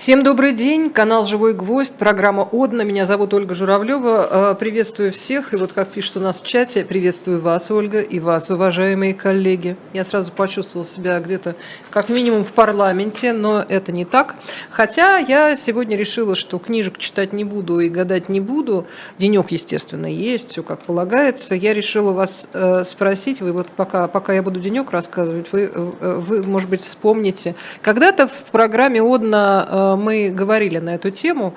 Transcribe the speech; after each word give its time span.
Всем 0.00 0.22
добрый 0.22 0.54
день, 0.54 0.88
канал 0.88 1.26
«Живой 1.26 1.52
гвоздь», 1.52 1.92
программа 1.92 2.48
«Одна». 2.52 2.84
Меня 2.84 3.04
зовут 3.04 3.34
Ольга 3.34 3.54
Журавлева. 3.54 4.52
Э, 4.52 4.54
приветствую 4.58 5.12
всех. 5.12 5.52
И 5.52 5.56
вот 5.56 5.74
как 5.74 5.88
пишут 5.88 6.16
у 6.16 6.20
нас 6.20 6.40
в 6.40 6.46
чате, 6.46 6.86
приветствую 6.86 7.42
вас, 7.42 7.70
Ольга, 7.70 8.00
и 8.00 8.18
вас, 8.18 8.48
уважаемые 8.48 9.12
коллеги. 9.12 9.76
Я 9.92 10.06
сразу 10.06 10.32
почувствовала 10.32 10.86
себя 10.86 11.20
где-то 11.20 11.54
как 11.90 12.08
минимум 12.08 12.44
в 12.44 12.52
парламенте, 12.54 13.34
но 13.34 13.60
это 13.60 13.92
не 13.92 14.06
так. 14.06 14.36
Хотя 14.70 15.18
я 15.18 15.54
сегодня 15.54 15.98
решила, 15.98 16.34
что 16.34 16.58
книжек 16.58 16.96
читать 16.96 17.34
не 17.34 17.44
буду 17.44 17.80
и 17.80 17.90
гадать 17.90 18.30
не 18.30 18.40
буду. 18.40 18.86
Денек, 19.18 19.50
естественно, 19.50 20.06
есть, 20.06 20.52
все 20.52 20.62
как 20.62 20.80
полагается. 20.80 21.54
Я 21.54 21.74
решила 21.74 22.12
вас 22.12 22.48
э, 22.54 22.84
спросить, 22.84 23.42
вы 23.42 23.52
вот 23.52 23.66
пока, 23.66 24.08
пока 24.08 24.32
я 24.32 24.42
буду 24.42 24.60
денек 24.60 24.92
рассказывать, 24.92 25.52
вы, 25.52 25.70
э, 25.70 26.20
вы, 26.20 26.42
может 26.42 26.70
быть, 26.70 26.80
вспомните. 26.80 27.54
Когда-то 27.82 28.28
в 28.28 28.44
программе 28.50 29.02
«Одна» 29.02 29.89
мы 29.96 30.30
говорили 30.30 30.78
на 30.78 30.94
эту 30.94 31.10
тему, 31.10 31.54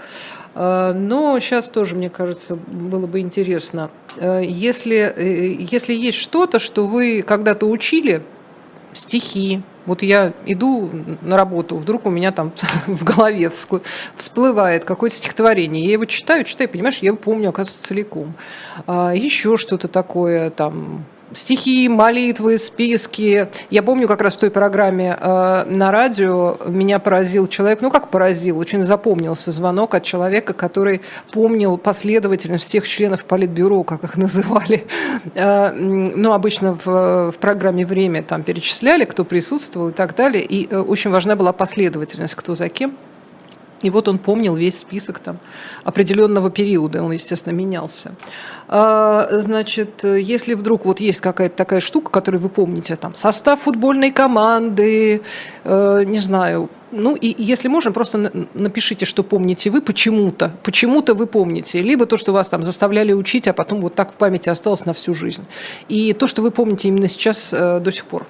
э, 0.55 0.93
но 0.93 1.39
сейчас 1.39 1.69
тоже, 1.69 1.95
мне 1.95 2.09
кажется, 2.09 2.55
было 2.55 3.07
бы 3.07 3.19
интересно. 3.19 3.89
Э, 4.17 4.41
если, 4.43 4.97
э, 4.97 5.55
если 5.59 5.93
есть 5.93 6.17
что-то, 6.17 6.59
что 6.59 6.85
вы 6.85 7.21
когда-то 7.21 7.65
учили, 7.65 8.23
стихи, 8.93 9.61
вот 9.85 10.03
я 10.03 10.33
иду 10.45 10.89
на 11.21 11.35
работу, 11.35 11.75
вдруг 11.77 12.05
у 12.05 12.09
меня 12.09 12.31
там 12.31 12.53
в 12.87 13.03
голове 13.03 13.49
всплывает 14.15 14.85
какое-то 14.85 15.15
стихотворение. 15.15 15.85
Я 15.85 15.93
его 15.93 16.05
читаю, 16.05 16.43
читаю, 16.43 16.69
понимаешь, 16.69 16.99
я 16.99 17.13
помню, 17.13 17.49
оказывается, 17.49 17.87
целиком. 17.87 18.35
Еще 18.87 19.57
что-то 19.57 19.87
такое, 19.87 20.51
там, 20.51 21.05
стихи, 21.33 21.87
молитвы, 21.89 22.57
списки. 22.57 23.47
Я 23.69 23.83
помню 23.83 24.07
как 24.07 24.21
раз 24.21 24.33
в 24.33 24.37
той 24.37 24.51
программе 24.51 25.17
э, 25.19 25.65
на 25.65 25.91
радио 25.91 26.57
меня 26.65 26.99
поразил 26.99 27.47
человек, 27.47 27.81
ну 27.81 27.91
как 27.91 28.09
поразил, 28.09 28.57
очень 28.57 28.83
запомнился 28.83 29.51
звонок 29.51 29.95
от 29.95 30.03
человека, 30.03 30.53
который 30.53 31.01
помнил 31.31 31.77
последовательность 31.77 32.63
всех 32.63 32.87
членов 32.87 33.25
Политбюро, 33.25 33.83
как 33.83 34.03
их 34.03 34.17
называли. 34.17 34.85
Э, 35.35 35.71
ну, 35.71 36.33
обычно 36.33 36.75
в, 36.75 37.31
в 37.31 37.35
программе 37.39 37.85
«Время» 37.85 38.23
там 38.23 38.43
перечисляли, 38.43 39.05
кто 39.05 39.23
присутствовал 39.23 39.89
и 39.89 39.91
так 39.91 40.15
далее. 40.15 40.43
И 40.43 40.67
э, 40.69 40.79
очень 40.79 41.11
важна 41.11 41.35
была 41.35 41.53
последовательность, 41.53 42.35
кто 42.35 42.55
за 42.55 42.69
кем. 42.69 42.95
И 43.83 43.89
вот 43.89 44.07
он 44.07 44.17
помнил 44.17 44.55
весь 44.55 44.79
список 44.79 45.19
там 45.19 45.37
определенного 45.83 46.49
периода, 46.49 47.03
он, 47.03 47.11
естественно, 47.11 47.53
менялся. 47.53 48.15
А, 48.67 49.27
значит, 49.31 50.03
если 50.03 50.55
вдруг 50.55 50.85
вот 50.85 50.99
есть 50.99 51.21
какая-то 51.21 51.55
такая 51.55 51.81
штука, 51.81 52.09
которую 52.09 52.41
вы 52.41 52.49
помните, 52.49 52.95
там, 52.95 53.13
состав 53.13 53.61
футбольной 53.61 54.11
команды, 54.11 55.21
э, 55.63 56.03
не 56.05 56.19
знаю, 56.19 56.69
ну 56.91 57.15
и 57.15 57.35
если 57.37 57.67
можно, 57.67 57.91
просто 57.91 58.31
напишите, 58.53 59.05
что 59.05 59.23
помните 59.23 59.69
вы 59.69 59.81
почему-то, 59.81 60.51
почему-то 60.63 61.13
вы 61.13 61.27
помните, 61.27 61.81
либо 61.81 62.05
то, 62.05 62.17
что 62.17 62.31
вас 62.31 62.49
там 62.49 62.63
заставляли 62.63 63.13
учить, 63.13 63.47
а 63.47 63.53
потом 63.53 63.81
вот 63.81 63.95
так 63.95 64.13
в 64.13 64.15
памяти 64.15 64.49
осталось 64.49 64.85
на 64.85 64.93
всю 64.93 65.13
жизнь, 65.13 65.43
и 65.89 66.13
то, 66.13 66.27
что 66.27 66.41
вы 66.41 66.51
помните 66.51 66.87
именно 66.87 67.07
сейчас 67.07 67.49
э, 67.51 67.79
до 67.79 67.91
сих 67.91 68.05
пор. 68.05 68.25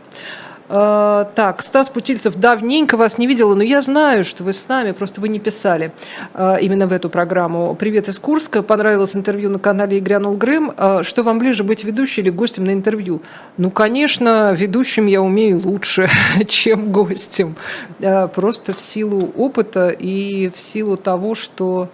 Э, 0.70 1.26
так, 1.36 1.62
Стас 1.62 1.90
Путильцев, 1.90 2.36
давненько 2.36 2.98
вас 2.98 3.18
не 3.18 3.28
видела, 3.28 3.54
но 3.54 3.64
я 3.64 3.82
знаю, 3.82 4.24
что 4.24 4.44
вы 4.44 4.54
с 4.54 4.68
нами, 4.68 4.92
просто 4.92 5.20
вы 5.22 5.30
не 5.30 5.40
писали 5.40 5.92
э, 6.34 6.58
именно 6.62 6.88
в 6.88 6.94
эту 6.94 7.10
программу. 7.10 7.76
Привет 7.76 8.08
из 8.08 8.20
Курска, 8.20 8.64
понравилось 8.64 9.16
интервью 9.16 9.50
на 9.50 9.60
канале 9.60 9.98
«И 9.98 10.00
грянул 10.00 10.38
Грым». 10.38 10.74
Э, 10.78 11.04
что 11.04 11.24
вам 11.24 11.40
ближе, 11.40 11.64
быть 11.64 11.84
ведущей 11.84 12.22
или 12.22 12.30
гостем 12.30 12.64
на 12.64 12.74
интервью? 12.74 13.22
Ну, 13.58 13.72
конечно, 13.72 14.54
ведущим 14.54 15.06
я 15.08 15.22
умею 15.22 15.62
лучше, 15.64 16.10
чем 16.48 16.92
гостем. 16.92 17.56
Просто 18.34 18.74
в 18.74 18.80
силу 18.80 19.32
опыта 19.36 19.90
и 19.90 20.50
в 20.50 20.60
силу 20.60 20.98
того, 20.98 21.36
что... 21.36 21.90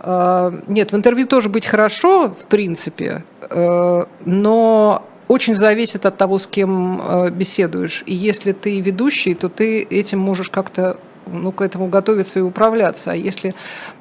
Нет, 0.00 0.92
в 0.92 0.96
интервью 0.96 1.26
тоже 1.26 1.48
быть 1.48 1.66
хорошо, 1.66 2.28
в 2.28 2.44
принципе, 2.46 3.24
но 3.50 5.07
очень 5.28 5.54
зависит 5.54 6.06
от 6.06 6.16
того, 6.16 6.38
с 6.38 6.46
кем 6.46 7.00
э, 7.00 7.30
беседуешь. 7.30 8.02
И 8.06 8.14
если 8.14 8.52
ты 8.52 8.80
ведущий, 8.80 9.34
то 9.34 9.48
ты 9.48 9.82
этим 9.82 10.18
можешь 10.18 10.48
как-то 10.48 10.98
ну, 11.26 11.52
к 11.52 11.60
этому 11.60 11.88
готовиться 11.88 12.38
и 12.38 12.42
управляться. 12.42 13.12
А 13.12 13.14
если, 13.14 13.54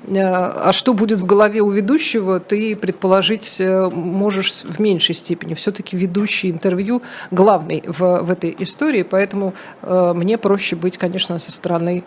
э, 0.08 0.14
а 0.18 0.72
что 0.72 0.94
будет 0.94 1.20
в 1.20 1.26
голове 1.26 1.62
у 1.62 1.70
ведущего, 1.70 2.40
ты 2.40 2.76
предположить 2.76 3.60
э, 3.60 3.90
можешь 3.90 4.64
в 4.64 4.80
меньшей 4.80 5.16
степени. 5.16 5.54
Все-таки 5.54 5.98
ведущий 5.98 6.50
интервью 6.50 7.02
главный 7.30 7.84
в, 7.86 8.22
в 8.24 8.32
этой 8.32 8.56
истории, 8.60 9.04
поэтому 9.04 9.54
мне 9.82 10.38
проще 10.38 10.76
быть, 10.76 10.98
конечно, 10.98 11.40
со 11.40 11.52
стороны 11.52 12.04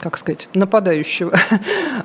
как 0.00 0.16
сказать, 0.16 0.48
нападающего. 0.54 1.32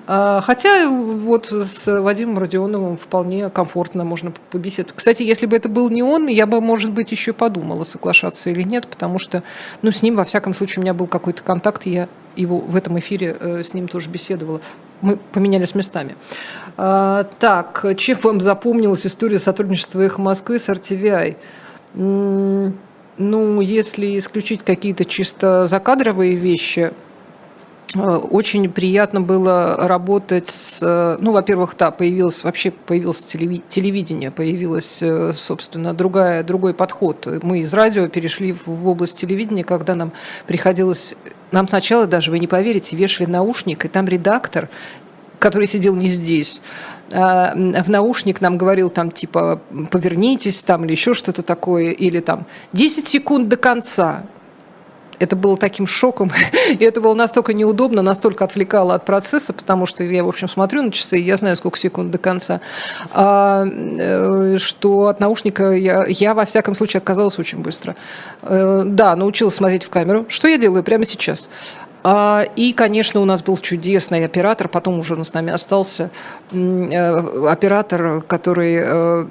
А, 0.07 0.41
хотя 0.41 0.87
вот 0.87 1.47
с 1.47 1.87
Вадимом 2.01 2.37
Родионовым 2.37 2.95
вполне 2.95 3.49
комфортно 3.49 4.03
можно 4.03 4.31
побеседовать. 4.51 4.95
Кстати, 4.95 5.23
если 5.23 5.47
бы 5.47 5.55
это 5.55 5.67
был 5.67 5.89
не 5.89 6.03
он, 6.03 6.27
я 6.27 6.45
бы, 6.45 6.61
может 6.61 6.91
быть, 6.91 7.11
еще 7.11 7.33
подумала, 7.33 7.83
соглашаться 7.83 8.51
или 8.51 8.61
нет, 8.61 8.87
потому 8.87 9.17
что, 9.17 9.41
ну, 9.81 9.91
с 9.91 10.03
ним, 10.03 10.15
во 10.15 10.23
всяком 10.23 10.53
случае, 10.53 10.81
у 10.81 10.83
меня 10.83 10.93
был 10.93 11.07
какой-то 11.07 11.41
контакт, 11.41 11.87
я 11.87 12.07
его 12.35 12.59
в 12.59 12.75
этом 12.75 12.99
эфире 12.99 13.35
э, 13.39 13.63
с 13.63 13.73
ним 13.73 13.87
тоже 13.87 14.09
беседовала. 14.09 14.61
Мы 15.01 15.17
поменялись 15.17 15.73
местами. 15.73 16.15
А, 16.77 17.23
так, 17.39 17.85
чем 17.97 18.19
вам 18.21 18.41
запомнилась 18.41 19.07
история 19.07 19.39
сотрудничества 19.39 20.01
«Эхо 20.01 20.21
Москвы» 20.21 20.59
с 20.59 20.69
RTVI? 20.69 21.37
Ну, 23.17 23.61
если 23.61 24.17
исключить 24.19 24.63
какие-то 24.63 25.05
чисто 25.05 25.67
закадровые 25.67 26.35
вещи, 26.35 26.91
очень 27.95 28.69
приятно 28.69 29.21
было 29.21 29.87
работать 29.87 30.49
с... 30.49 30.79
Э, 30.81 31.17
ну, 31.21 31.31
во-первых, 31.31 31.75
да, 31.77 31.91
появилось 31.91 32.43
вообще 32.43 32.71
появилось 32.71 33.23
телевидение, 33.23 34.31
появилась, 34.31 35.01
э, 35.01 35.33
собственно, 35.33 35.93
другая, 35.93 36.43
другой 36.43 36.73
подход. 36.73 37.27
Мы 37.41 37.59
из 37.59 37.73
радио 37.73 38.07
перешли 38.07 38.55
в 38.65 38.87
область 38.87 39.17
телевидения, 39.17 39.63
когда 39.63 39.95
нам 39.95 40.11
приходилось... 40.47 41.15
Нам 41.51 41.67
сначала 41.67 42.05
даже, 42.05 42.31
вы 42.31 42.39
не 42.39 42.47
поверите, 42.47 42.95
вешали 42.97 43.27
наушник, 43.27 43.85
и 43.85 43.87
там 43.87 44.07
редактор, 44.07 44.69
который 45.39 45.67
сидел 45.67 45.95
не 45.95 46.07
здесь, 46.07 46.61
в 47.11 47.85
наушник 47.87 48.41
нам 48.41 48.57
говорил 48.57 48.89
там 48.89 49.11
типа 49.11 49.61
повернитесь 49.91 50.63
там 50.63 50.85
или 50.85 50.91
еще 50.91 51.13
что-то 51.13 51.43
такое, 51.43 51.91
или 51.91 52.19
там 52.19 52.47
10 52.73 53.07
секунд 53.07 53.47
до 53.47 53.55
конца 53.55 54.23
это 55.19 55.35
было 55.35 55.57
таким 55.57 55.85
шоком, 55.85 56.31
и 56.69 56.83
это 56.83 57.01
было 57.01 57.13
настолько 57.13 57.53
неудобно, 57.53 58.01
настолько 58.01 58.45
отвлекало 58.45 58.95
от 58.95 59.05
процесса, 59.05 59.53
потому 59.53 59.85
что 59.85 60.03
я, 60.03 60.23
в 60.23 60.27
общем, 60.27 60.49
смотрю 60.49 60.83
на 60.83 60.91
часы, 60.91 61.19
и 61.19 61.23
я 61.23 61.37
знаю, 61.37 61.55
сколько 61.55 61.77
секунд 61.77 62.11
до 62.11 62.17
конца, 62.17 62.61
а, 63.11 63.65
э, 63.65 64.57
что 64.57 65.07
от 65.07 65.19
наушника 65.19 65.71
я, 65.71 66.05
я, 66.07 66.33
во 66.33 66.45
всяком 66.45 66.75
случае, 66.75 66.99
отказалась 66.99 67.39
очень 67.39 67.59
быстро. 67.59 67.95
Э, 68.41 68.83
да, 68.85 69.15
научилась 69.15 69.55
смотреть 69.55 69.83
в 69.83 69.89
камеру. 69.89 70.25
Что 70.29 70.47
я 70.47 70.57
делаю 70.57 70.83
прямо 70.83 71.05
сейчас? 71.05 71.49
А, 72.07 72.45
и, 72.55 72.71
конечно, 72.71 73.19
у 73.19 73.25
нас 73.25 73.41
был 73.41 73.57
чудесный 73.57 74.23
оператор, 74.25 74.67
потом 74.67 74.99
уже 74.99 75.15
он 75.15 75.25
с 75.25 75.33
нами 75.33 75.51
остался, 75.51 76.11
э, 76.51 77.47
оператор, 77.47 78.21
который 78.21 78.77
э, 78.79 79.25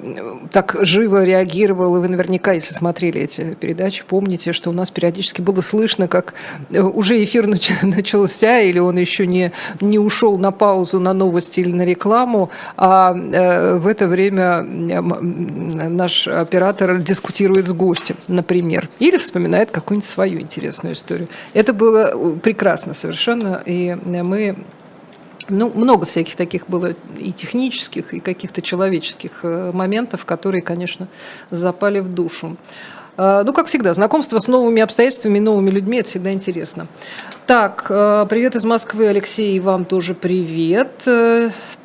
так 0.51 0.75
живо 0.81 1.23
реагировал, 1.23 1.95
и 1.95 1.99
вы 2.01 2.09
наверняка, 2.09 2.51
если 2.51 2.73
смотрели 2.73 3.21
эти 3.21 3.53
передачи, 3.53 4.03
помните, 4.05 4.51
что 4.51 4.71
у 4.71 4.73
нас 4.73 4.89
периодически 4.89 5.39
было 5.39 5.61
слышно, 5.61 6.09
как 6.09 6.33
э, 6.69 6.81
уже 6.81 7.23
эфир 7.23 7.47
начался, 7.81 8.59
или 8.59 8.79
он 8.79 8.97
еще 8.97 9.25
не, 9.25 9.53
не 9.79 9.97
ушел 9.97 10.37
на 10.37 10.51
паузу 10.51 10.99
на 10.99 11.13
новости 11.13 11.61
или 11.61 11.71
на 11.71 11.83
рекламу, 11.83 12.49
а 12.75 13.13
в 13.13 13.87
это 13.87 14.09
время 14.09 14.63
наш 14.63 16.27
оператор 16.27 16.97
дискутирует 16.97 17.67
с 17.67 17.71
гостем, 17.71 18.17
например, 18.27 18.89
или 18.99 19.15
вспоминает 19.15 19.71
какую-нибудь 19.71 20.09
свою 20.09 20.41
интересную 20.41 20.95
историю. 20.95 21.29
Это 21.53 21.71
было 21.71 22.35
прекрасно 22.43 22.64
прекрасно 22.65 22.95
совершенно. 22.95 23.61
И 23.63 23.93
мы 23.93 24.57
ну, 25.49 25.71
много 25.75 26.07
всяких 26.07 26.35
таких 26.35 26.67
было 26.67 26.95
и 27.19 27.31
технических, 27.31 28.11
и 28.15 28.19
каких-то 28.19 28.63
человеческих 28.63 29.41
э, 29.43 29.71
моментов, 29.71 30.25
которые, 30.25 30.63
конечно, 30.63 31.07
запали 31.51 31.99
в 31.99 32.07
душу. 32.07 32.57
Э, 33.17 33.43
ну, 33.45 33.53
как 33.53 33.67
всегда, 33.67 33.93
знакомство 33.93 34.39
с 34.39 34.47
новыми 34.47 34.81
обстоятельствами, 34.81 35.37
новыми 35.37 35.69
людьми– 35.69 35.97
это 35.99 36.09
всегда 36.09 36.31
интересно. 36.31 36.87
Так, 37.45 37.85
э, 37.89 38.25
привет 38.27 38.55
из 38.55 38.65
Москвы, 38.65 39.09
Алексей, 39.09 39.57
и 39.57 39.59
вам 39.59 39.85
тоже 39.85 40.15
привет. 40.15 41.07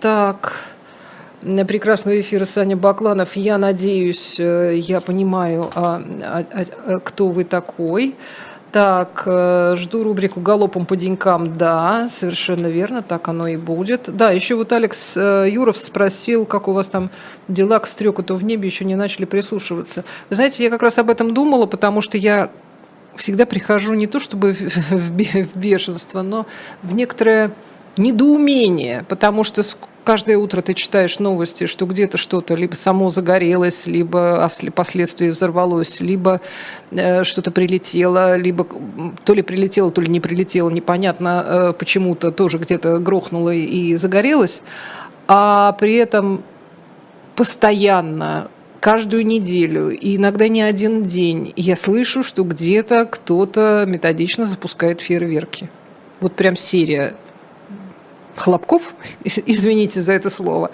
Так, 0.01 0.65
прекрасного 1.43 2.19
эфира 2.19 2.47
Саня 2.47 2.79
Бакланов. 2.79 3.37
Я 3.37 3.59
надеюсь, 3.59 4.39
я 4.39 5.01
понимаю, 5.01 5.71
а, 5.75 6.03
а, 6.23 6.45
а, 6.87 7.01
кто 7.01 7.29
вы 7.29 7.45
такой. 7.45 8.17
Так, 8.73 9.25
э, 9.27 9.75
жду 9.77 10.05
рубрику 10.05 10.41
«Галопом 10.41 10.87
по 10.87 10.95
денькам». 10.95 11.57
Да, 11.57 12.09
совершенно 12.09 12.69
верно, 12.69 13.03
так 13.03 13.27
оно 13.27 13.49
и 13.49 13.57
будет. 13.57 14.15
Да, 14.15 14.31
еще 14.31 14.55
вот 14.55 14.73
Алекс 14.73 15.17
э, 15.17 15.49
Юров 15.51 15.77
спросил, 15.77 16.47
как 16.47 16.69
у 16.69 16.73
вас 16.73 16.87
там 16.87 17.11
дела 17.49 17.81
к 17.81 17.89
стрекоту 17.89 18.37
в 18.37 18.45
небе, 18.45 18.69
еще 18.69 18.85
не 18.85 18.95
начали 18.95 19.25
прислушиваться. 19.25 20.05
Вы 20.29 20.37
знаете, 20.37 20.63
я 20.63 20.71
как 20.71 20.83
раз 20.83 20.99
об 20.99 21.11
этом 21.11 21.35
думала, 21.35 21.67
потому 21.67 22.01
что 22.01 22.17
я 22.17 22.51
всегда 23.17 23.45
прихожу 23.45 23.95
не 23.95 24.07
то 24.07 24.21
чтобы 24.21 24.53
в 24.53 25.57
бешенство, 25.57 26.23
но 26.23 26.47
в 26.83 26.95
некоторое 26.95 27.51
недоумение, 27.97 29.05
потому 29.09 29.43
что 29.43 29.63
каждое 30.05 30.37
утро 30.37 30.63
ты 30.63 30.75
читаешь 30.75 31.19
новости, 31.19 31.67
что 31.67 31.87
где-то 31.87 32.19
что-то 32.19 32.55
либо 32.55 32.75
само 32.75 33.11
загорелось, 33.11 33.87
либо 33.87 34.49
впоследствии 34.49 35.31
взорвалось, 35.31 36.01
либо 36.01 36.41
э, 36.91 37.25
что-то 37.25 37.51
прилетело, 37.51 38.37
либо 38.37 38.67
то 39.25 39.35
ли 39.35 39.43
прилетело, 39.43 39.91
то 39.91 40.01
ли 40.01 40.09
не 40.09 40.21
прилетело, 40.21 40.71
непонятно, 40.71 41.45
э, 41.45 41.73
почему-то 41.73 42.33
тоже 42.33 42.59
где-то 42.59 42.99
грохнуло 42.99 43.53
и 43.53 43.97
загорелось, 43.97 44.63
а 45.27 45.73
при 45.73 45.95
этом 45.95 46.43
постоянно 47.37 48.51
каждую 48.81 49.25
неделю, 49.27 49.91
и 49.91 50.17
иногда 50.17 50.49
не 50.49 50.63
один 50.63 51.05
день, 51.05 51.53
я 51.57 51.77
слышу, 51.77 52.23
что 52.23 52.45
где-то 52.45 53.05
кто-то 53.05 53.85
методично 53.87 54.47
запускает 54.47 55.01
фейерверки. 55.01 55.71
Вот 56.21 56.35
прям 56.35 56.57
серия 56.57 57.15
хлопков, 58.37 58.95
извините 59.25 60.01
за 60.01 60.13
это 60.13 60.31
слово. 60.31 60.71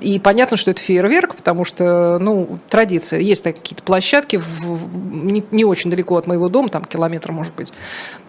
И 0.00 0.18
понятно, 0.18 0.56
что 0.56 0.70
это 0.70 0.80
фейерверк, 0.80 1.36
потому 1.36 1.64
что, 1.64 2.18
ну, 2.18 2.58
традиция. 2.68 3.20
Есть 3.20 3.42
какие-то 3.42 3.82
площадки 3.82 4.36
в, 4.36 5.24
не, 5.24 5.44
не 5.50 5.64
очень 5.64 5.90
далеко 5.90 6.16
от 6.16 6.26
моего 6.26 6.48
дома, 6.48 6.68
там 6.68 6.84
километр, 6.84 7.32
может 7.32 7.54
быть. 7.54 7.72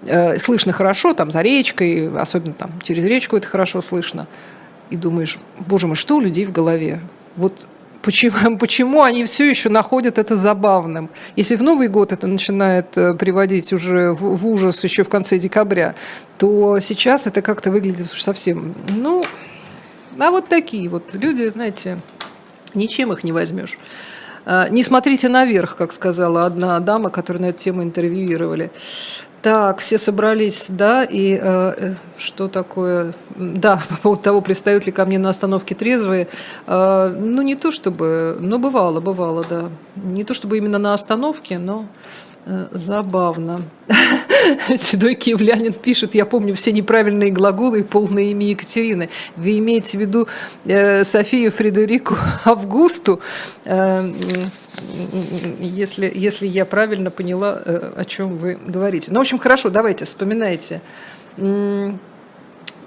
Э, 0.05 0.37
слышно 0.37 0.71
хорошо, 0.71 1.13
там 1.13 1.31
за 1.31 1.41
речкой, 1.41 2.09
особенно 2.17 2.53
там 2.53 2.71
через 2.81 3.03
речку 3.03 3.35
это 3.35 3.47
хорошо 3.47 3.81
слышно. 3.81 4.27
И 4.89 4.95
думаешь, 4.95 5.37
боже 5.59 5.87
мой, 5.87 5.95
что 5.95 6.15
у 6.15 6.19
людей 6.21 6.45
в 6.45 6.51
голове? 6.51 7.01
Вот 7.35 7.67
Почему, 8.07 8.57
почему 8.57 9.03
они 9.03 9.25
все 9.25 9.49
еще 9.49 9.67
находят 9.67 10.17
это 10.17 10.37
забавным? 10.37 11.09
Если 11.35 11.57
в 11.57 11.61
Новый 11.61 11.89
год 11.89 12.13
это 12.13 12.25
начинает 12.25 12.97
э, 12.97 13.13
приводить 13.13 13.73
уже 13.73 14.13
в, 14.13 14.37
в 14.37 14.47
ужас 14.47 14.81
еще 14.85 15.03
в 15.03 15.09
конце 15.09 15.37
декабря, 15.37 15.93
то 16.37 16.79
сейчас 16.79 17.27
это 17.27 17.41
как-то 17.41 17.69
выглядит 17.69 18.09
уж 18.09 18.21
совсем, 18.21 18.75
ну, 18.87 19.25
а 20.17 20.31
вот 20.31 20.47
такие 20.47 20.87
вот 20.87 21.13
люди, 21.15 21.49
знаете, 21.49 21.99
ничем 22.73 23.11
их 23.11 23.25
не 23.25 23.33
возьмешь. 23.33 23.77
А, 24.45 24.69
не 24.69 24.83
смотрите 24.83 25.27
наверх, 25.27 25.75
как 25.75 25.91
сказала 25.91 26.45
одна 26.45 26.79
дама, 26.79 27.09
которую 27.09 27.41
на 27.41 27.47
эту 27.47 27.59
тему 27.59 27.83
интервьюировали. 27.83 28.71
Так, 29.41 29.79
все 29.79 29.99
собрались, 29.99 30.65
да, 30.67 31.03
и 31.03 31.33
э, 31.33 31.39
э, 31.41 31.93
что 32.17 32.47
такое, 32.47 33.13
да, 33.35 33.81
по 33.89 33.95
поводу 33.97 34.23
того, 34.23 34.41
пристают 34.41 34.85
ли 34.85 34.91
ко 34.91 35.05
мне 35.05 35.19
на 35.19 35.29
остановке 35.29 35.75
трезвые, 35.75 36.27
э, 36.65 37.15
ну 37.17 37.41
не 37.43 37.55
то 37.55 37.71
чтобы, 37.71 38.37
но 38.39 38.57
бывало, 38.57 38.99
бывало, 38.99 39.45
да, 39.47 39.69
не 39.95 40.23
то 40.23 40.33
чтобы 40.33 40.57
именно 40.57 40.79
на 40.79 40.93
остановке, 40.93 41.59
но 41.59 41.85
забавно. 42.71 43.61
Седой 44.77 45.15
киевлянин 45.15 45.73
пишет, 45.73 46.15
я 46.15 46.25
помню 46.25 46.53
все 46.55 46.71
неправильные 46.71 47.31
глаголы 47.31 47.81
и 47.81 47.83
полное 47.83 48.23
имя 48.23 48.47
Екатерины. 48.47 49.09
Вы 49.35 49.59
имеете 49.59 49.97
в 49.97 50.01
виду 50.01 50.27
э, 50.65 51.03
Софию 51.03 51.51
Фредерику 51.51 52.15
Августу? 52.45 53.19
Э, 53.65 54.09
если, 55.59 56.11
если 56.13 56.47
я 56.47 56.65
правильно 56.65 57.09
поняла, 57.09 57.61
э, 57.65 57.93
о 57.95 58.05
чем 58.05 58.35
вы 58.35 58.55
говорите. 58.55 59.11
Ну, 59.11 59.19
в 59.19 59.21
общем, 59.21 59.39
хорошо, 59.39 59.69
давайте, 59.69 60.05
вспоминайте. 60.05 60.81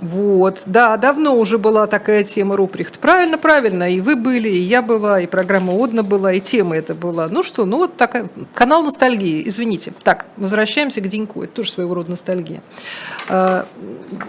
Вот, 0.00 0.62
да, 0.64 0.96
давно 0.96 1.36
уже 1.36 1.58
была 1.58 1.86
такая 1.86 2.24
тема 2.24 2.56
Руприхт. 2.56 2.98
Правильно, 2.98 3.36
правильно, 3.36 3.90
и 3.90 4.00
вы 4.00 4.16
были, 4.16 4.48
и 4.48 4.60
я 4.60 4.80
была, 4.80 5.20
и 5.20 5.26
программа 5.26 5.74
Одна 5.74 6.02
была, 6.02 6.32
и 6.32 6.40
тема 6.40 6.76
это 6.76 6.94
была. 6.94 7.28
Ну 7.28 7.42
что, 7.42 7.66
ну 7.66 7.76
вот 7.76 7.96
такая, 7.96 8.30
канал 8.54 8.82
ностальгии, 8.82 9.46
извините. 9.46 9.92
Так, 10.02 10.24
возвращаемся 10.38 11.02
к 11.02 11.08
Деньку, 11.08 11.42
это 11.42 11.52
тоже 11.52 11.72
своего 11.72 11.94
рода 11.94 12.12
ностальгия. 12.12 12.62
А, 13.28 13.66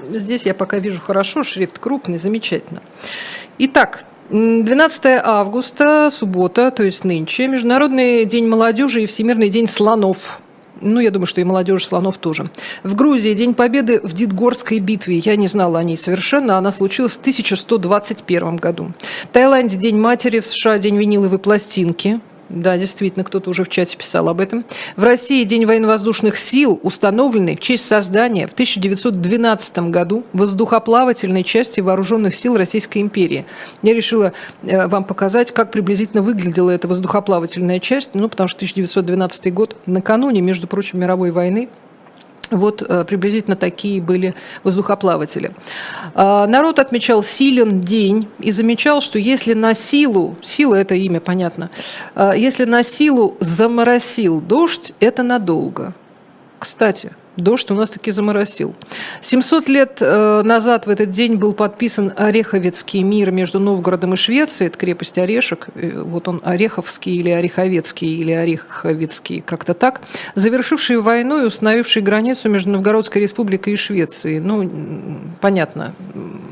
здесь 0.10 0.46
я 0.46 0.54
пока 0.54 0.78
вижу 0.78 1.00
хорошо, 1.00 1.44
шрифт 1.44 1.80
крупный, 1.80 2.18
замечательно. 2.18 2.82
Итак, 3.58 4.04
12 4.30 5.22
августа, 5.24 6.10
суббота, 6.12 6.72
то 6.72 6.84
есть 6.84 7.06
нынче, 7.06 7.48
Международный 7.48 8.26
день 8.26 8.48
молодежи 8.48 9.04
и 9.04 9.06
Всемирный 9.06 9.48
день 9.48 9.70
слонов– 9.70 10.41
ну, 10.80 11.00
я 11.00 11.12
думаю, 11.12 11.28
что 11.28 11.42
и 11.42 11.44
молодежь 11.44 11.86
слонов 11.86 12.18
тоже. 12.18 12.50
В 12.84 12.96
Грузии 12.96 13.34
День 13.34 13.54
Победы 13.54 14.00
в 14.02 14.14
Дитгорской 14.14 14.80
битве. 14.80 15.18
Я 15.18 15.36
не 15.36 15.48
знала 15.48 15.80
о 15.80 15.84
ней 15.84 15.98
совершенно. 15.98 16.58
Она 16.58 16.72
случилась 16.72 17.14
в 17.14 17.20
1121 17.20 18.56
году. 18.56 18.92
В 19.24 19.28
Таиланде 19.28 19.78
День 19.78 19.98
матери, 19.98 20.40
в 20.40 20.46
США 20.46 20.78
День 20.78 20.98
виниловой 20.98 21.40
пластинки. 21.40 22.20
Да, 22.54 22.78
действительно, 22.78 23.24
кто-то 23.24 23.50
уже 23.50 23.64
в 23.64 23.70
чате 23.70 23.96
писал 23.96 24.28
об 24.28 24.42
этом. 24.42 24.66
В 24.98 25.04
России 25.04 25.46
День 25.46 25.66
военно-воздушных 25.66 26.38
сил, 26.38 26.80
установленный 26.84 27.56
в 27.56 27.62
честь 27.62 27.86
создания 27.86 28.46
в 28.46 28.52
1912 28.52 29.80
году 29.90 30.26
воздухоплавательной 30.34 31.46
части 31.46 31.80
вооруженных 31.80 32.36
сил 32.36 32.58
Российской 32.58 32.98
империи. 33.00 33.46
Я 33.84 33.94
решила 33.94 34.34
э, 34.64 34.88
вам 34.88 35.06
показать, 35.06 35.54
как 35.54 35.72
приблизительно 35.72 36.22
выглядела 36.22 36.72
эта 36.72 36.90
воздухоплавательная 36.90 37.80
часть, 37.80 38.16
ну, 38.16 38.28
потому 38.28 38.50
что 38.50 38.58
1912 38.58 39.54
год 39.54 39.78
накануне, 39.86 40.42
между 40.42 40.68
прочим, 40.68 41.00
мировой 41.00 41.32
войны, 41.32 41.70
вот 42.52 42.82
э, 42.82 43.04
приблизительно 43.06 43.56
такие 43.56 44.02
были 44.02 44.36
воздухоплаватели. 44.64 45.54
А, 46.14 46.46
народ 46.48 46.80
отмечал 46.80 47.24
силен 47.24 47.82
день 47.82 48.28
и 48.40 48.52
замечал, 48.52 49.02
что 49.02 49.18
если 49.18 49.54
на 49.54 49.74
силу, 49.74 50.38
сила 50.42 50.76
это 50.76 50.96
имя, 50.96 51.20
понятно, 51.20 51.70
а, 52.14 52.34
если 52.34 52.66
на 52.66 52.84
силу 52.84 53.38
заморосил 53.40 54.42
дождь, 54.42 54.94
это 55.00 55.24
надолго. 55.24 55.94
Кстати, 56.60 57.12
Дождь 57.38 57.72
у 57.72 57.76
нас 57.76 57.90
таки 57.90 58.12
заморосил. 58.12 58.76
700 59.22 59.70
лет 59.70 59.98
э, 60.02 60.42
назад 60.44 60.86
в 60.86 60.90
этот 60.90 61.12
день 61.12 61.36
был 61.36 61.54
подписан 61.54 62.12
Ореховецкий 62.18 63.04
мир 63.04 63.32
между 63.32 63.60
Новгородом 63.60 64.14
и 64.14 64.18
Швецией. 64.18 64.68
Это 64.68 64.78
крепость 64.78 65.18
Орешек. 65.18 65.68
Э, 65.76 66.02
вот 66.02 66.28
он 66.28 66.42
Ореховский 66.44 67.16
или 67.16 67.30
Ореховецкий 67.30 68.18
или 68.18 68.32
Ореховецкий, 68.32 69.40
как-то 69.40 69.74
так. 69.74 70.02
Завершивший 70.36 71.00
войну 71.00 71.42
и 71.42 71.46
установивший 71.46 72.02
границу 72.02 72.50
между 72.50 72.72
Новгородской 72.72 73.22
республикой 73.22 73.74
и 73.74 73.78
Швецией. 73.78 74.42
Ну, 74.42 74.70
понятно, 75.40 75.96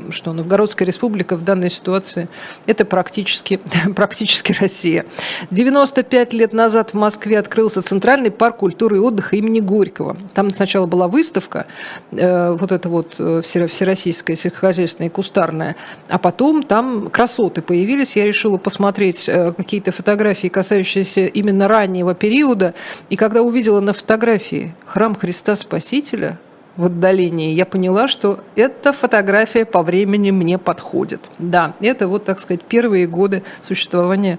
что 0.08 0.32
Новгородская 0.32 0.86
республика 0.86 1.36
в 1.36 1.44
данной 1.44 1.70
ситуации 1.70 2.28
это 2.64 2.86
практически, 2.86 3.60
практически 3.94 4.56
Россия. 4.58 5.04
95 5.50 6.32
лет 6.32 6.54
назад 6.54 6.90
в 6.90 6.94
Москве 6.94 7.38
открылся 7.38 7.82
Центральный 7.82 8.30
парк 8.30 8.56
культуры 8.56 8.96
и 8.96 9.00
отдыха 9.00 9.36
имени 9.36 9.60
Горького. 9.60 10.16
Там 10.32 10.50
сначала 10.50 10.69
сначала 10.70 10.86
была 10.86 11.08
выставка, 11.08 11.66
э, 12.12 12.52
вот 12.52 12.70
эта 12.70 12.88
вот 12.88 13.16
э, 13.18 13.40
всероссийская 13.42 14.36
сельскохозяйственная 14.36 15.10
кустарная, 15.10 15.74
а 16.08 16.18
потом 16.18 16.62
там 16.62 17.10
красоты 17.10 17.60
появились. 17.60 18.14
Я 18.14 18.24
решила 18.24 18.56
посмотреть 18.56 19.28
э, 19.28 19.52
какие-то 19.52 19.90
фотографии, 19.90 20.46
касающиеся 20.46 21.26
именно 21.26 21.66
раннего 21.66 22.14
периода. 22.14 22.74
И 23.08 23.16
когда 23.16 23.42
увидела 23.42 23.80
на 23.80 23.92
фотографии 23.92 24.72
храм 24.86 25.16
Христа 25.16 25.56
Спасителя, 25.56 26.38
в 26.76 26.84
отдалении, 26.84 27.52
я 27.52 27.66
поняла, 27.66 28.06
что 28.06 28.40
эта 28.54 28.92
фотография 28.92 29.66
по 29.66 29.82
времени 29.82 30.30
мне 30.30 30.56
подходит. 30.56 31.28
Да, 31.38 31.74
это 31.80 32.06
вот, 32.06 32.24
так 32.24 32.38
сказать, 32.38 32.62
первые 32.62 33.06
годы 33.08 33.42
существования 33.60 34.38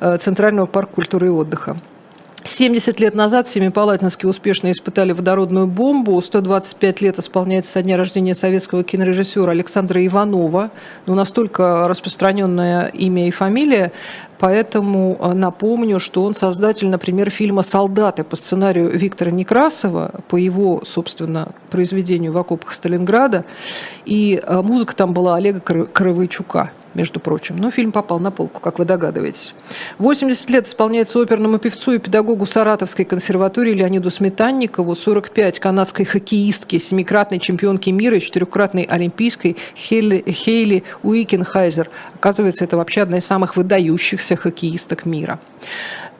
Центрального 0.00 0.66
парка 0.66 0.94
культуры 0.94 1.26
и 1.26 1.30
отдыха. 1.30 1.76
70 2.46 3.00
лет 3.00 3.14
назад 3.14 3.48
в 3.48 3.50
Семипалатинске 3.50 4.26
успешно 4.26 4.70
испытали 4.70 5.12
водородную 5.12 5.66
бомбу. 5.66 6.20
125 6.20 7.00
лет 7.00 7.18
исполняется 7.18 7.72
со 7.72 7.82
дня 7.82 7.96
рождения 7.96 8.34
советского 8.34 8.84
кинорежиссера 8.84 9.50
Александра 9.50 10.04
Иванова. 10.04 10.70
Ну, 11.06 11.14
настолько 11.14 11.86
распространенное 11.88 12.86
имя 12.86 13.28
и 13.28 13.30
фамилия. 13.30 13.92
Поэтому 14.38 15.16
э, 15.18 15.32
напомню, 15.32 16.00
что 16.00 16.24
он 16.24 16.34
создатель, 16.34 16.88
например, 16.88 17.30
фильма 17.30 17.62
«Солдаты» 17.62 18.24
по 18.24 18.36
сценарию 18.36 18.90
Виктора 18.96 19.30
Некрасова, 19.30 20.20
по 20.28 20.36
его, 20.36 20.82
собственно, 20.84 21.52
произведению 21.70 22.32
«В 22.32 22.38
окопах 22.38 22.72
Сталинграда». 22.72 23.44
И 24.04 24.40
э, 24.42 24.62
музыка 24.62 24.94
там 24.94 25.12
была 25.12 25.36
Олега 25.36 25.60
Коровойчука, 25.60 26.72
между 26.96 27.20
прочим. 27.20 27.56
Но 27.56 27.70
фильм 27.70 27.92
попал 27.92 28.18
на 28.18 28.30
полку, 28.30 28.60
как 28.60 28.78
вы 28.78 28.84
догадываетесь. 28.84 29.54
80 29.98 30.50
лет 30.50 30.66
исполняется 30.66 31.18
оперному 31.18 31.58
певцу 31.58 31.92
и 31.92 31.98
педагогу 31.98 32.46
Саратовской 32.46 33.04
консерватории 33.04 33.72
Леониду 33.72 34.10
Сметанникову, 34.10 34.94
45 34.94 35.60
канадской 35.60 36.04
хоккеистке, 36.04 36.78
семикратной 36.80 37.38
чемпионки 37.38 37.90
мира 37.90 38.16
и 38.16 38.20
четырехкратной 38.20 38.84
олимпийской 38.84 39.56
Хейли, 39.76 40.24
Хейли 40.26 40.82
Уикенхайзер. 41.02 41.90
Оказывается, 42.14 42.64
это 42.64 42.76
вообще 42.76 43.02
одна 43.02 43.18
из 43.18 43.26
самых 43.26 43.56
выдающихся 43.56 44.25
хоккеисток 44.34 45.06
мира. 45.06 45.38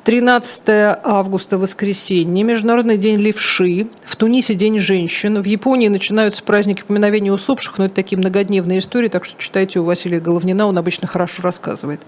13 0.07 0.63
августа, 1.03 1.59
воскресенье, 1.59 2.45
Международный 2.45 2.97
день 2.97 3.19
левши, 3.19 3.89
в 4.05 4.15
Тунисе 4.15 4.55
день 4.55 4.79
женщин, 4.79 5.43
в 5.43 5.45
Японии 5.45 5.89
начинаются 5.89 6.45
праздники 6.45 6.85
поминовения 6.87 7.33
усопших, 7.33 7.79
но 7.79 7.87
это 7.87 7.97
такие 7.97 8.17
многодневные 8.17 8.79
истории, 8.79 9.09
так 9.09 9.25
что 9.25 9.37
читайте 9.37 9.81
у 9.81 9.85
Василия 9.85 10.21
Головнина, 10.21 10.69
он 10.69 10.79
обычно 10.79 11.09
хорошо 11.09 11.43
рассказывает. 11.43 12.03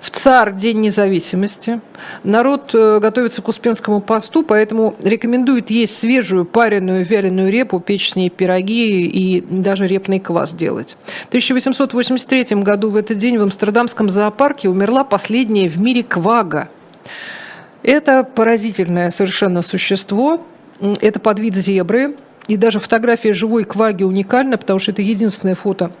В 0.00 0.10
ЦАР 0.10 0.52
день 0.52 0.78
независимости. 0.78 1.80
Народ 2.22 2.72
э, 2.72 3.00
готовится 3.00 3.42
к 3.42 3.48
Успенскому 3.48 4.00
посту, 4.00 4.44
поэтому 4.44 4.94
рекомендует 5.02 5.70
есть 5.70 5.98
свежую 5.98 6.44
пареную 6.44 7.04
вяленую 7.04 7.50
репу, 7.50 7.80
печь 7.80 8.10
с 8.12 8.14
ней 8.14 8.30
пироги 8.30 9.08
и 9.08 9.40
даже 9.40 9.88
репный 9.88 10.20
квас 10.20 10.52
делать. 10.52 10.96
В 11.24 11.28
1883 11.30 12.62
году 12.62 12.90
в 12.90 12.96
этот 12.96 13.18
день 13.18 13.38
в 13.38 13.42
Амстердамском 13.42 14.08
зоопарке 14.08 14.68
умерла 14.68 15.02
последняя 15.02 15.68
в 15.68 15.80
мире 15.80 16.04
квага. 16.04 16.68
Это 17.82 18.24
поразительное 18.24 19.10
совершенно 19.10 19.62
существо. 19.62 20.44
Это 21.00 21.20
подвид 21.20 21.54
зебры. 21.54 22.16
И 22.48 22.56
даже 22.56 22.80
фотография 22.80 23.32
живой 23.32 23.64
кваги 23.64 24.02
уникальна, 24.02 24.58
потому 24.58 24.78
что 24.78 24.90
это 24.90 25.02
единственное 25.02 25.54
фото 25.54 25.92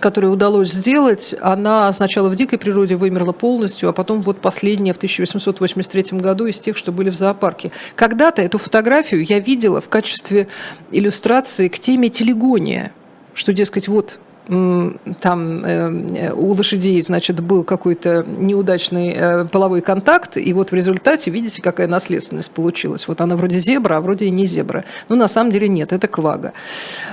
которое 0.00 0.28
удалось 0.28 0.72
сделать, 0.72 1.34
она 1.40 1.92
сначала 1.92 2.28
в 2.28 2.36
дикой 2.36 2.58
природе 2.58 2.96
вымерла 2.96 3.32
полностью, 3.32 3.88
а 3.88 3.92
потом 3.92 4.22
вот 4.22 4.40
последняя 4.40 4.92
в 4.92 4.96
1883 4.96 6.18
году 6.18 6.46
из 6.46 6.58
тех, 6.58 6.76
что 6.76 6.92
были 6.92 7.10
в 7.10 7.14
зоопарке. 7.14 7.72
Когда-то 7.94 8.42
эту 8.42 8.58
фотографию 8.58 9.24
я 9.24 9.38
видела 9.38 9.80
в 9.80 9.88
качестве 9.88 10.48
иллюстрации 10.90 11.68
к 11.68 11.78
теме 11.78 12.08
телегония, 12.08 12.92
что, 13.34 13.52
дескать, 13.52 13.86
вот 13.86 14.18
там 14.46 15.64
э, 15.64 16.32
у 16.32 16.52
лошадей, 16.52 17.00
значит, 17.02 17.40
был 17.40 17.62
какой-то 17.62 18.24
неудачный 18.26 19.12
э, 19.12 19.44
половой 19.44 19.82
контакт, 19.82 20.36
и 20.36 20.52
вот 20.52 20.72
в 20.72 20.74
результате, 20.74 21.30
видите, 21.30 21.62
какая 21.62 21.86
наследственность 21.86 22.50
получилась. 22.50 23.06
Вот 23.06 23.20
она 23.20 23.36
вроде 23.36 23.60
зебра, 23.60 23.96
а 23.96 24.00
вроде 24.00 24.26
и 24.26 24.30
не 24.30 24.46
зебра. 24.46 24.84
Но 25.08 25.16
на 25.16 25.28
самом 25.28 25.52
деле 25.52 25.68
нет, 25.68 25.92
это 25.92 26.08
квага. 26.08 26.52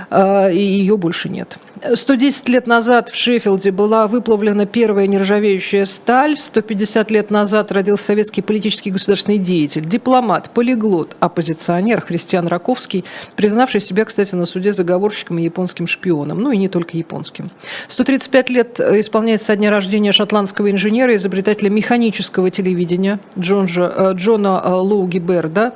Э, 0.10 0.52
и 0.52 0.60
ее 0.60 0.98
больше 0.98 1.30
нет. 1.30 1.58
110 1.94 2.50
лет 2.50 2.68
назад 2.68 3.10
в 3.10 3.16
Шеффилде 3.16 3.72
была 3.72 4.08
выплавлена 4.08 4.66
первая 4.66 5.08
нержавеющая 5.08 5.86
сталь. 5.86 6.36
150 6.36 7.12
лет 7.12 7.32
назад 7.32 7.72
родился 7.72 8.06
советский 8.06 8.42
политический 8.42 8.92
государственный 8.92 9.38
деятель, 9.38 9.86
дипломат, 9.86 10.50
полиглот, 10.50 11.16
оппозиционер 11.20 12.02
Христиан 12.02 12.48
Раковский, 12.48 13.06
признавший 13.36 13.82
себя, 13.82 14.06
кстати, 14.06 14.36
на 14.36 14.46
суде 14.46 14.74
заговорщиком 14.74 15.40
и 15.40 15.44
японским 15.44 15.88
шпионом. 15.88 16.40
Ну 16.40 16.52
и 16.52 16.58
не 16.58 16.68
только 16.68 16.98
японским 16.98 17.20
японским. 17.30 17.50
135 17.88 18.50
лет 18.50 18.80
э, 18.80 19.00
исполняется 19.00 19.48
со 19.48 19.56
дня 19.56 19.70
рождения 19.70 20.12
шотландского 20.12 20.72
инженера, 20.72 21.16
изобретателя 21.16 21.70
механического 21.70 22.50
телевидения 22.50 23.20
Джонжа, 23.38 23.94
э, 23.96 24.14
Джона 24.16 24.62
э, 24.64 24.70
Лоуги 24.70 25.20
Берда, 25.20 25.74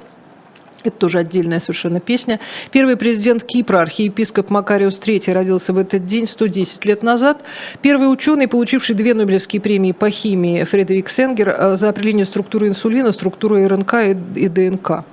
это 0.84 0.98
тоже 0.98 1.20
отдельная 1.20 1.60
совершенно 1.60 2.02
песня. 2.02 2.42
Первый 2.72 2.98
президент 2.98 3.46
Кипра, 3.46 3.80
архиепископ 3.80 4.50
Макариус 4.50 5.00
III, 5.00 5.32
родился 5.32 5.72
в 5.72 5.78
этот 5.78 6.06
день 6.06 6.28
110 6.28 6.84
лет 6.84 7.04
назад. 7.04 7.46
Первый 7.82 8.12
ученый, 8.12 8.50
получивший 8.50 8.94
две 8.94 9.14
Нобелевские 9.14 9.62
премии 9.62 9.94
по 9.94 10.10
химии, 10.10 10.66
Фредерик 10.66 11.08
Сенгер, 11.08 11.78
за 11.78 11.88
определение 11.88 12.26
структуры 12.26 12.68
инсулина, 12.68 13.14
структуры 13.14 13.66
РНК 13.66 13.94
и 14.36 14.50
ДНК. 14.50 15.06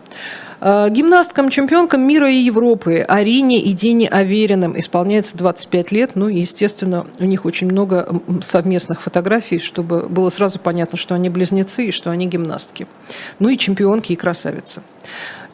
Э, 0.60 0.88
гимнасткам, 0.90 1.48
чемпионкам 1.48 2.06
мира 2.06 2.30
и 2.30 2.36
Европы 2.36 2.98
Арине 3.08 3.60
и 3.60 3.72
Дине 3.72 4.08
Авериным 4.08 4.78
исполняется 4.78 5.36
25 5.36 5.92
лет. 5.92 6.10
Ну 6.14 6.28
и, 6.28 6.40
естественно, 6.40 7.06
у 7.18 7.24
них 7.24 7.44
очень 7.44 7.70
много 7.70 8.20
совместных 8.42 9.00
фотографий, 9.00 9.58
чтобы 9.58 10.06
было 10.08 10.28
сразу 10.28 10.58
понятно, 10.58 10.98
что 10.98 11.14
они 11.14 11.30
близнецы 11.30 11.86
и 11.86 11.92
что 11.92 12.10
они 12.10 12.26
гимнастки. 12.26 12.86
Ну 13.38 13.48
и 13.48 13.56
чемпионки, 13.56 14.12
и 14.12 14.16
красавицы. 14.16 14.82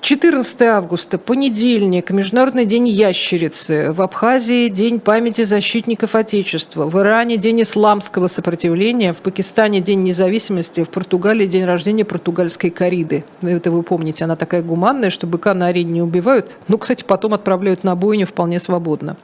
14 0.03 0.62
августа, 0.62 1.19
понедельник, 1.19 2.11
Международный 2.11 2.65
день 2.65 2.87
ящерицы. 2.87 3.93
В 3.93 4.03
Абхазии 4.03 4.69
День 4.69 5.00
памяти 5.00 5.45
защитников 5.45 6.15
Отечества. 6.15 6.87
В 6.87 7.00
Иране 7.00 7.37
День 7.38 7.62
исламского 7.62 8.29
сопротивления. 8.29 9.12
В 9.12 9.19
Пакистане 9.19 9.81
День 9.81 10.03
независимости. 10.03 10.85
В 10.85 10.91
Португалии 10.91 11.47
День 11.47 11.65
рождения 11.65 12.05
португальской 12.05 12.71
кориды. 12.71 13.25
Ну, 13.41 13.49
это 13.49 13.71
вы 13.71 13.83
помните, 13.83 14.25
она 14.25 14.37
такая 14.37 14.62
гуманная, 14.62 15.11
что 15.11 15.26
быка 15.26 15.55
на 15.55 15.69
арене 15.69 15.93
не 15.95 16.03
убивают. 16.03 16.50
Ну, 16.69 16.79
кстати, 16.79 17.03
потом 17.03 17.35
отправляют 17.35 17.83
на 17.83 17.97
бойню 17.97 18.26
вполне 18.26 18.61
свободно. 18.61 19.17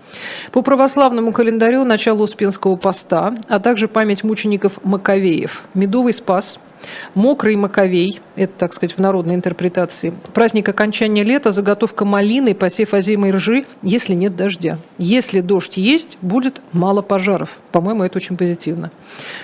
По 0.51 0.63
православному 0.63 1.33
календарю 1.33 1.85
начало 1.85 2.23
Успенского 2.23 2.77
поста, 2.77 3.35
а 3.49 3.61
также 3.61 3.89
память 3.89 4.25
мучеников 4.25 4.79
Маковеев. 4.83 5.63
Медовый 5.75 6.15
спас– 6.15 6.59
Мокрый 7.15 7.57
маковей, 7.57 8.21
это, 8.37 8.53
так 8.59 8.75
сказать, 8.75 8.97
в 8.97 9.01
народной 9.01 9.35
интерпретации. 9.35 10.15
Праздник 10.33 10.69
окончания 10.69 11.23
лета, 11.23 11.51
заготовка 11.51 12.05
малины, 12.05 12.55
посев 12.55 12.95
озимой 12.95 13.31
ржи, 13.31 13.65
если 13.83 14.15
нет 14.15 14.37
дождя. 14.37 14.79
Если 14.99 15.41
дождь 15.41 15.77
есть, 15.77 16.19
будет 16.23 16.63
мало 16.73 17.03
пожаров. 17.03 17.59
По-моему, 17.71 18.03
это 18.05 18.19
очень 18.19 18.37
позитивно. 18.37 18.91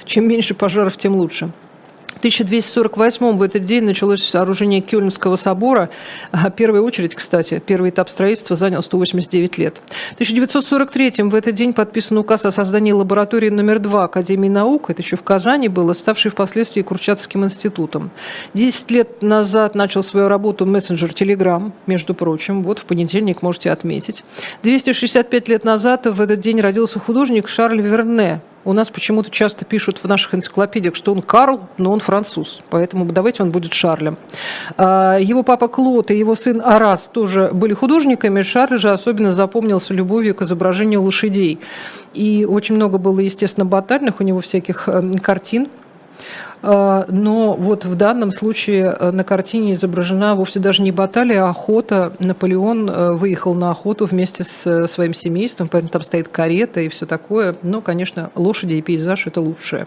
Чем 0.04 0.28
меньше 0.28 0.54
пожаров, 0.54 0.96
тем 0.96 1.14
лучше. 1.14 1.52
В 2.14 2.18
1248 2.18 3.36
в 3.36 3.42
этот 3.42 3.64
день 3.64 3.84
началось 3.84 4.24
сооружение 4.24 4.80
Кёльнского 4.80 5.36
собора. 5.36 5.88
А, 6.32 6.50
первая 6.50 6.82
очередь, 6.82 7.14
кстати, 7.14 7.62
первый 7.64 7.90
этап 7.90 8.10
строительства 8.10 8.56
занял 8.56 8.82
189 8.82 9.56
лет. 9.56 9.80
В 10.10 10.14
1943 10.14 11.28
в 11.28 11.34
этот 11.34 11.54
день 11.54 11.72
подписан 11.72 12.18
указ 12.18 12.44
о 12.44 12.50
создании 12.50 12.90
лаборатории 12.90 13.50
номер 13.50 13.78
2 13.78 14.04
Академии 14.04 14.48
наук, 14.48 14.90
это 14.90 15.00
еще 15.00 15.16
в 15.16 15.22
Казани 15.22 15.68
было, 15.68 15.92
ставшей 15.92 16.32
впоследствии 16.32 16.82
Курчатским 16.82 17.44
институтом. 17.44 18.10
Десять 18.52 18.90
лет 18.90 19.22
назад 19.22 19.76
начал 19.76 20.02
свою 20.02 20.28
работу 20.28 20.66
мессенджер 20.66 21.10
Telegram, 21.10 21.70
между 21.86 22.14
прочим, 22.14 22.64
вот 22.64 22.80
в 22.80 22.84
понедельник 22.84 23.42
можете 23.42 23.70
отметить. 23.70 24.24
265 24.64 25.48
лет 25.48 25.64
назад 25.64 26.06
в 26.06 26.20
этот 26.20 26.40
день 26.40 26.60
родился 26.60 26.98
художник 26.98 27.48
Шарль 27.48 27.80
Верне, 27.80 28.40
у 28.68 28.74
нас 28.74 28.90
почему-то 28.90 29.30
часто 29.30 29.64
пишут 29.64 29.96
в 29.96 30.04
наших 30.06 30.34
энциклопедиях, 30.34 30.94
что 30.94 31.12
он 31.12 31.22
Карл, 31.22 31.68
но 31.78 31.90
он 31.90 31.97
француз. 32.00 32.60
Поэтому 32.70 33.04
давайте 33.06 33.42
он 33.42 33.50
будет 33.50 33.74
Шарлем. 33.74 34.16
А, 34.76 35.18
его 35.18 35.42
папа 35.42 35.68
Клод 35.68 36.10
и 36.10 36.18
его 36.18 36.34
сын 36.34 36.60
Арас 36.64 37.08
тоже 37.08 37.50
были 37.52 37.74
художниками. 37.74 38.42
Шарль 38.42 38.78
же 38.78 38.90
особенно 38.90 39.32
запомнился 39.32 39.94
любовью 39.94 40.34
к 40.34 40.42
изображению 40.42 41.02
лошадей. 41.02 41.60
И 42.14 42.46
очень 42.48 42.74
много 42.74 42.98
было, 42.98 43.20
естественно, 43.20 43.64
батальных 43.66 44.20
у 44.20 44.24
него 44.24 44.40
всяких 44.40 44.88
эм, 44.88 45.18
картин. 45.18 45.68
А, 46.62 47.06
но 47.08 47.54
вот 47.54 47.84
в 47.84 47.94
данном 47.94 48.30
случае 48.30 48.96
э, 48.98 49.10
на 49.10 49.22
картине 49.24 49.74
изображена 49.74 50.34
вовсе 50.34 50.58
даже 50.58 50.82
не 50.82 50.90
баталия, 50.90 51.44
а 51.44 51.50
охота. 51.50 52.12
Наполеон 52.18 52.90
э, 52.90 53.12
выехал 53.12 53.54
на 53.54 53.70
охоту 53.70 54.06
вместе 54.06 54.44
с 54.44 54.66
э, 54.66 54.86
своим 54.88 55.14
семейством, 55.14 55.68
поэтому 55.68 55.90
там 55.90 56.02
стоит 56.02 56.28
карета 56.28 56.80
и 56.80 56.88
все 56.88 57.06
такое. 57.06 57.56
Но, 57.62 57.80
конечно, 57.80 58.30
лошади 58.34 58.74
и 58.74 58.82
пейзаж– 58.82 59.26
это 59.26 59.40
лучшее. 59.40 59.86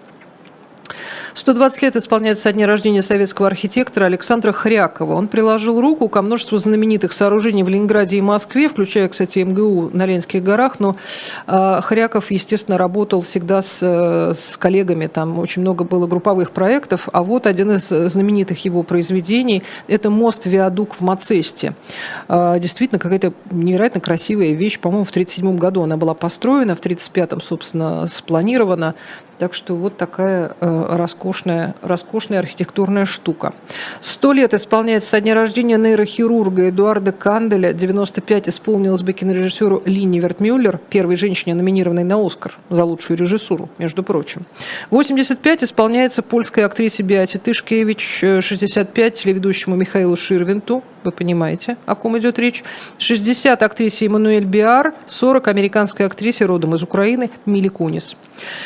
120 1.33 1.81
лет 1.81 1.95
исполняется 1.95 2.43
со 2.43 2.53
дня 2.53 2.67
рождения 2.67 3.01
советского 3.01 3.47
архитектора 3.47 4.05
Александра 4.05 4.51
Хрякова. 4.51 5.13
Он 5.13 5.27
приложил 5.27 5.79
руку 5.79 6.09
ко 6.09 6.21
множеству 6.21 6.57
знаменитых 6.57 7.13
сооружений 7.13 7.63
в 7.63 7.69
Ленинграде 7.69 8.17
и 8.17 8.21
Москве, 8.21 8.69
включая, 8.69 9.07
кстати, 9.07 9.39
МГУ 9.39 9.91
на 9.93 10.05
Ленинских 10.05 10.43
горах, 10.43 10.79
но 10.79 10.95
э, 11.47 11.81
Хряков, 11.81 12.31
естественно, 12.31 12.77
работал 12.77 13.21
всегда 13.21 13.61
с, 13.61 13.81
с 13.81 14.57
коллегами, 14.57 15.07
там 15.07 15.39
очень 15.39 15.61
много 15.61 15.83
было 15.83 16.07
групповых 16.07 16.51
проектов, 16.51 17.09
а 17.11 17.23
вот 17.23 17.47
один 17.47 17.71
из 17.71 17.87
знаменитых 17.87 18.63
его 18.65 18.83
произведений– 18.83 19.63
это 19.87 20.09
мост-виадук 20.09 20.95
в 20.95 21.01
Мацесте. 21.01 21.75
Э, 22.27 22.57
действительно, 22.59 22.99
какая-то 22.99 23.33
невероятно 23.49 24.01
красивая 24.01 24.53
вещь, 24.53 24.79
по-моему, 24.79 25.05
в 25.05 25.09
1937 25.09 25.57
году 25.57 25.83
она 25.83 25.97
была 25.97 26.13
построена, 26.13 26.75
в 26.75 26.79
1935, 26.79 27.43
собственно, 27.43 28.07
спланирована. 28.07 28.95
Так 29.41 29.55
что 29.55 29.75
вот 29.75 29.97
такая 29.97 30.55
э, 30.59 30.85
роскошная, 30.95 31.73
роскошная 31.81 32.37
архитектурная 32.37 33.05
штука. 33.05 33.55
Сто 33.99 34.33
лет 34.33 34.53
исполняется 34.53 35.09
со 35.09 35.19
дня 35.19 35.33
рождения 35.33 35.77
нейрохирурга 35.77 36.69
Эдуарда 36.69 37.11
Канделя. 37.11 37.73
95 37.73 38.49
исполнилось 38.49 39.01
бы 39.01 39.13
кинорежиссеру 39.13 39.81
Линни 39.85 40.19
Вертмюллер, 40.19 40.79
первой 40.91 41.15
женщине, 41.15 41.55
номинированной 41.55 42.03
на 42.03 42.23
Оскар 42.23 42.55
за 42.69 42.83
лучшую 42.83 43.17
режиссуру, 43.17 43.67
между 43.79 44.03
прочим. 44.03 44.45
85 44.91 45.63
исполняется 45.63 46.21
польской 46.21 46.63
актрисе 46.63 47.01
Биате 47.01 47.39
Тышкевич, 47.39 48.19
65 48.41 49.13
телеведущему 49.15 49.75
Михаилу 49.75 50.15
Ширвинту, 50.15 50.83
вы 51.03 51.11
понимаете, 51.11 51.77
о 51.85 51.95
ком 51.95 52.17
идет 52.17 52.39
речь. 52.39 52.63
60 52.97 53.61
актрисе 53.61 54.05
Эммануэль 54.05 54.45
Биар, 54.45 54.93
40 55.07 55.47
американской 55.47 56.05
актрисе 56.05 56.45
родом 56.45 56.75
из 56.75 56.83
Украины 56.83 57.29
Мили 57.45 57.67
Кунис. 57.67 58.15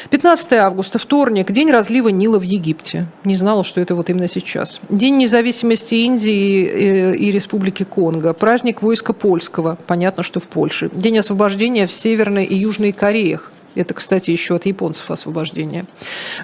15 0.10 0.54
августа, 0.54 1.00
вторник, 1.00 1.52
день 1.52 1.72
разлива 1.72 2.10
Нила 2.10 2.40
в 2.40 2.44
Египте. 2.44 3.08
Не 3.24 3.36
знала, 3.36 3.64
что 3.64 3.82
это 3.82 3.96
вот 3.96 4.10
именно 4.10 4.28
сейчас. 4.28 4.80
День 4.90 5.18
независимости 5.18 5.96
Индии 5.96 7.16
и 7.16 7.32
Республики 7.32 7.84
Конго. 7.84 8.34
Праздник 8.34 8.82
войска 8.82 9.14
польского. 9.14 9.78
Понятно, 9.88 10.24
что 10.24 10.40
в 10.40 10.48
Польше. 10.48 10.90
День 10.94 11.20
освобождения 11.20 11.88
в 11.88 11.92
Северной 11.92 12.46
и 12.46 12.56
Южной 12.56 12.92
Кореях 12.92 13.52
Это, 13.76 13.94
кстати, 13.94 14.32
еще 14.32 14.56
от 14.56 14.66
японцев 14.66 15.12
освобождение. 15.12 15.86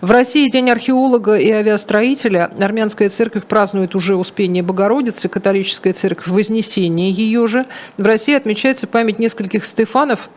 В 0.02 0.12
России 0.12 0.50
День 0.50 0.70
археолога 0.70 1.36
и 1.36 1.50
авиастроителя. 1.50 2.52
Армянская 2.60 3.10
церковь 3.10 3.46
празднует 3.46 3.96
уже 3.96 4.16
Успение 4.16 4.64
Богородицы, 4.64 5.30
католическая 5.30 5.94
церковь 5.94 6.28
Вознесение 6.28 7.12
ее 7.12 7.48
же. 7.48 7.66
В 7.98 8.06
России 8.06 8.36
отмечается 8.36 8.88
память 8.88 9.20
нескольких 9.20 9.66
Стефанов, 9.66 10.30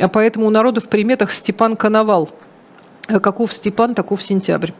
а 0.00 0.08
поэтому 0.08 0.46
у 0.46 0.50
народа 0.50 0.80
в 0.80 0.88
приметах 0.88 1.32
Степан 1.32 1.76
Коновал– 1.76 2.30
Каков 3.08 3.54
Степан, 3.54 3.94
таков 3.94 4.22
сентябрь. 4.22 4.72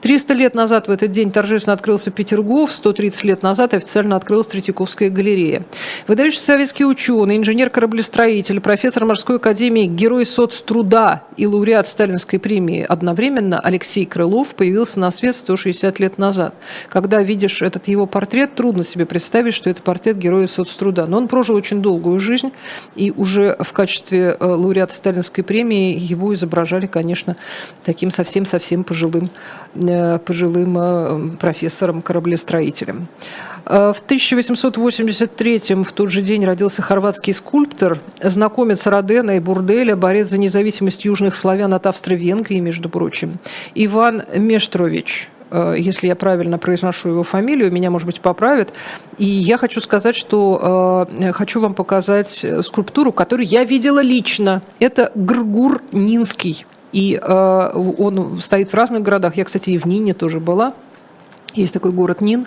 300 0.00 0.34
лет 0.34 0.54
назад 0.54 0.88
в 0.88 0.90
этот 0.90 1.12
день 1.12 1.30
торжественно 1.30 1.72
открылся 1.72 2.10
Петергоф, 2.10 2.72
130 2.72 3.24
лет 3.24 3.42
назад 3.44 3.74
официально 3.74 4.16
открылась 4.16 4.48
Третьяковская 4.48 5.08
галерея. 5.08 5.64
Выдающийся 6.08 6.46
советский 6.46 6.84
ученый, 6.84 7.36
инженер-кораблестроитель, 7.36 8.60
профессор 8.60 9.04
морской 9.04 9.36
академии, 9.36 9.86
герой 9.86 10.26
соцтруда 10.26 11.22
и 11.36 11.46
лауреат 11.46 11.86
Сталинской 11.86 12.40
премии 12.40 12.84
одновременно 12.86 13.60
Алексей 13.60 14.04
Крылов 14.04 14.56
появился 14.56 14.98
на 14.98 15.12
свет 15.12 15.36
160 15.36 16.00
лет 16.00 16.18
назад. 16.18 16.54
Когда 16.88 17.22
видишь 17.22 17.62
этот 17.62 17.86
его 17.86 18.06
портрет, 18.06 18.56
трудно 18.56 18.82
себе 18.82 19.06
представить, 19.06 19.54
что 19.54 19.70
это 19.70 19.80
портрет 19.80 20.18
героя 20.18 20.48
соцтруда. 20.48 21.06
Но 21.06 21.18
он 21.18 21.28
прожил 21.28 21.54
очень 21.54 21.82
долгую 21.82 22.18
жизнь, 22.18 22.50
и 22.96 23.12
уже 23.12 23.56
в 23.60 23.72
качестве 23.72 24.36
э, 24.38 24.44
лауреата 24.44 24.92
Сталинской 24.92 25.44
премии 25.44 25.96
его 25.96 26.34
изображали, 26.34 26.86
конечно, 26.86 27.36
таким 27.84 28.10
совсем-совсем 28.10 28.84
пожилым, 28.84 29.30
э, 29.74 30.18
пожилым 30.18 30.78
э, 30.78 31.36
профессором-кораблестроителем. 31.38 33.08
Э, 33.64 33.92
в 33.94 34.00
1883 34.00 35.84
в 35.84 35.92
тот 35.92 36.10
же 36.10 36.22
день 36.22 36.44
родился 36.44 36.82
хорватский 36.82 37.34
скульптор, 37.34 38.00
знакомец 38.22 38.86
Родена 38.86 39.36
и 39.36 39.40
Бурделя, 39.40 39.96
борец 39.96 40.30
за 40.30 40.38
независимость 40.38 41.04
южных 41.04 41.34
славян 41.34 41.74
от 41.74 41.86
Австро-Венгрии, 41.86 42.60
между 42.60 42.88
прочим, 42.88 43.38
Иван 43.74 44.24
Мештрович– 44.34 45.28
если 45.76 46.08
я 46.08 46.16
правильно 46.16 46.58
произношу 46.58 47.10
его 47.10 47.22
фамилию, 47.22 47.70
меня, 47.70 47.90
может 47.90 48.06
быть, 48.06 48.20
поправят. 48.20 48.72
И 49.16 49.24
я 49.24 49.58
хочу 49.58 49.80
сказать, 49.80 50.16
что 50.16 51.06
э, 51.20 51.32
хочу 51.32 51.60
вам 51.60 51.74
показать 51.74 52.44
скульптуру, 52.62 53.12
которую 53.12 53.46
я 53.46 53.64
видела 53.64 54.02
лично. 54.02 54.62
Это 54.80 55.12
Гргур 55.14 55.82
Нинский. 55.92 56.66
И 56.96 57.20
э, 57.20 57.70
он 57.98 58.40
стоит 58.40 58.70
в 58.70 58.74
разных 58.74 59.02
городах. 59.02 59.36
Я, 59.36 59.44
кстати, 59.44 59.68
и 59.68 59.76
в 59.76 59.84
Нине 59.84 60.14
тоже 60.14 60.40
была. 60.40 60.72
Есть 61.56 61.72
такой 61.72 61.90
город 61.90 62.20
Нин. 62.20 62.46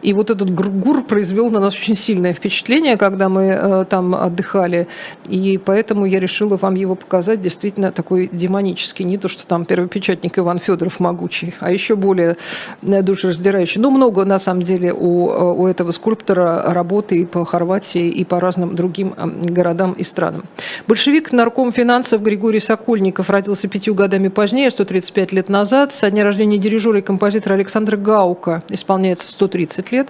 И 0.00 0.12
вот 0.12 0.30
этот 0.30 0.54
Гургур 0.54 1.02
произвел 1.02 1.50
на 1.50 1.58
нас 1.58 1.74
очень 1.74 1.96
сильное 1.96 2.32
впечатление, 2.32 2.96
когда 2.96 3.28
мы 3.28 3.42
э, 3.42 3.84
там 3.88 4.14
отдыхали. 4.14 4.86
И 5.28 5.58
поэтому 5.62 6.06
я 6.06 6.20
решила 6.20 6.56
вам 6.56 6.76
его 6.76 6.94
показать. 6.94 7.40
Действительно 7.40 7.90
такой 7.90 8.30
демонический. 8.32 9.04
Не 9.04 9.18
то, 9.18 9.26
что 9.26 9.44
там 9.46 9.64
первопечатник 9.64 10.38
Иван 10.38 10.60
Федоров 10.60 11.00
могучий, 11.00 11.54
а 11.58 11.72
еще 11.72 11.96
более 11.96 12.36
э, 12.82 13.02
душераздирающий. 13.02 13.80
Ну, 13.80 13.90
много, 13.90 14.24
на 14.24 14.38
самом 14.38 14.62
деле, 14.62 14.92
у, 14.92 15.30
э, 15.30 15.52
у 15.52 15.66
этого 15.66 15.90
скульптора 15.90 16.62
работы 16.72 17.18
и 17.18 17.26
по 17.26 17.44
Хорватии, 17.44 18.08
и 18.08 18.24
по 18.24 18.38
разным 18.38 18.76
другим 18.76 19.14
городам 19.16 19.94
и 19.94 20.04
странам. 20.04 20.44
Большевик 20.86 21.32
нарком 21.32 21.72
финансов 21.72 22.22
Григорий 22.22 22.60
Сокольников 22.60 23.30
родился 23.30 23.66
пятью 23.66 23.96
годами 23.96 24.28
позднее, 24.28 24.70
135 24.70 25.32
лет 25.32 25.48
назад. 25.48 25.92
Со 25.92 26.08
дня 26.10 26.22
рождения 26.22 26.58
дирижера 26.58 27.00
и 27.00 27.02
композитора 27.02 27.54
Александра 27.54 27.96
Гаук 27.96 28.43
Наука 28.44 28.62
исполняется 28.68 29.30
130 29.30 29.92
лет. 29.92 30.08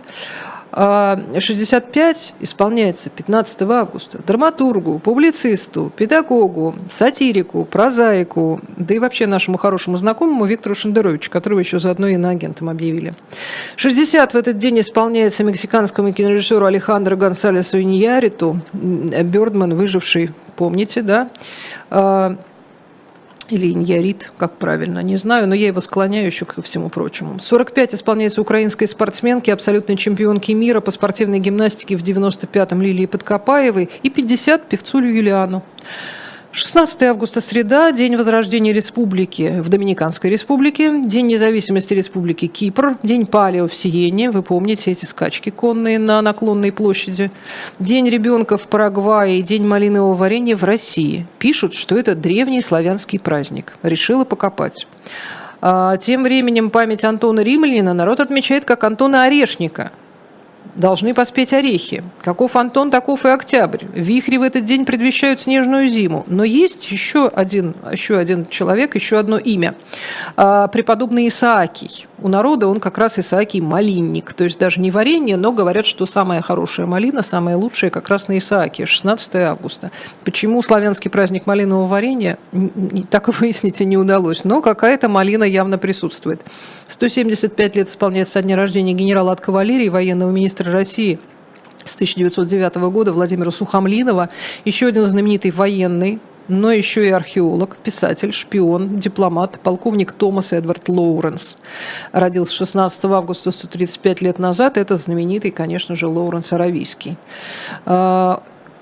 65 0.76 2.32
а 2.40 2.42
исполняется 2.42 3.08
15 3.08 3.62
августа 3.62 4.18
драматургу, 4.26 4.98
публицисту, 4.98 5.92
педагогу, 5.96 6.74
сатирику, 6.88 7.64
прозаику, 7.64 8.60
да 8.76 8.96
и 8.96 8.98
вообще 8.98 9.28
нашему 9.28 9.56
хорошему 9.56 9.96
знакомому 9.98 10.46
Виктору 10.46 10.74
Шендеровичу, 10.74 11.30
которого 11.30 11.60
еще 11.60 11.78
заодно 11.78 12.08
и 12.08 12.14
иноагентом 12.14 12.68
объявили. 12.68 13.14
60 13.76 14.32
в 14.32 14.36
этот 14.36 14.58
день 14.58 14.80
исполняется 14.80 15.44
мексиканскому 15.44 16.10
кинорежиссеру 16.10 16.66
Алехандро 16.66 17.14
Гонсалесу 17.14 17.80
Иньяриту, 17.80 18.60
Бёрдман, 18.72 19.76
выживший, 19.76 20.32
помните, 20.56 21.02
да? 21.02 21.30
Или 23.50 23.72
иньярит, 23.72 24.30
как 24.38 24.56
правильно, 24.56 25.00
не 25.00 25.16
знаю, 25.16 25.46
но 25.46 25.54
я 25.54 25.66
его 25.66 25.80
склоняю 25.80 26.26
еще 26.26 26.46
ко 26.46 26.62
всему 26.62 26.88
прочему. 26.88 27.38
45 27.38 27.94
исполняется 27.94 28.40
украинской 28.40 28.86
спортсменки, 28.86 29.50
абсолютной 29.50 29.96
чемпионки 29.96 30.52
мира 30.52 30.80
по 30.80 30.90
спортивной 30.90 31.40
гимнастике 31.40 31.96
в 31.96 32.02
95-м 32.02 32.80
Лилии 32.80 33.06
Подкопаевой 33.06 33.90
и 34.02 34.08
50 34.08 34.68
певцу 34.68 35.00
Юлиану. 35.00 35.62
16 36.54 37.02
августа 37.02 37.40
среда, 37.40 37.90
день 37.90 38.14
возрождения 38.14 38.72
республики 38.72 39.58
в 39.58 39.68
Доминиканской 39.70 40.30
республике, 40.30 41.02
день 41.04 41.26
независимости 41.26 41.94
республики 41.94 42.46
Кипр, 42.46 42.96
день 43.02 43.26
палео 43.26 43.66
в 43.66 43.74
Сиене, 43.74 44.30
вы 44.30 44.44
помните 44.44 44.92
эти 44.92 45.04
скачки 45.04 45.50
конные 45.50 45.98
на 45.98 46.22
наклонной 46.22 46.70
площади, 46.70 47.32
день 47.80 48.08
ребенка 48.08 48.56
в 48.56 48.68
Парагвае 48.68 49.40
и 49.40 49.42
день 49.42 49.66
малинового 49.66 50.14
варенья 50.14 50.54
в 50.54 50.62
России. 50.62 51.26
Пишут, 51.40 51.74
что 51.74 51.98
это 51.98 52.14
древний 52.14 52.60
славянский 52.60 53.18
праздник. 53.18 53.76
Решила 53.82 54.24
покопать. 54.24 54.86
А, 55.60 55.96
тем 55.96 56.22
временем 56.22 56.70
память 56.70 57.02
Антона 57.02 57.40
Римлянина 57.40 57.94
народ 57.94 58.20
отмечает 58.20 58.64
как 58.64 58.84
Антона 58.84 59.24
Орешника– 59.24 59.90
должны 60.74 61.14
поспеть 61.14 61.52
орехи. 61.52 62.04
Каков 62.20 62.56
Антон, 62.56 62.90
таков 62.90 63.24
и 63.24 63.28
октябрь. 63.28 63.84
Вихри 63.94 64.36
в 64.38 64.42
этот 64.42 64.64
день 64.64 64.84
предвещают 64.84 65.40
снежную 65.40 65.88
зиму. 65.88 66.24
Но 66.26 66.44
есть 66.44 66.90
еще 66.90 67.28
один, 67.28 67.74
еще 67.90 68.16
один 68.16 68.46
человек, 68.46 68.94
еще 68.94 69.18
одно 69.18 69.38
имя. 69.38 69.74
А, 70.36 70.68
преподобный 70.68 71.28
Исаакий. 71.28 72.06
У 72.18 72.28
народа 72.28 72.68
он 72.68 72.80
как 72.80 72.98
раз 72.98 73.18
Исаакий 73.18 73.60
малинник. 73.60 74.32
То 74.32 74.44
есть 74.44 74.58
даже 74.58 74.80
не 74.80 74.90
варенье, 74.90 75.36
но 75.36 75.52
говорят, 75.52 75.86
что 75.86 76.06
самая 76.06 76.42
хорошая 76.42 76.86
малина, 76.86 77.22
самая 77.22 77.56
лучшая 77.56 77.90
как 77.90 78.08
раз 78.08 78.28
на 78.28 78.38
Исааке, 78.38 78.86
16 78.86 79.34
августа. 79.36 79.90
Почему 80.24 80.62
славянский 80.62 81.10
праздник 81.10 81.46
малинового 81.46 81.86
варенья, 81.86 82.38
так 83.10 83.28
и 83.28 83.32
выяснить 83.32 83.80
не 83.80 83.96
удалось. 83.96 84.44
Но 84.44 84.62
какая-то 84.62 85.08
малина 85.08 85.44
явно 85.44 85.78
присутствует. 85.78 86.42
175 86.88 87.76
лет 87.76 87.88
исполняется 87.88 88.34
со 88.34 88.42
дня 88.42 88.56
рождения 88.56 88.92
генерала 88.92 89.32
от 89.32 89.40
кавалерии, 89.40 89.88
военного 89.88 90.30
министра 90.30 90.63
России 90.72 91.18
с 91.84 91.94
1909 91.94 92.76
года 92.90 93.12
Владимира 93.12 93.50
Сухомлинова, 93.50 94.30
еще 94.64 94.86
один 94.86 95.04
знаменитый 95.04 95.50
военный, 95.50 96.20
но 96.48 96.70
еще 96.70 97.06
и 97.06 97.10
археолог, 97.10 97.76
писатель, 97.76 98.32
шпион, 98.32 98.98
дипломат, 98.98 99.60
полковник 99.60 100.12
Томас 100.12 100.52
Эдвард 100.52 100.88
Лоуренс. 100.88 101.56
Родился 102.12 102.52
16 102.52 103.04
августа 103.06 103.50
135 103.50 104.20
лет 104.20 104.38
назад. 104.38 104.76
Это 104.76 104.96
знаменитый, 104.96 105.50
конечно 105.50 105.96
же, 105.96 106.06
Лоуренс 106.06 106.52
Аравийский. 106.52 107.16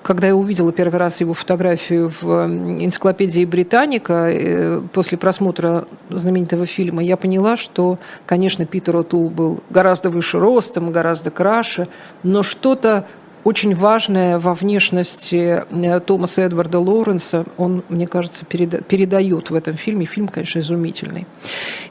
Когда 0.03 0.27
я 0.27 0.35
увидела 0.35 0.73
первый 0.73 0.97
раз 0.97 1.21
его 1.21 1.33
фотографию 1.33 2.09
в 2.09 2.25
энциклопедии 2.45 3.45
Британика 3.45 4.29
э, 4.29 4.81
после 4.91 5.17
просмотра 5.17 5.87
знаменитого 6.09 6.65
фильма, 6.65 7.01
я 7.01 7.15
поняла, 7.15 7.55
что, 7.55 7.99
конечно, 8.25 8.65
Питер 8.65 8.97
Отул 8.97 9.29
был 9.29 9.61
гораздо 9.69 10.09
выше 10.09 10.39
ростом, 10.39 10.91
гораздо 10.91 11.31
краше, 11.31 11.87
но 12.21 12.43
что-то 12.43 13.07
очень 13.43 13.75
важное 13.75 14.39
во 14.39 14.53
внешности 14.53 15.63
э, 15.69 15.99
Томаса 15.99 16.43
Эдварда 16.43 16.79
Лоуренса 16.79 17.45
он, 17.57 17.83
мне 17.89 18.07
кажется, 18.07 18.45
передает 18.45 19.49
в 19.49 19.55
этом 19.55 19.75
фильме. 19.75 20.05
Фильм, 20.05 20.27
конечно, 20.27 20.59
изумительный. 20.59 21.27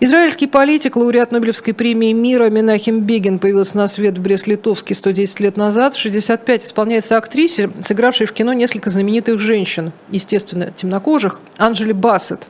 Израильский 0.00 0.46
политик, 0.46 0.96
лауреат 0.96 1.32
Нобелевской 1.32 1.74
премии 1.74 2.12
мира 2.12 2.48
Минахим 2.50 3.00
Бегин 3.02 3.38
появился 3.38 3.76
на 3.76 3.88
свет 3.88 4.18
в 4.18 4.22
Брест-Литовске 4.22 4.94
110 4.94 5.40
лет 5.40 5.56
назад. 5.56 5.94
65 5.94 6.64
исполняется 6.64 7.16
актрисе, 7.16 7.70
сыгравшей 7.82 8.26
в 8.26 8.32
кино 8.32 8.52
несколько 8.52 8.90
знаменитых 8.90 9.38
женщин, 9.38 9.92
естественно, 10.10 10.70
темнокожих, 10.70 11.40
Анжели 11.58 11.92
Бассет. 11.92 12.46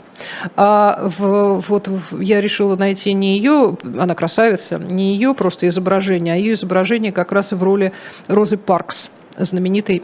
А 0.57 1.09
в, 1.09 1.65
вот 1.69 1.89
я 2.19 2.41
решила 2.41 2.77
найти 2.77 3.13
не 3.13 3.37
ее, 3.37 3.77
она 3.99 4.15
красавица, 4.15 4.79
не 4.79 5.13
ее 5.13 5.35
просто 5.35 5.69
изображение, 5.69 6.35
а 6.35 6.37
ее 6.37 6.55
изображение 6.55 7.13
как 7.13 7.33
раз 7.33 7.53
в 7.53 7.63
роли 7.63 7.93
Розы 8.29 8.57
Паркс, 8.57 9.11
знаменитой 9.37 10.03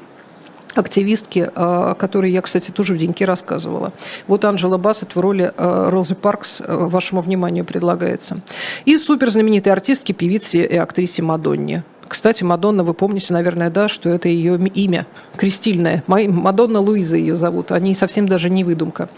активистки, 0.75 1.51
а, 1.55 1.95
которой 1.95 2.31
я, 2.31 2.43
кстати, 2.43 2.71
тоже 2.71 2.95
в 2.95 2.99
деньки 2.99 3.25
рассказывала. 3.25 3.93
Вот 4.27 4.45
Анжела 4.45 4.79
Бассет 4.79 5.17
в 5.17 5.21
роли 5.21 5.53
а, 5.57 5.91
Розы 5.91 6.15
Паркс 6.15 6.61
а, 6.61 6.87
вашему 6.87 7.21
вниманию 7.21 7.65
предлагается. 7.65 8.41
И 8.85 8.97
супер 8.99 9.31
знаменитой 9.31 9.73
артистки, 9.73 10.13
певице 10.13 10.65
и 10.65 10.77
актрисе 10.77 11.23
Мадонне. 11.23 11.85
Кстати, 12.09 12.43
Мадонна, 12.43 12.83
вы 12.83 12.95
помните, 12.95 13.33
наверное, 13.33 13.71
да, 13.71 13.87
что 13.87 14.09
это 14.09 14.29
ее 14.29 14.57
имя 14.57 15.07
крестильное. 15.37 16.03
Мадонна 16.07 16.81
Луиза 16.81 17.17
ее 17.17 17.37
зовут. 17.37 17.71
Они 17.71 17.95
совсем 17.95 18.27
даже 18.27 18.51
не 18.51 18.65
выдумка. 18.65 19.09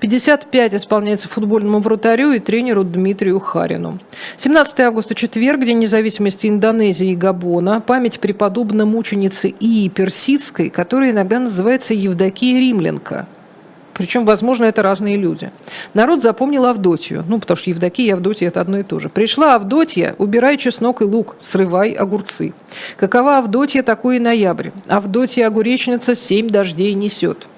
55 0.00 0.74
исполняется 0.74 1.28
футбольному 1.28 1.80
вратарю 1.80 2.32
и 2.32 2.40
тренеру 2.40 2.84
Дмитрию 2.84 3.38
Харину. 3.38 4.00
17 4.38 4.80
августа, 4.80 5.14
четверг, 5.14 5.64
День 5.64 5.78
независимости 5.78 6.46
Индонезии 6.46 7.12
и 7.12 7.16
Габона. 7.16 7.80
Память 7.80 8.18
преподобной 8.18 8.86
мученицы 8.86 9.54
Ии 9.60 9.88
Персидской, 9.88 10.70
которая 10.70 11.10
иногда 11.10 11.38
называется 11.38 11.94
Евдокия 11.94 12.58
Римленко 12.58 13.28
Причем, 13.98 14.24
возможно, 14.24 14.64
это 14.64 14.80
разные 14.80 15.16
люди. 15.16 15.50
Народ 15.92 16.22
запомнил 16.22 16.64
Авдотью. 16.66 17.24
Ну, 17.28 17.40
потому 17.40 17.56
что 17.56 17.68
Евдокия 17.68 18.06
и 18.06 18.10
Авдотья– 18.10 18.46
это 18.48 18.60
одно 18.60 18.78
и 18.78 18.84
то 18.84 19.00
же. 19.00 19.08
Пришла 19.08 19.56
Авдотья, 19.56 20.14
убирай 20.18 20.56
чеснок 20.56 21.02
и 21.02 21.04
лук, 21.04 21.36
срывай 21.42 21.90
огурцы. 21.90 22.54
Какова 22.96 23.38
Авдотья, 23.38 23.82
такой 23.82 24.16
и 24.16 24.20
ноябрь. 24.20 24.70
Авдотья 24.86 25.48
огуречница 25.48 26.14
семь 26.14 26.48
дождей 26.48 26.94
несет. 26.94 27.48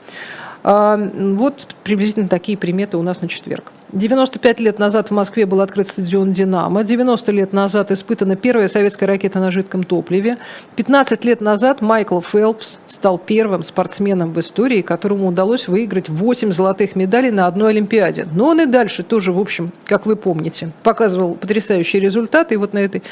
А, 0.63 0.97
вот 0.97 1.69
приблизительно 1.85 2.27
такие 2.27 2.57
приметы 2.57 2.97
у 2.97 3.03
нас 3.03 3.21
на 3.21 3.29
четверг. 3.29 3.73
95 3.93 4.61
лет 4.61 4.79
назад 4.79 5.09
в 5.09 5.11
Москве 5.13 5.47
был 5.47 5.61
открыт 5.61 5.89
стадион 5.89 6.33
«Динамо». 6.33 6.85
90 6.85 7.33
лет 7.33 7.53
назад 7.53 7.91
испытана 7.91 8.37
первая 8.37 8.69
советская 8.69 9.09
ракета 9.09 9.41
на 9.41 9.51
жидком 9.51 9.83
топливе. 9.83 10.39
15 10.77 11.25
лет 11.25 11.41
назад 11.41 11.81
Майкл 11.81 12.21
Фелпс 12.21 12.79
стал 12.87 13.19
первым 13.19 13.63
спортсменом 13.63 14.33
в 14.33 14.41
истории, 14.41 14.83
которому 14.83 15.27
удалось 15.27 15.67
выиграть 15.67 16.09
8 16.09 16.53
золотых 16.53 16.95
медалей 16.95 17.33
на 17.33 17.47
одной 17.47 17.71
Олимпиаде. 17.71 18.27
Но 18.33 18.49
он 18.49 18.61
и 18.61 18.67
дальше 18.67 19.03
тоже, 19.03 19.33
в 19.33 19.39
общем, 19.41 19.73
как 19.87 20.07
вы 20.07 20.15
помните, 20.15 20.71
показывал 20.83 21.35
потрясающие 21.35 22.01
результаты. 22.01 22.55
И 22.55 22.59
вот 22.59 22.73
на 22.73 22.79
этой, 22.79 23.03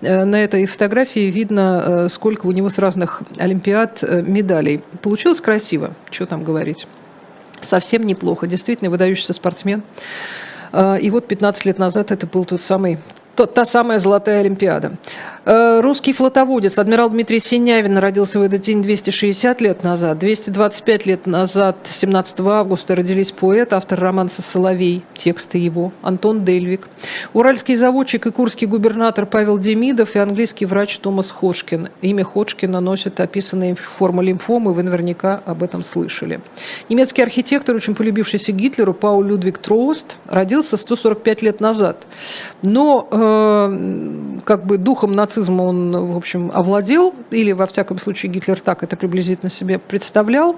э, 0.00 0.24
на 0.24 0.42
этой 0.42 0.64
фотографии 0.66 1.30
видно, 1.30 1.84
э, 1.84 2.08
сколько 2.08 2.46
у 2.46 2.52
него 2.52 2.70
с 2.70 2.78
разных 2.78 3.22
Олимпиад 3.36 4.02
э, 4.02 4.22
медалей. 4.22 4.82
Получилось 5.02 5.40
красиво, 5.40 5.94
что 6.10 6.24
там 6.24 6.42
говорить 6.42 6.86
совсем 7.64 8.04
неплохо. 8.04 8.46
Действительно, 8.46 8.90
выдающийся 8.90 9.32
спортсмен. 9.32 9.82
А, 10.72 10.96
и 10.96 11.10
вот 11.10 11.28
15 11.28 11.64
лет 11.64 11.78
назад 11.78 12.10
это 12.10 12.26
был 12.26 12.44
тот 12.44 12.60
самый 12.60 12.98
та 13.34 13.64
самая 13.64 13.98
Золотая 13.98 14.40
Олимпиада. 14.40 14.92
Э, 15.44 15.80
русский 15.80 16.12
флотоводец 16.12 16.78
адмирал 16.78 17.10
Дмитрий 17.10 17.40
Синявин 17.40 17.98
родился 17.98 18.38
в 18.38 18.42
этот 18.42 18.62
день 18.62 18.80
260 18.80 19.60
лет 19.60 19.82
назад. 19.82 20.18
225 20.18 21.06
лет 21.06 21.26
назад, 21.26 21.78
17 21.84 22.40
августа, 22.40 22.94
родились 22.94 23.32
поэт, 23.32 23.72
автор 23.72 23.98
романса 23.98 24.40
«Соловей», 24.40 25.02
тексты 25.14 25.58
его, 25.58 25.92
Антон 26.00 26.44
Дельвик. 26.44 26.88
Уральский 27.32 27.74
заводчик 27.74 28.26
и 28.26 28.30
курский 28.30 28.68
губернатор 28.68 29.26
Павел 29.26 29.58
Демидов 29.58 30.14
и 30.14 30.20
английский 30.20 30.64
врач 30.64 30.98
Томас 30.98 31.30
Ходжкин. 31.30 31.88
Имя 32.02 32.24
Ходжкина 32.24 32.80
носит 32.80 33.18
описанные 33.18 33.74
формы 33.74 34.22
лимфомы, 34.22 34.72
вы 34.72 34.84
наверняка 34.84 35.42
об 35.44 35.64
этом 35.64 35.82
слышали. 35.82 36.40
Немецкий 36.88 37.22
архитектор, 37.22 37.74
очень 37.74 37.96
полюбившийся 37.96 38.52
Гитлеру, 38.52 38.94
Пауль 38.94 39.26
Людвиг 39.26 39.58
Троуст, 39.58 40.18
родился 40.26 40.76
145 40.76 41.42
лет 41.42 41.60
назад. 41.60 42.06
Но 42.62 43.08
э, 43.10 44.38
как 44.44 44.66
бы 44.66 44.78
духом 44.78 45.16
нацизма 45.32 45.62
он, 45.62 46.12
в 46.12 46.16
общем, 46.16 46.50
овладел, 46.52 47.14
или, 47.30 47.52
во 47.52 47.66
всяком 47.66 47.98
случае, 47.98 48.32
Гитлер 48.32 48.60
так 48.60 48.82
это 48.82 48.96
приблизительно 48.96 49.50
себе 49.50 49.78
представлял. 49.78 50.56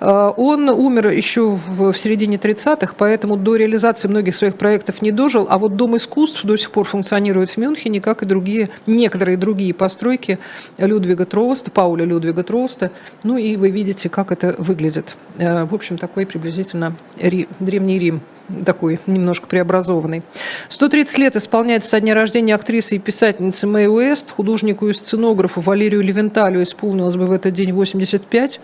Э, 0.00 0.32
он 0.36 0.68
умер 0.68 1.08
еще 1.08 1.50
в, 1.50 1.92
середине 1.94 2.36
30-х, 2.36 2.94
поэтому 2.96 3.36
до 3.36 3.56
реализации 3.56 4.08
многих 4.08 4.34
своих 4.34 4.56
проектов 4.56 5.02
не 5.02 5.12
дожил, 5.12 5.46
а 5.50 5.58
вот 5.58 5.76
Дом 5.76 5.96
искусств 5.96 6.44
до 6.44 6.56
сих 6.56 6.70
пор 6.70 6.84
функционирует 6.84 7.50
в 7.50 7.56
Мюнхене, 7.58 8.00
как 8.00 8.22
и 8.22 8.26
другие, 8.26 8.70
некоторые 8.86 9.36
другие 9.36 9.74
постройки 9.74 10.38
Людвига 10.78 11.26
Троуста, 11.26 11.70
Пауля 11.70 12.04
Людвига 12.04 12.42
Троуста. 12.42 12.90
Ну 13.22 13.36
и 13.36 13.56
вы 13.56 13.70
видите, 13.70 14.08
как 14.08 14.32
это 14.32 14.54
выглядит. 14.58 15.16
Э, 15.38 15.64
в 15.64 15.74
общем, 15.74 15.98
такой 15.98 16.26
приблизительно 16.26 16.94
Ри, 17.18 17.48
Древний 17.60 17.98
Рим 17.98 18.22
такой 18.64 18.98
немножко 19.06 19.46
преобразованный. 19.46 20.22
130 20.68 21.18
лет 21.18 21.36
исполняется 21.36 21.90
со 21.90 22.00
дня 22.00 22.14
рождения 22.14 22.54
актрисы 22.54 22.96
и 22.96 22.98
писательницы 22.98 23.66
Мэй 23.66 23.88
Уэст, 23.88 24.30
художнику 24.30 24.88
и 24.88 24.92
сценографу 24.92 25.60
Валерию 25.60 26.02
Левенталю 26.02 26.62
исполнилось 26.62 27.16
бы 27.16 27.26
в 27.26 27.32
этот 27.32 27.54
день 27.54 27.72
85. 27.72 28.60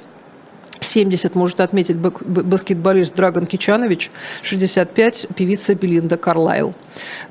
70 0.80 1.34
может 1.34 1.60
отметить 1.60 1.96
баскетболист 1.96 3.14
Драгон 3.14 3.46
Кичанович, 3.46 4.10
65 4.42 5.28
певица 5.34 5.74
Белинда 5.74 6.16
Карлайл. 6.16 6.74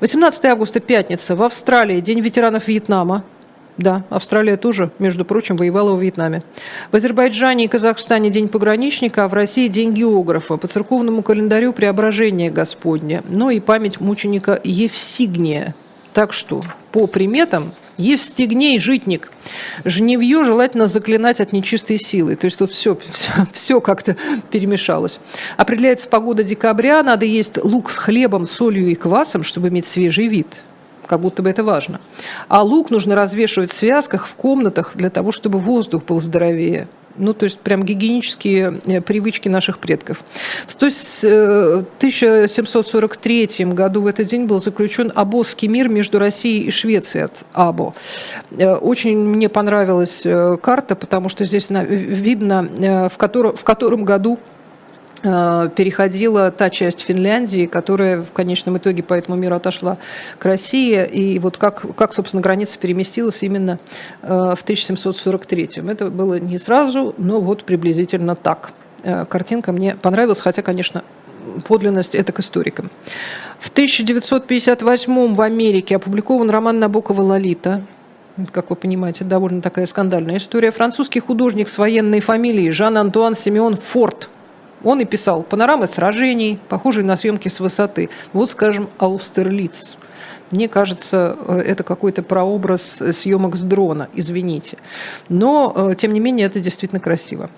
18 0.00 0.44
августа, 0.46 0.80
пятница, 0.80 1.36
в 1.36 1.42
Австралии, 1.42 2.00
День 2.00 2.20
ветеранов 2.20 2.68
Вьетнама. 2.68 3.24
Да, 3.78 4.04
Австралия 4.10 4.56
тоже, 4.56 4.90
между 4.98 5.24
прочим, 5.24 5.56
воевала 5.56 5.94
в 5.94 6.02
Вьетнаме. 6.02 6.42
В 6.90 6.96
Азербайджане 6.96 7.64
и 7.64 7.68
Казахстане 7.68 8.30
День 8.30 8.48
пограничника, 8.48 9.24
а 9.24 9.28
в 9.28 9.34
России 9.34 9.68
День 9.68 9.94
географа. 9.94 10.56
По 10.58 10.66
церковному 10.66 11.22
календарю 11.22 11.72
Преображение 11.72 12.50
Господне. 12.50 13.22
Ну 13.28 13.48
и 13.50 13.60
память 13.60 14.00
мученика 14.00 14.60
Евсигния. 14.62 15.74
Так 16.12 16.34
что, 16.34 16.62
по 16.90 17.06
приметам, 17.06 17.72
Евстигней, 17.96 18.78
житник. 18.78 19.30
Жневье 19.86 20.44
желательно 20.44 20.86
заклинать 20.86 21.40
от 21.40 21.52
нечистой 21.52 21.98
силы. 21.98 22.36
То 22.36 22.44
есть 22.46 22.58
тут 22.58 22.72
все, 22.72 22.98
все, 23.12 23.32
все 23.52 23.80
как-то 23.80 24.16
перемешалось. 24.50 25.18
Определяется 25.56 26.08
погода 26.08 26.44
декабря. 26.44 27.02
Надо 27.02 27.24
есть 27.24 27.56
лук 27.62 27.90
с 27.90 27.96
хлебом, 27.96 28.44
солью 28.44 28.90
и 28.90 28.94
квасом, 28.94 29.42
чтобы 29.42 29.68
иметь 29.68 29.86
свежий 29.86 30.28
вид 30.28 30.62
как 31.12 31.20
будто 31.20 31.42
бы 31.42 31.50
это 31.50 31.62
важно. 31.62 32.00
А 32.48 32.62
лук 32.62 32.90
нужно 32.90 33.14
развешивать 33.14 33.70
в 33.70 33.76
связках, 33.76 34.26
в 34.26 34.34
комнатах 34.34 34.92
для 34.94 35.10
того, 35.10 35.30
чтобы 35.30 35.58
воздух 35.58 36.04
был 36.04 36.22
здоровее. 36.22 36.88
Ну, 37.18 37.34
то 37.34 37.44
есть 37.44 37.58
прям 37.58 37.82
гигиенические 37.82 38.80
э, 38.86 39.02
привычки 39.02 39.50
наших 39.50 39.78
предков. 39.78 40.24
В 40.66 40.74
1743 40.74 43.50
э, 43.58 43.64
году 43.66 44.00
в 44.00 44.06
этот 44.06 44.28
день 44.28 44.46
был 44.46 44.58
заключен 44.58 45.12
Абосский 45.14 45.68
мир 45.68 45.90
между 45.90 46.18
Россией 46.18 46.62
и 46.62 46.70
Швецией 46.70 47.26
от 47.26 47.44
Або. 47.52 47.94
Э, 48.52 48.76
очень 48.76 49.18
мне 49.18 49.50
понравилась 49.50 50.26
карта, 50.62 50.96
потому 50.96 51.28
что 51.28 51.44
здесь 51.44 51.68
видно, 51.68 53.10
в 53.10 53.18
котором, 53.18 53.54
в 53.54 53.64
котором 53.64 54.06
году 54.06 54.38
переходила 55.22 56.50
та 56.50 56.68
часть 56.68 57.00
Финляндии, 57.00 57.66
которая 57.66 58.22
в 58.22 58.32
конечном 58.32 58.78
итоге 58.78 59.04
по 59.04 59.14
этому 59.14 59.36
миру 59.36 59.54
отошла 59.54 59.98
к 60.38 60.44
России. 60.44 61.06
И 61.06 61.38
вот 61.38 61.58
как, 61.58 61.94
как 61.94 62.12
собственно, 62.12 62.42
граница 62.42 62.78
переместилась 62.78 63.42
именно 63.42 63.78
э, 64.22 64.26
в 64.26 64.62
1743. 64.62 65.70
Это 65.88 66.10
было 66.10 66.40
не 66.40 66.58
сразу, 66.58 67.14
но 67.18 67.40
вот 67.40 67.62
приблизительно 67.64 68.34
так. 68.34 68.72
Э, 69.04 69.24
картинка 69.24 69.70
мне 69.70 69.94
понравилась, 69.94 70.40
хотя, 70.40 70.62
конечно, 70.62 71.04
подлинность 71.68 72.16
это 72.16 72.32
к 72.32 72.40
историкам. 72.40 72.90
В 73.60 73.70
1958 73.70 75.34
в 75.34 75.40
Америке 75.40 75.96
опубликован 75.96 76.50
роман 76.50 76.80
Набокова 76.80 77.22
«Лолита», 77.22 77.82
как 78.50 78.70
вы 78.70 78.76
понимаете, 78.76 79.24
довольно 79.24 79.60
такая 79.62 79.86
скандальная 79.86 80.38
история. 80.38 80.72
Французский 80.72 81.20
художник 81.20 81.68
с 81.68 81.78
военной 81.78 82.20
фамилией 82.20 82.72
Жан-Антуан 82.72 83.36
Симеон 83.36 83.76
Форд– 83.76 84.28
он 84.84 85.00
и 85.00 85.04
писал 85.04 85.42
панорамы 85.42 85.86
сражений, 85.86 86.58
похожие 86.68 87.04
на 87.04 87.16
съемки 87.16 87.48
с 87.48 87.60
высоты. 87.60 88.10
Вот, 88.32 88.50
скажем, 88.50 88.88
Аустерлиц. 88.98 89.96
Мне 90.50 90.68
кажется, 90.68 91.36
э, 91.40 91.58
это 91.60 91.82
какой-то 91.82 92.22
прообраз 92.22 93.02
съемок 93.12 93.56
с 93.56 93.62
дрона, 93.62 94.08
извините. 94.14 94.76
Но, 95.28 95.72
э, 95.74 95.94
тем 95.96 96.12
не 96.12 96.20
менее, 96.20 96.46
это 96.46 96.60
действительно 96.60 97.00
красиво. 97.00 97.50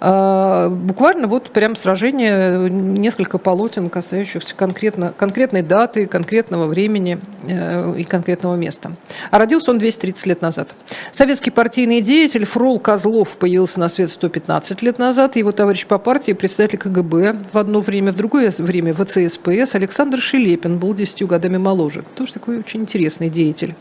А, 0.00 0.68
буквально 0.68 1.26
вот 1.26 1.50
прям 1.50 1.74
сражение, 1.74 2.70
несколько 2.70 3.38
полотен, 3.38 3.90
касающихся 3.90 4.54
конкретно, 4.54 5.12
конкретной 5.16 5.62
даты, 5.62 6.06
конкретного 6.06 6.66
времени 6.66 7.18
э, 7.48 7.98
и 7.98 8.04
конкретного 8.04 8.54
места. 8.54 8.92
А 9.30 9.38
родился 9.38 9.72
он 9.72 9.78
230 9.78 10.26
лет 10.26 10.40
назад. 10.40 10.74
Советский 11.10 11.50
партийный 11.50 12.00
деятель 12.00 12.44
Фрол 12.44 12.78
Козлов 12.78 13.36
появился 13.38 13.80
на 13.80 13.88
свет 13.88 14.10
115 14.10 14.82
лет 14.82 14.98
назад. 14.98 15.34
Его 15.34 15.50
товарищ 15.50 15.86
по 15.86 15.98
партии, 15.98 16.32
председатель 16.32 16.78
КГБ 16.78 17.36
в 17.52 17.58
одно 17.58 17.80
время, 17.80 18.12
в 18.12 18.16
другое 18.16 18.52
время 18.58 18.94
ВЦСПС 18.94 19.74
Александр 19.74 20.18
Шелепин 20.18 20.78
был 20.78 20.94
10 20.94 21.26
годами 21.26 21.56
моложе. 21.56 22.04
Тоже 22.14 22.34
такой 22.34 22.58
очень 22.58 22.82
интересный 22.82 23.30
деятель. 23.30 23.74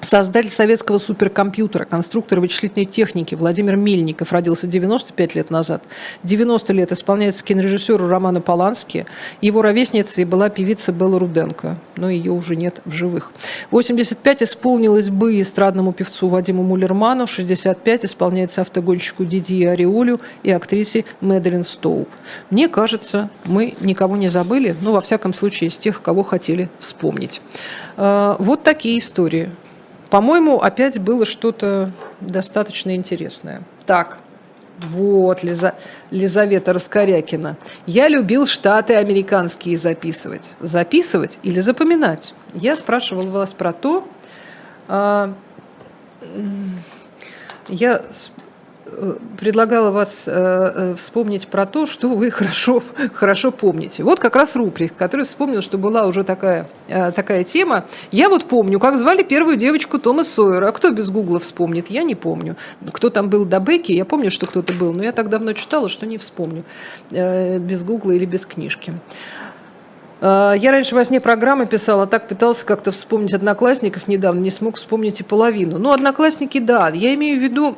Создатель 0.00 0.50
советского 0.50 0.98
суперкомпьютера, 0.98 1.84
конструктор 1.84 2.40
вычислительной 2.40 2.86
техники 2.86 3.34
Владимир 3.34 3.76
Мельников 3.76 4.32
родился 4.32 4.66
95 4.66 5.34
лет 5.34 5.50
назад. 5.50 5.82
90 6.22 6.72
лет 6.72 6.92
исполняется 6.92 7.44
кинорежиссеру 7.44 8.06
Романа 8.06 8.40
Полански. 8.40 9.06
Его 9.40 9.60
ровесницей 9.60 10.24
была 10.24 10.50
певица 10.50 10.92
Белла 10.92 11.18
Руденко, 11.18 11.78
но 11.96 12.08
ее 12.08 12.30
уже 12.30 12.54
нет 12.54 12.80
в 12.84 12.92
живых. 12.92 13.32
85 13.72 14.44
исполнилось 14.44 15.10
бы 15.10 15.40
эстрадному 15.40 15.92
певцу 15.92 16.28
Вадиму 16.28 16.62
Мулерману, 16.62 17.26
65 17.26 18.04
исполняется 18.04 18.60
автогонщику 18.60 19.24
Дидье 19.24 19.72
Ариолю 19.72 20.20
и 20.44 20.50
актрисе 20.50 21.04
Мэдалин 21.20 21.64
Стоуп. 21.64 22.08
Мне 22.50 22.68
кажется, 22.68 23.30
мы 23.44 23.74
никого 23.80 24.16
не 24.16 24.28
забыли, 24.28 24.76
ну, 24.80 24.92
во 24.92 25.00
всяком 25.00 25.32
случае, 25.32 25.68
из 25.68 25.76
тех, 25.76 26.00
кого 26.02 26.22
хотели 26.22 26.70
вспомнить. 26.78 27.42
А, 27.96 28.36
вот 28.38 28.62
такие 28.62 28.98
истории. 28.98 29.50
По-моему, 30.10 30.60
опять 30.60 30.98
было 30.98 31.26
что-то 31.26 31.92
достаточно 32.20 32.94
интересное. 32.94 33.62
Так, 33.86 34.18
вот, 34.78 35.42
Лиза, 35.42 35.74
Лизавета 36.10 36.72
Раскорякина. 36.72 37.56
Я 37.86 38.08
любил 38.08 38.46
штаты 38.46 38.94
американские 38.94 39.76
записывать. 39.76 40.50
Записывать 40.60 41.38
или 41.42 41.60
запоминать? 41.60 42.34
Я 42.54 42.76
спрашивал 42.76 43.26
вас 43.30 43.52
про 43.52 43.72
то, 43.72 44.08
а, 44.86 45.34
я 47.68 48.02
предлагала 49.38 49.90
вас 49.90 50.24
э, 50.26 50.32
э, 50.32 50.94
вспомнить 50.96 51.48
про 51.48 51.66
то, 51.66 51.86
что 51.86 52.08
вы 52.10 52.30
хорошо, 52.30 52.82
хорошо 53.12 53.50
помните. 53.50 54.02
Вот 54.02 54.18
как 54.18 54.36
раз 54.36 54.56
Руприх, 54.56 54.94
который 54.96 55.24
вспомнил, 55.24 55.62
что 55.62 55.78
была 55.78 56.06
уже 56.06 56.24
такая, 56.24 56.68
э, 56.88 57.12
такая 57.12 57.44
тема. 57.44 57.84
Я 58.10 58.28
вот 58.28 58.46
помню, 58.46 58.80
как 58.80 58.98
звали 58.98 59.22
первую 59.22 59.56
девочку 59.56 59.98
Тома 59.98 60.24
Сойера. 60.24 60.68
А 60.68 60.72
кто 60.72 60.90
без 60.90 61.10
Гугла 61.10 61.38
вспомнит? 61.38 61.90
Я 61.90 62.02
не 62.02 62.14
помню. 62.14 62.56
Кто 62.92 63.10
там 63.10 63.28
был 63.28 63.44
до 63.44 63.60
Бекки, 63.60 63.92
я 63.92 64.04
помню, 64.04 64.30
что 64.30 64.46
кто-то 64.46 64.72
был, 64.72 64.92
но 64.92 65.02
я 65.02 65.12
так 65.12 65.28
давно 65.28 65.52
читала, 65.52 65.88
что 65.88 66.06
не 66.06 66.18
вспомню. 66.18 66.64
Без 67.10 67.82
Гугла 67.82 68.12
или 68.12 68.24
без 68.24 68.46
книжки. 68.46 68.94
Я 70.20 70.72
раньше 70.72 70.96
во 70.96 71.04
сне 71.04 71.20
программы 71.20 71.66
писала, 71.66 72.08
так 72.08 72.26
пытался 72.26 72.66
как-то 72.66 72.90
вспомнить 72.90 73.34
одноклассников 73.34 74.08
недавно, 74.08 74.40
не 74.40 74.50
смог 74.50 74.76
вспомнить 74.76 75.20
и 75.20 75.22
половину. 75.22 75.78
Ну, 75.78 75.92
одноклассники, 75.92 76.58
да. 76.58 76.88
Я 76.88 77.14
имею 77.14 77.38
в 77.38 77.42
виду 77.42 77.76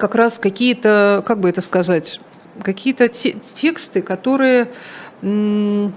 как 0.00 0.14
раз 0.14 0.38
какие-то, 0.38 1.22
как 1.26 1.38
бы 1.38 1.48
это 1.48 1.60
сказать, 1.60 2.18
какие-то 2.62 3.08
те, 3.08 3.36
тексты, 3.54 4.02
которые 4.02 4.68
э, 5.22 5.90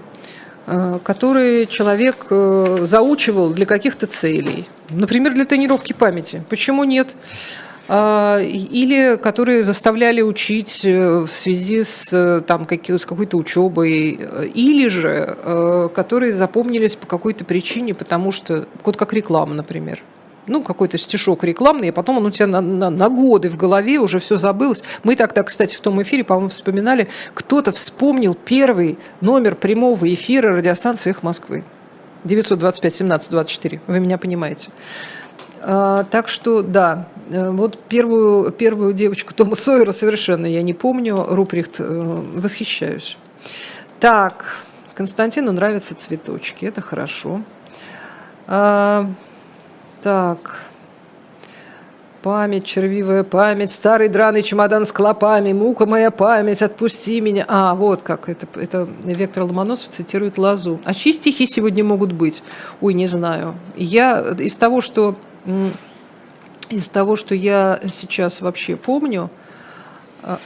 которые 1.02 1.66
человек 1.66 2.26
э, 2.30 2.78
заучивал 2.82 3.52
для 3.52 3.66
каких-то 3.66 4.06
целей. 4.06 4.66
Например, 4.90 5.32
для 5.32 5.46
тренировки 5.46 5.92
памяти. 5.92 6.44
Почему 6.48 6.84
нет? 6.84 7.14
А, 7.86 8.38
или 8.40 9.16
которые 9.16 9.64
заставляли 9.64 10.22
учить 10.22 10.84
э, 10.84 11.20
в 11.20 11.28
связи 11.28 11.82
с, 11.84 12.42
там, 12.46 12.66
с 12.70 13.06
какой-то 13.06 13.36
учебой, 13.36 14.20
или 14.54 14.88
же 14.88 15.90
которые 15.94 16.32
запомнились 16.32 16.94
по 16.96 17.06
какой-то 17.06 17.44
причине, 17.44 17.94
потому 17.94 18.32
что, 18.32 18.66
вот 18.84 18.96
как 18.96 19.12
реклама, 19.12 19.54
например 19.54 20.02
ну, 20.46 20.62
какой-то 20.62 20.98
стишок 20.98 21.44
рекламный, 21.44 21.88
и 21.88 21.92
потом 21.92 22.18
он 22.18 22.26
у 22.26 22.30
тебя 22.30 22.46
на, 22.46 22.60
на, 22.60 22.90
на 22.90 23.08
годы 23.08 23.48
в 23.48 23.56
голове 23.56 23.98
уже 23.98 24.18
все 24.18 24.38
забылось. 24.38 24.82
Мы 25.02 25.16
тогда, 25.16 25.42
кстати, 25.42 25.76
в 25.76 25.80
том 25.80 26.02
эфире, 26.02 26.24
по-моему, 26.24 26.48
вспоминали, 26.48 27.08
кто-то 27.34 27.72
вспомнил 27.72 28.34
первый 28.34 28.98
номер 29.20 29.54
прямого 29.54 30.12
эфира 30.12 30.56
радиостанции 30.56 31.10
«Их 31.10 31.22
Москвы». 31.22 31.64
925-17-24, 32.24 33.80
вы 33.86 34.00
меня 34.00 34.18
понимаете. 34.18 34.70
А, 35.60 36.04
так 36.04 36.28
что, 36.28 36.62
да, 36.62 37.08
э, 37.30 37.50
вот 37.50 37.78
первую, 37.88 38.52
первую 38.52 38.92
девочку 38.92 39.34
Тома 39.34 39.56
Сойера 39.56 39.92
совершенно 39.92 40.46
я 40.46 40.62
не 40.62 40.74
помню. 40.74 41.16
Руприхт, 41.28 41.80
э, 41.80 41.84
восхищаюсь. 41.84 43.16
Так, 43.98 44.58
Константину 44.94 45.52
нравятся 45.52 45.94
цветочки, 45.94 46.66
это 46.66 46.82
хорошо. 46.82 47.40
А, 48.46 49.10
так. 50.04 50.60
Память, 52.22 52.64
червивая 52.66 53.22
память, 53.22 53.70
старый 53.70 54.08
драный 54.08 54.42
чемодан 54.42 54.84
с 54.84 54.92
клопами, 54.92 55.54
мука 55.54 55.86
моя 55.86 56.10
память, 56.10 56.60
отпусти 56.60 57.20
меня. 57.22 57.46
А, 57.48 57.74
вот 57.74 58.02
как, 58.02 58.28
это, 58.28 58.46
это 58.54 58.86
Вектор 59.04 59.44
Ломоносов 59.44 59.90
цитирует 59.90 60.36
Лазу. 60.36 60.78
А 60.84 60.92
чьи 60.92 61.12
стихи 61.12 61.46
сегодня 61.46 61.84
могут 61.84 62.12
быть? 62.12 62.42
Ой, 62.82 62.92
не 62.92 63.06
знаю. 63.06 63.54
Я 63.76 64.20
из 64.38 64.56
того, 64.56 64.82
что, 64.82 65.16
из 66.68 66.88
того, 66.88 67.16
что 67.16 67.34
я 67.34 67.80
сейчас 67.90 68.42
вообще 68.42 68.76
помню, 68.76 69.30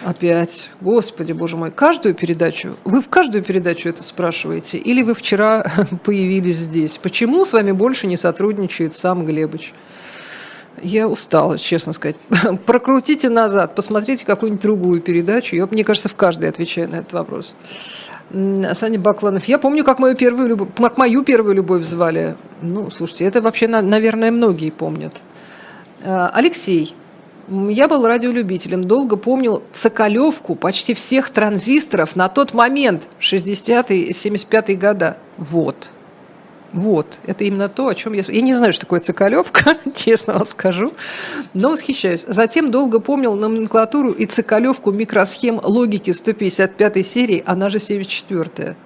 Опять, 0.05 0.71
господи, 0.81 1.33
боже 1.33 1.57
мой, 1.57 1.71
каждую 1.71 2.15
передачу, 2.15 2.77
вы 2.85 3.01
в 3.01 3.09
каждую 3.09 3.45
передачу 3.45 3.89
это 3.89 4.03
спрашиваете, 4.03 4.77
или 4.77 5.03
вы 5.03 5.15
вчера 5.15 5.65
появились 6.05 6.57
здесь? 6.57 6.99
Почему 6.99 7.45
с 7.45 7.53
вами 7.53 7.71
больше 7.71 8.09
не 8.09 8.17
сотрудничает 8.17 8.95
сам 8.95 9.25
Глебыч? 9.25 9.73
Я 10.83 11.09
устала, 11.09 11.59
честно 11.59 11.93
сказать. 11.93 12.17
Прокрутите 12.67 13.29
назад, 13.29 13.77
посмотрите 13.77 14.25
какую-нибудь 14.25 14.63
другую 14.63 15.01
передачу. 15.01 15.55
Я, 15.55 15.67
мне 15.67 15.85
кажется, 15.85 16.09
в 16.09 16.17
каждой 16.17 16.49
отвечаю 16.49 16.89
на 16.89 16.97
этот 16.97 17.13
вопрос. 17.13 17.55
Саня 18.31 18.99
Бакланов. 18.99 19.45
Я 19.45 19.59
помню, 19.59 19.85
как 19.85 20.01
мою 20.01 20.17
первую 20.17 20.49
любовь, 20.49 20.69
как 20.77 20.99
мою 20.99 21.23
первую 21.23 21.55
любовь 21.55 21.85
звали. 21.85 22.37
Ну, 22.63 22.91
слушайте, 22.91 23.25
это 23.25 23.41
вообще, 23.41 23.69
наверное, 23.69 24.33
многие 24.33 24.71
помнят. 24.71 25.15
А, 26.05 26.31
Алексей. 26.35 26.95
Я 27.51 27.89
был 27.89 28.07
радиолюбителем, 28.07 28.83
долго 28.83 29.17
помнил 29.17 29.63
цоколевку 29.73 30.55
почти 30.55 30.93
всех 30.93 31.31
транзисторов 31.31 32.15
на 32.15 32.29
тот 32.29 32.53
момент, 32.53 33.07
60-е, 33.21 34.11
75-е 34.11 34.77
года. 34.77 35.17
Вот. 35.39 35.91
Вот, 36.75 37.19
это 37.25 37.45
именно 37.45 37.71
то, 37.71 37.89
о 37.89 37.95
чем 37.95 38.13
я... 38.13 38.23
Я 38.29 38.43
не 38.43 38.53
знаю, 38.53 38.75
что 38.75 38.83
такое 38.83 39.01
цикалевка, 39.01 39.79
честно 39.95 40.35
вам 40.35 40.45
скажу, 40.45 40.93
но 41.55 41.71
восхищаюсь. 41.71 42.27
Затем 42.29 42.71
долго 42.71 43.01
помнил 43.01 43.35
номенклатуру 43.35 44.11
и 44.11 44.27
цикалевку 44.27 44.91
микросхем 44.91 45.61
логики 45.63 46.11
155 46.11 47.07
серии, 47.07 47.43
она 47.47 47.71
же 47.71 47.79
74-я. 47.79 48.77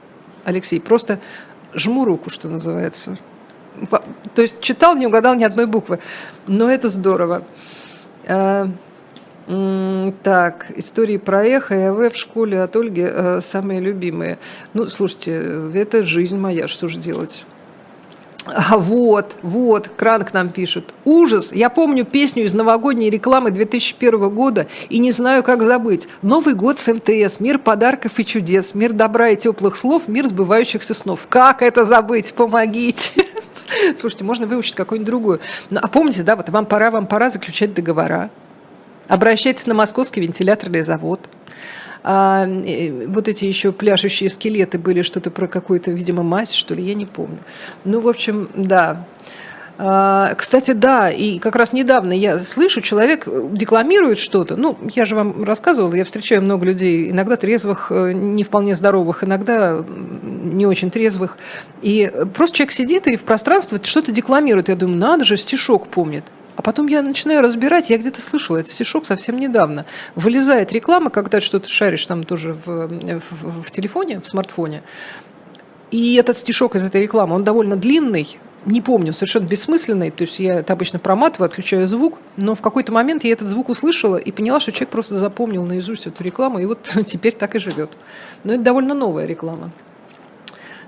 Алексей, 0.45 0.81
просто 0.81 1.19
жму 1.75 2.05
руку, 2.05 2.31
что 2.31 2.49
называется. 2.49 3.19
То 4.37 4.43
есть 4.43 4.61
читал, 4.61 4.95
не 4.95 5.09
угадал 5.09 5.35
ни 5.35 5.43
одной 5.43 5.67
буквы, 5.67 5.99
но 6.47 6.71
это 6.71 6.89
здорово. 6.89 7.45
А, 8.27 8.69
так, 10.23 10.67
истории 10.77 11.17
про 11.17 11.45
эхо 11.45 11.75
и 11.75 11.83
АВ 11.83 12.13
в 12.13 12.17
школе 12.17 12.63
от 12.63 12.77
Ольги 12.77 13.03
э, 13.03 13.41
самые 13.41 13.81
любимые. 13.81 14.39
Ну, 14.73 14.87
слушайте, 14.87 15.71
это 15.75 16.05
жизнь 16.05 16.39
моя, 16.39 16.69
что 16.69 16.89
же 16.89 16.99
делать? 16.99 17.45
А 18.47 18.77
вот, 18.77 19.37
вот, 19.43 19.89
Кранк 19.97 20.33
нам 20.33 20.51
пишет. 20.51 20.93
Ужас! 21.05 21.51
Я 21.53 21.71
помню 21.71 22.05
песню 22.05 22.45
из 22.45 22.55
новогодней 22.55 23.09
рекламы 23.09 23.53
2001 23.53 24.31
года 24.31 24.67
и 24.89 24.99
не 24.99 25.13
знаю, 25.13 25.45
как 25.45 25.63
забыть. 25.63 26.09
Новый 26.23 26.55
год 26.55 26.81
с 26.81 26.93
МТС, 26.93 27.39
мир 27.39 27.59
подарков 27.59 28.19
и 28.19 28.25
чудес, 28.25 28.75
мир 28.75 28.93
добра 28.93 29.31
и 29.31 29.37
теплых 29.37 29.77
слов, 29.77 30.09
мир 30.09 30.27
сбывающихся 30.27 30.93
снов. 30.93 31.27
Как 31.29 31.63
это 31.63 31.85
забыть? 31.85 32.35
Помогите! 32.35 33.27
Слушайте, 33.97 34.25
можно 34.25 34.47
выучить 34.47 34.75
какую-нибудь 34.75 35.07
другую. 35.07 35.41
Ну, 35.71 35.79
а 35.81 35.87
помните, 35.87 36.23
да, 36.25 36.35
вот 36.35 36.49
вам 36.49 36.67
пора, 36.67 36.91
вам 36.91 37.07
пора 37.07 37.31
заключать 37.31 37.75
договора. 37.75 38.31
Обращайтесь 39.07 39.67
на 39.67 39.75
московский 39.75 40.21
вентиляторный 40.21 40.83
завод. 40.83 41.21
А, 42.05 42.47
э, 42.47 43.07
вот 43.07 43.29
эти 43.29 43.45
еще 43.45 43.73
пляшущие 43.73 44.29
скелеты 44.29 44.79
были 44.79 45.03
что-то 45.03 45.31
про 45.31 45.47
какую-то, 45.47 45.91
видимо, 45.91 46.23
мазь, 46.23 46.53
что 46.53 46.75
ли, 46.75 46.83
я 46.83 46.95
не 46.95 47.07
помню. 47.07 47.39
Ну, 47.85 48.01
в 48.01 48.09
общем, 48.09 48.49
да. 48.55 49.07
А, 49.79 50.35
кстати, 50.35 50.73
да, 50.73 51.11
и 51.11 51.39
как 51.39 51.57
раз 51.57 51.73
недавно 51.73 52.13
я 52.13 52.39
слышу, 52.39 52.81
человек 52.81 53.27
декламирует 53.53 54.19
что-то. 54.19 54.57
Ну, 54.57 54.77
я 54.95 55.07
же 55.07 55.15
вам 55.15 55.45
рассказывала, 55.45 55.95
я 55.95 56.05
встречаю 56.05 56.43
много 56.43 56.67
людей, 56.67 57.11
иногда 57.11 57.37
трезвых, 57.37 57.91
э, 57.91 58.13
не 58.13 58.45
вполне 58.45 58.75
здоровых, 58.75 59.25
иногда 59.25 59.85
не 59.85 60.67
очень 60.67 60.91
трезвых. 60.91 61.39
И 61.81 62.13
просто 62.35 62.59
человек 62.59 62.73
сидит 62.73 63.07
и 63.07 63.17
в 63.17 63.23
пространстве 63.23 63.81
что-то 63.83 64.13
декламирует. 64.13 64.69
Я 64.69 64.77
думаю, 64.77 64.99
надо 64.99 65.25
же, 65.25 65.37
стишок 65.37 65.89
помнит. 65.89 66.25
А 66.57 66.63
потом 66.63 66.87
я 66.87 67.03
начинаю 67.03 67.43
разбирать, 67.43 67.91
я 67.91 67.99
где-то 67.99 68.21
слышала 68.21 68.59
этот 68.59 68.71
стишок 68.71 69.07
совсем 69.07 69.39
недавно. 69.39 69.87
Вылезает 70.15 70.73
реклама, 70.73 71.11
когда 71.11 71.41
что-то 71.41 71.69
шаришь 71.69 72.05
там 72.07 72.25
тоже 72.25 72.55
в, 72.55 72.89
в, 72.89 73.63
в 73.63 73.71
телефоне, 73.71 74.21
в 74.21 74.27
смартфоне. 74.29 74.83
И 75.91 76.15
этот 76.15 76.37
стишок 76.37 76.75
из 76.75 76.85
этой 76.85 77.03
рекламы, 77.03 77.35
он 77.35 77.45
довольно 77.45 77.77
длинный, 77.77 78.39
не 78.65 78.81
помню, 78.81 79.13
совершенно 79.13 79.47
бессмысленный, 79.47 80.11
то 80.11 80.23
есть 80.23 80.39
я 80.39 80.61
это 80.61 80.73
обычно 80.73 80.99
проматываю, 80.99 81.47
отключаю 81.47 81.87
звук, 81.87 82.19
но 82.37 82.55
в 82.55 82.63
какой-то 82.63 82.93
момент 82.93 83.25
я 83.25 83.33
этот 83.33 83.49
звук 83.49 83.69
услышала 83.69 84.17
и 84.17 84.31
поняла, 84.31 84.61
что 84.61 84.73
человек 84.73 84.91
просто 84.91 85.17
запомнил 85.17 85.65
наизусть 85.65 86.07
эту 86.07 86.23
рекламу, 86.23 86.61
и 86.61 86.67
вот 86.67 86.91
теперь 87.07 87.35
так 87.35 87.55
и 87.55 87.59
живет. 87.59 87.91
Но 88.45 88.55
это 88.55 88.63
довольно 88.63 88.95
новая 88.95 89.27
реклама. 89.27 89.71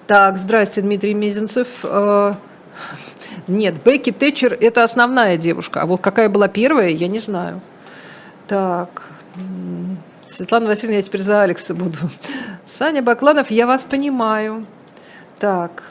Так, 0.07 0.39
здрасте, 0.39 0.83
Дмитрий 0.83 1.15
Мезенцев. 1.15 1.85
Нет, 3.47 3.83
Бекки 3.83 4.11
Тэтчер– 4.11 4.57
это 4.61 4.83
основная 4.83 5.37
девушка. 5.37 5.83
А 5.83 5.87
вот 5.87 6.01
какая 6.01 6.29
была 6.29 6.49
первая, 6.49 6.91
я 6.91 7.09
не 7.09 7.21
знаю. 7.21 7.61
Так, 8.47 9.03
Светлана 10.27 10.67
Васильевна, 10.67 10.97
я 10.97 11.03
теперь 11.03 11.23
за 11.23 11.43
Алекса 11.43 11.75
буду. 11.75 11.99
Саня 12.67 13.03
Бакланов, 13.03 13.51
я 13.51 13.67
вас 13.67 13.85
понимаю. 13.85 14.67
Так, 15.39 15.85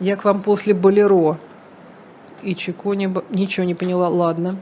я 0.00 0.16
к 0.16 0.24
вам 0.24 0.42
после 0.42 0.74
Болеро. 0.74 1.38
И 2.44 2.54
Чекони 2.54 3.08
ничего 3.30 3.64
не 3.64 3.74
поняла. 3.74 4.08
Ладно. 4.08 4.58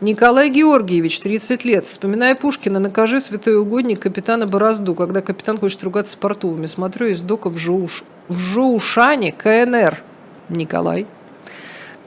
Николай 0.00 0.50
Георгиевич, 0.50 1.20
30 1.20 1.64
лет. 1.64 1.86
Вспоминая 1.86 2.34
Пушкина, 2.34 2.80
накажи 2.80 3.20
святой 3.20 3.56
угодник 3.56 4.00
капитана 4.00 4.46
Борозду, 4.46 4.94
когда 4.94 5.20
капитан 5.20 5.58
хочет 5.58 5.82
ругаться 5.84 6.12
с 6.12 6.16
портовыми. 6.16 6.66
Смотрю 6.66 7.08
из 7.08 7.22
дока 7.22 7.50
в, 7.50 7.58
Жоуш... 7.58 8.04
в 8.28 8.36
Жоушане 8.36 9.32
КНР. 9.32 10.02
Николай. 10.48 11.06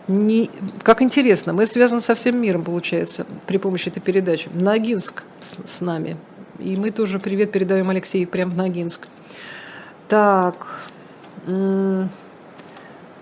Не... 0.08 0.50
Как 0.82 1.04
интересно, 1.04 1.54
мы 1.54 1.68
связаны 1.68 2.02
со 2.02 2.16
всем 2.16 2.42
миром, 2.42 2.64
получается, 2.64 3.28
при 3.46 3.58
помощи 3.58 3.90
этой 3.90 4.00
передачи. 4.00 4.50
Ногинск 4.52 5.24
с, 5.40 5.78
с 5.78 5.82
нами. 5.82 6.18
И 6.58 6.76
мы 6.76 6.90
тоже 6.90 7.20
привет 7.20 7.52
передаем 7.52 7.90
Алексею 7.90 8.28
прямо 8.28 8.52
в 8.52 8.58
Ногинск. 8.58 9.08
Так. 10.08 10.90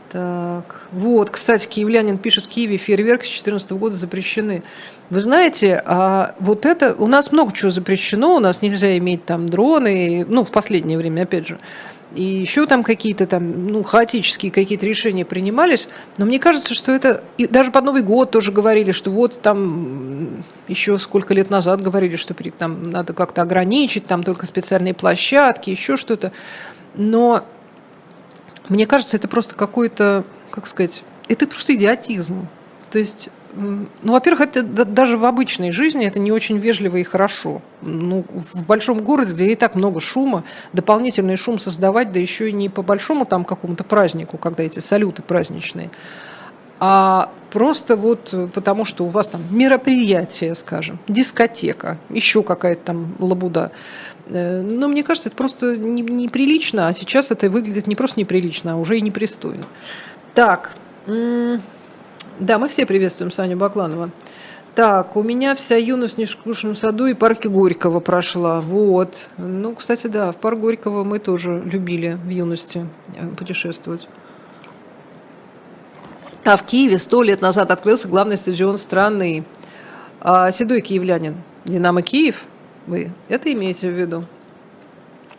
Так, 0.09 0.83
вот, 0.93 1.29
кстати, 1.29 1.67
киевлянин 1.67 2.17
пишет, 2.17 2.45
в 2.45 2.47
Киеве 2.47 2.77
фейерверки 2.77 3.25
с 3.25 3.43
2014 3.43 3.71
года 3.71 3.95
запрещены. 3.95 4.63
Вы 5.09 5.19
знаете, 5.19 5.81
а 5.85 6.35
вот 6.39 6.65
это, 6.65 6.95
у 6.97 7.07
нас 7.07 7.31
много 7.33 7.51
чего 7.53 7.71
запрещено, 7.71 8.35
у 8.35 8.39
нас 8.39 8.61
нельзя 8.61 8.97
иметь 8.97 9.25
там 9.25 9.49
дроны, 9.49 10.25
ну, 10.27 10.45
в 10.45 10.51
последнее 10.51 10.97
время, 10.97 11.23
опять 11.23 11.47
же, 11.47 11.59
и 12.15 12.23
еще 12.23 12.65
там 12.67 12.83
какие-то 12.83 13.25
там, 13.25 13.67
ну, 13.67 13.83
хаотические 13.83 14.51
какие-то 14.51 14.85
решения 14.85 15.25
принимались, 15.25 15.89
но 16.17 16.25
мне 16.25 16.39
кажется, 16.39 16.73
что 16.73 16.93
это, 16.93 17.23
и 17.37 17.45
даже 17.45 17.71
под 17.71 17.83
Новый 17.83 18.01
год 18.01 18.31
тоже 18.31 18.53
говорили, 18.53 18.93
что 18.93 19.11
вот 19.11 19.41
там 19.41 20.43
еще 20.69 20.99
сколько 20.99 21.33
лет 21.33 21.49
назад 21.49 21.81
говорили, 21.81 22.15
что 22.15 22.33
там 22.57 22.91
надо 22.91 23.11
как-то 23.13 23.41
ограничить, 23.41 24.07
там 24.07 24.23
только 24.23 24.45
специальные 24.45 24.93
площадки, 24.93 25.69
еще 25.69 25.97
что-то, 25.97 26.31
но 26.95 27.43
мне 28.69 28.85
кажется, 28.85 29.17
это 29.17 29.27
просто 29.27 29.55
какой-то, 29.55 30.23
как 30.51 30.67
сказать, 30.67 31.03
это 31.27 31.47
просто 31.47 31.75
идиотизм. 31.75 32.47
То 32.91 32.99
есть, 32.99 33.29
ну, 33.53 34.13
во-первых, 34.13 34.41
это 34.41 34.63
даже 34.63 35.17
в 35.17 35.25
обычной 35.25 35.71
жизни 35.71 36.05
это 36.05 36.19
не 36.19 36.31
очень 36.31 36.57
вежливо 36.57 36.97
и 36.97 37.03
хорошо. 37.03 37.61
Ну, 37.81 38.25
в 38.29 38.65
большом 38.65 39.03
городе, 39.03 39.33
где 39.33 39.47
и 39.47 39.55
так 39.55 39.75
много 39.75 39.99
шума, 39.99 40.43
дополнительный 40.73 41.35
шум 41.35 41.59
создавать, 41.59 42.11
да 42.11 42.19
еще 42.19 42.49
и 42.49 42.53
не 42.53 42.69
по 42.69 42.81
большому 42.81 43.25
там 43.25 43.45
какому-то 43.45 43.83
празднику, 43.83 44.37
когда 44.37 44.63
эти 44.63 44.79
салюты 44.79 45.21
праздничные, 45.21 45.91
а 46.79 47.31
просто 47.51 47.95
вот 47.95 48.33
потому, 48.53 48.85
что 48.85 49.05
у 49.05 49.07
вас 49.07 49.29
там 49.29 49.41
мероприятие, 49.49 50.53
скажем, 50.53 50.99
дискотека, 51.07 51.97
еще 52.09 52.43
какая-то 52.43 52.83
там 52.83 53.15
лабуда. 53.19 53.71
Э, 54.29 54.61
но 54.61 54.87
мне 54.87 55.03
кажется, 55.03 55.29
это 55.29 55.37
просто 55.37 55.77
неприлично, 55.77 56.87
а 56.87 56.93
сейчас 56.93 57.31
это 57.31 57.49
выглядит 57.49 57.87
не 57.87 57.95
просто 57.95 58.19
неприлично, 58.19 58.73
а 58.73 58.75
уже 58.75 58.97
и 58.97 59.01
непристойно. 59.01 59.63
Так, 60.33 60.75
да, 61.05 62.59
мы 62.59 62.67
все 62.67 62.85
приветствуем 62.85 63.31
Саню 63.31 63.57
Бакланова. 63.57 64.11
Так, 64.75 65.15
у 65.15 65.23
меня 65.23 65.55
вся 65.55 65.75
юность 65.75 66.15
в 66.15 66.17
Нескучном 66.19 66.75
саду 66.75 67.07
и 67.07 67.15
парке 67.15 67.49
Горького 67.49 67.99
прошла. 67.99 68.59
Вот. 68.59 69.27
Ну, 69.37 69.73
кстати, 69.73 70.05
да, 70.05 70.31
в 70.31 70.35
парк 70.35 70.59
Горького 70.59 71.03
мы 71.03 71.17
тоже 71.17 71.63
любили 71.65 72.19
в 72.23 72.29
юности 72.29 72.85
э, 73.15 73.27
путешествовать. 73.35 74.07
А 76.43 76.57
в 76.57 76.63
Киеве 76.63 76.99
сто 76.99 77.23
лет 77.23 77.41
назад 77.41 77.71
открылся 77.71 78.07
главный 78.07 78.37
стадион 78.37 78.77
страны. 78.77 79.45
А, 80.21 80.51
седой 80.51 80.81
киевлянин. 80.81 81.37
Динамо 81.65 82.03
Киев– 82.03 82.43
вы 82.87 83.11
это 83.29 83.51
имеете 83.53 83.89
в 83.91 83.93
виду? 83.93 84.23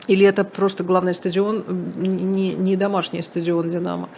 Или 0.07 0.25
это 0.25 0.45
просто 0.45 0.85
главный 0.85 1.13
стадион, 1.13 1.65
не, 1.97 2.55
не 2.55 2.77
домашний 2.77 3.23
стадион 3.23 3.71
«Динамо». 3.71 4.09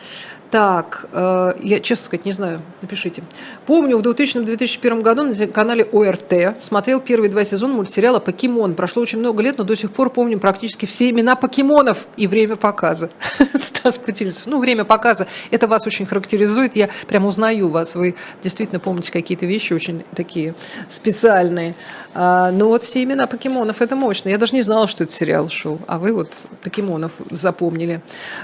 Так, 0.50 1.06
э, 1.12 1.52
я, 1.62 1.78
честно 1.78 2.06
сказать, 2.06 2.26
не 2.26 2.32
знаю, 2.32 2.60
напишите. 2.82 3.22
Помню, 3.66 3.96
в 3.98 4.02
2000-2001 4.02 5.00
году 5.00 5.22
на 5.22 5.46
канале 5.46 5.84
ОРТ 5.84 6.60
смотрел 6.60 7.00
первые 7.00 7.30
два 7.30 7.44
сезона 7.44 7.74
мультсериала 7.74 8.18
«Покемон». 8.18 8.74
Прошло 8.74 9.02
очень 9.02 9.20
много 9.20 9.44
лет, 9.44 9.58
но 9.58 9.64
до 9.64 9.76
сих 9.76 9.92
пор 9.92 10.10
помню 10.10 10.40
практически 10.40 10.86
все 10.86 11.08
имена 11.10 11.36
покемонов 11.36 12.06
и 12.16 12.26
время 12.26 12.56
показа. 12.56 13.10
Стас 13.62 13.96
Путильцев. 13.96 14.46
Ну, 14.46 14.58
время 14.58 14.84
показа, 14.84 15.28
это 15.52 15.68
вас 15.68 15.86
очень 15.86 16.04
характеризует. 16.04 16.74
Я 16.74 16.88
прям 17.06 17.26
узнаю 17.26 17.68
вас. 17.68 17.94
Вы 17.94 18.16
действительно 18.42 18.80
помните 18.80 19.12
какие-то 19.12 19.46
вещи 19.46 19.72
очень 19.72 20.02
такие 20.16 20.54
специальные. 20.88 21.76
А, 22.12 22.50
но 22.50 22.66
вот 22.66 22.82
все 22.82 23.04
имена 23.04 23.28
покемонов, 23.28 23.80
это 23.80 23.94
мощно. 23.94 24.28
Я 24.30 24.38
даже 24.38 24.56
не 24.56 24.62
знала, 24.62 24.88
что 24.88 25.04
это 25.04 25.12
сериал 25.12 25.48
шел, 25.48 25.78
а 25.86 26.00
вы 26.00 26.12
вот 26.12 26.32
покемонов 26.64 27.12
запомнили. 27.30 28.00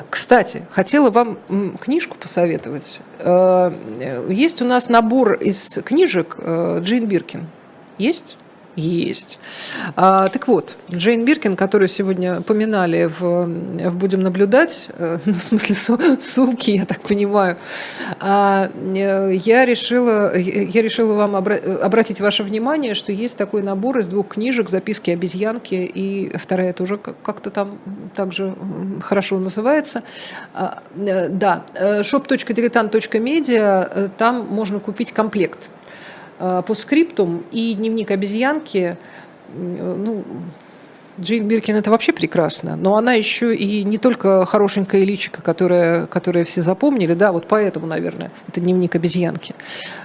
Кстати, 0.08 0.64
хотела 0.70 1.10
вам 1.10 1.38
книгу 1.80 1.95
книжку 1.96 2.18
посоветовать. 2.18 3.00
Э, 3.20 3.72
есть 4.28 4.60
у 4.60 4.66
нас 4.66 4.90
набор 4.90 5.32
из 5.32 5.78
книжек 5.82 6.36
э, 6.38 6.80
Джейн 6.82 7.06
Биркин. 7.06 7.46
Есть? 7.96 8.36
Есть. 8.76 9.38
А, 9.96 10.26
так 10.26 10.48
вот, 10.48 10.76
Джейн 10.92 11.24
Биркин, 11.24 11.56
которую 11.56 11.88
сегодня 11.88 12.42
поминали 12.42 13.06
в, 13.06 13.46
в 13.46 13.96
«Будем 13.96 14.20
наблюдать», 14.20 14.88
э, 14.98 15.16
ну, 15.24 15.32
в 15.32 15.42
смысле 15.42 15.74
сумки, 16.20 16.72
я 16.72 16.84
так 16.84 17.00
понимаю, 17.00 17.56
а, 18.20 18.70
э, 18.94 19.32
я, 19.32 19.64
решила, 19.64 20.36
я 20.36 20.82
решила 20.82 21.14
вам 21.14 21.36
обра- 21.36 21.78
обратить 21.78 22.20
ваше 22.20 22.42
внимание, 22.42 22.92
что 22.92 23.12
есть 23.12 23.38
такой 23.38 23.62
набор 23.62 23.96
из 23.98 24.08
двух 24.08 24.28
книжек 24.28 24.68
«Записки 24.68 25.10
обезьянки» 25.10 25.74
и 25.74 26.36
вторая 26.36 26.74
тоже 26.74 26.98
как-то 26.98 27.50
там 27.50 27.78
также 28.14 28.54
хорошо 29.02 29.38
называется. 29.38 30.02
А, 30.52 30.82
э, 30.96 31.30
да, 31.30 31.64
shop.diletant.media, 31.74 34.10
там 34.18 34.46
можно 34.46 34.80
купить 34.80 35.12
комплект– 35.12 35.70
Э, 35.75 35.75
по 36.38 36.74
скриптум 36.74 37.44
и 37.50 37.74
дневник 37.74 38.10
обезьянки, 38.10 38.96
ну, 39.54 40.24
Джейн 41.20 41.48
Биркин 41.48 41.76
это 41.76 41.90
вообще 41.90 42.12
прекрасно, 42.12 42.76
но 42.76 42.96
она 42.96 43.14
еще 43.14 43.54
и 43.54 43.84
не 43.84 43.98
только 43.98 44.44
хорошенькая 44.44 45.04
личика, 45.04 45.42
которая, 45.42 46.06
которая 46.06 46.44
все 46.44 46.62
запомнили, 46.62 47.14
да, 47.14 47.32
вот 47.32 47.46
поэтому, 47.48 47.86
наверное, 47.86 48.30
это 48.48 48.60
дневник 48.60 48.94
обезьянки, 48.94 49.54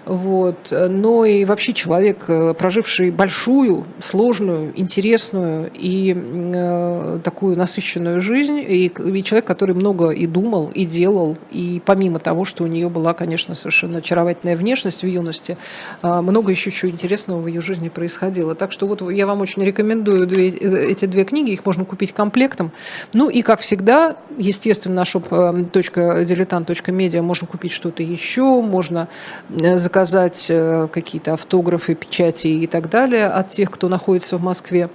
вот, 0.06 0.72
но 0.72 1.26
и 1.26 1.44
вообще 1.46 1.74
человек, 1.74 2.26
э, 2.28 2.54
проживший 2.58 3.12
большую, 3.12 3.86
сложную, 4.00 4.72
интересную 4.80 5.70
и 5.74 6.16
э, 6.16 7.20
такую 7.24 7.58
насыщенную 7.58 8.22
жизнь, 8.22 8.60
и, 8.60 8.88
и 8.88 9.24
человек, 9.24 9.46
который 9.46 9.76
много 9.76 10.10
и 10.12 10.28
думал, 10.28 10.72
и 10.74 10.86
делал, 10.86 11.38
и 11.52 11.82
помимо 11.86 12.20
того, 12.20 12.46
что 12.46 12.64
у 12.64 12.68
нее 12.68 12.90
была, 12.90 13.14
конечно, 13.14 13.54
совершенно 13.54 13.98
очаровательная 13.98 14.56
внешность 14.56 15.04
в 15.04 15.08
юности, 15.08 15.58
э, 16.02 16.22
много 16.22 16.52
еще 16.52 16.72
чего 16.72 16.92
интересного 16.92 17.42
в 17.42 17.48
ее 17.48 17.62
жизни 17.62 17.90
происходило. 17.90 18.56
Так 18.56 18.72
что 18.72 18.88
вот 18.88 19.02
я 19.12 19.28
вам 19.28 19.42
очень 19.42 19.64
рекомендую 19.64 20.30
эти 20.32 21.01
эти 21.02 21.10
две 21.10 21.24
книги, 21.24 21.52
их 21.52 21.66
можно 21.66 21.86
купить 21.86 22.14
комплектом. 22.14 22.72
Ну 23.14 23.30
и, 23.30 23.42
как 23.42 23.62
всегда, 23.62 24.16
естественно, 24.38 24.96
на 24.96 25.02
shop.diletant.media 25.02 27.20
э, 27.20 27.22
можно 27.22 27.48
купить 27.48 27.72
что-то 27.72 28.04
еще, 28.04 28.62
можно 28.62 29.08
э, 29.50 29.78
заказать 29.78 30.48
э, 30.50 30.88
какие-то 30.92 31.34
автографы, 31.34 31.96
печати 31.96 32.48
и 32.48 32.68
так 32.68 32.90
далее 32.90 33.28
от 33.28 33.50
тех, 33.50 33.72
кто 33.72 33.90
находится 33.90 34.38
в 34.38 34.42
Москве. 34.42 34.90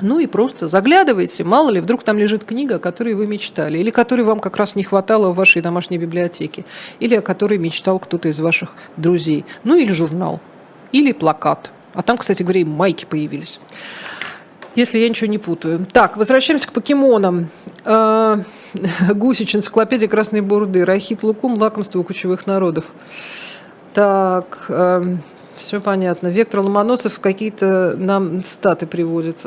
Ну 0.00 0.20
и 0.20 0.26
просто 0.26 0.68
заглядывайте, 0.68 1.42
мало 1.42 1.70
ли, 1.70 1.80
вдруг 1.80 2.04
там 2.04 2.18
лежит 2.18 2.44
книга, 2.44 2.76
о 2.76 2.78
которой 2.78 3.14
вы 3.14 3.26
мечтали, 3.26 3.78
или 3.78 3.90
которой 3.90 4.22
вам 4.22 4.38
как 4.38 4.56
раз 4.56 4.76
не 4.76 4.84
хватало 4.84 5.32
в 5.32 5.34
вашей 5.34 5.60
домашней 5.60 5.98
библиотеке, 5.98 6.64
или 7.00 7.16
о 7.16 7.20
которой 7.20 7.58
мечтал 7.58 7.98
кто-то 7.98 8.28
из 8.28 8.38
ваших 8.38 8.74
друзей. 8.96 9.44
Ну 9.64 9.74
или 9.74 9.92
журнал, 9.92 10.38
или 10.92 11.10
плакат. 11.12 11.72
А 11.94 12.02
там, 12.02 12.16
кстати 12.16 12.44
говоря, 12.44 12.60
и 12.60 12.64
майки 12.64 13.06
появились 13.06 13.58
если 14.78 14.98
я 15.00 15.08
ничего 15.08 15.26
не 15.26 15.38
путаю. 15.38 15.84
Так, 15.92 16.16
возвращаемся 16.16 16.68
к 16.68 16.72
покемонам. 16.72 17.48
А, 17.84 18.40
Гусич, 19.14 19.56
энциклопедия 19.56 20.08
Красной 20.08 20.40
Бурды, 20.40 20.84
Рахит 20.84 21.24
Лукум, 21.24 21.54
лакомство 21.58 21.98
у 21.98 22.04
кочевых 22.04 22.46
народов. 22.46 22.84
Так, 23.92 24.66
а, 24.68 25.02
все 25.56 25.80
понятно. 25.80 26.28
Вектор 26.28 26.60
Ломоносов 26.60 27.18
какие-то 27.18 27.96
нам 27.98 28.44
статы 28.44 28.86
приводит. 28.86 29.44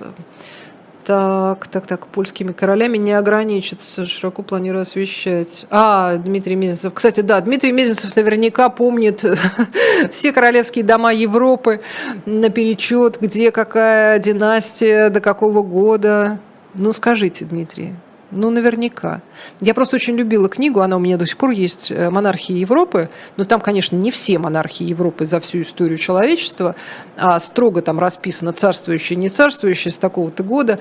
Так, 1.12 1.67
так, 1.67 1.88
так, 1.88 2.08
польскими 2.08 2.54
королями 2.54 2.95
не 2.95 3.12
ограничится, 3.12 4.06
широко 4.06 4.43
планирую 4.43 4.84
освещать. 4.84 5.65
А, 5.69 6.15
Дмитрий 6.15 6.56
Мезенцев. 6.56 6.93
Кстати, 6.93 7.19
да, 7.19 7.41
Дмитрий 7.41 7.74
Мезенцев 7.74 8.15
наверняка 8.15 8.69
помнит 8.69 9.26
все 10.12 10.32
королевские 10.32 10.86
дома 10.86 11.12
Европы 11.12 11.82
наперечет, 12.26 13.17
где 13.19 13.52
какая 13.52 14.19
династия, 14.19 15.10
до 15.10 15.19
какого 15.19 15.63
года. 15.63 16.39
Ну, 16.76 16.93
скажите, 16.93 17.43
Дмитрий. 17.43 17.93
Ну, 18.32 18.50
наверняка. 18.50 19.22
Я 19.60 19.74
просто 19.74 19.98
очень 19.98 20.15
любила 20.15 20.48
книгу, 20.48 20.80
она 20.80 20.96
у 20.96 21.00
меня 21.00 21.17
до 21.17 21.26
сих 21.26 21.38
пор 21.38 21.52
есть 21.52 21.91
э, 21.91 22.10
«Монархии 22.10 22.56
Европы». 22.56 23.10
Но 23.36 23.44
там, 23.44 23.60
конечно, 23.60 23.98
не 23.98 24.10
все 24.10 24.39
монархии 24.39 24.86
Европы 24.86 25.26
за 25.26 25.41
всю 25.41 25.62
историю 25.62 25.98
человечества, 25.98 26.76
а 27.17 27.39
строго 27.39 27.82
там 27.82 28.00
расписано 28.00 28.54
царствующее, 28.54 29.17
не 29.17 29.28
царствующее 29.28 29.91
с 29.91 29.98
такого-то 29.98 30.44
года. 30.44 30.80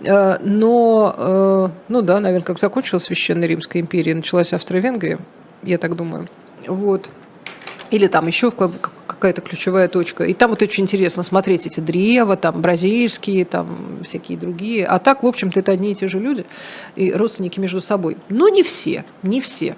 Э, 0.00 0.36
но, 0.42 1.14
э, 1.16 1.68
ну 1.88 2.02
да, 2.02 2.20
наверное, 2.20 2.44
как 2.44 2.58
закончилась 2.58 3.04
Священная 3.04 3.48
Римская 3.48 3.80
империя, 3.80 4.14
началась 4.14 4.52
Австро-Венгрия, 4.52 5.18
я 5.62 5.78
так 5.78 5.96
думаю. 5.96 6.26
Вот. 6.66 7.08
Или 7.90 8.06
там 8.06 8.26
еще 8.26 8.52
какая-то 8.52 9.40
ключевая 9.40 9.88
точка. 9.88 10.24
И 10.24 10.34
там 10.34 10.50
вот 10.50 10.62
очень 10.62 10.84
интересно 10.84 11.22
смотреть 11.22 11.66
эти 11.66 11.80
древа, 11.80 12.36
там 12.36 12.60
бразильские, 12.60 13.44
там 13.44 13.98
всякие 14.04 14.38
другие. 14.38 14.86
А 14.86 14.98
так, 14.98 15.22
в 15.22 15.26
общем-то, 15.26 15.58
это 15.58 15.72
одни 15.72 15.92
и 15.92 15.94
те 15.94 16.08
же 16.08 16.18
люди 16.18 16.46
и 16.94 17.12
родственники 17.12 17.58
между 17.58 17.80
собой. 17.80 18.16
Но 18.28 18.48
не 18.48 18.62
все, 18.62 19.04
не 19.22 19.40
все. 19.40 19.76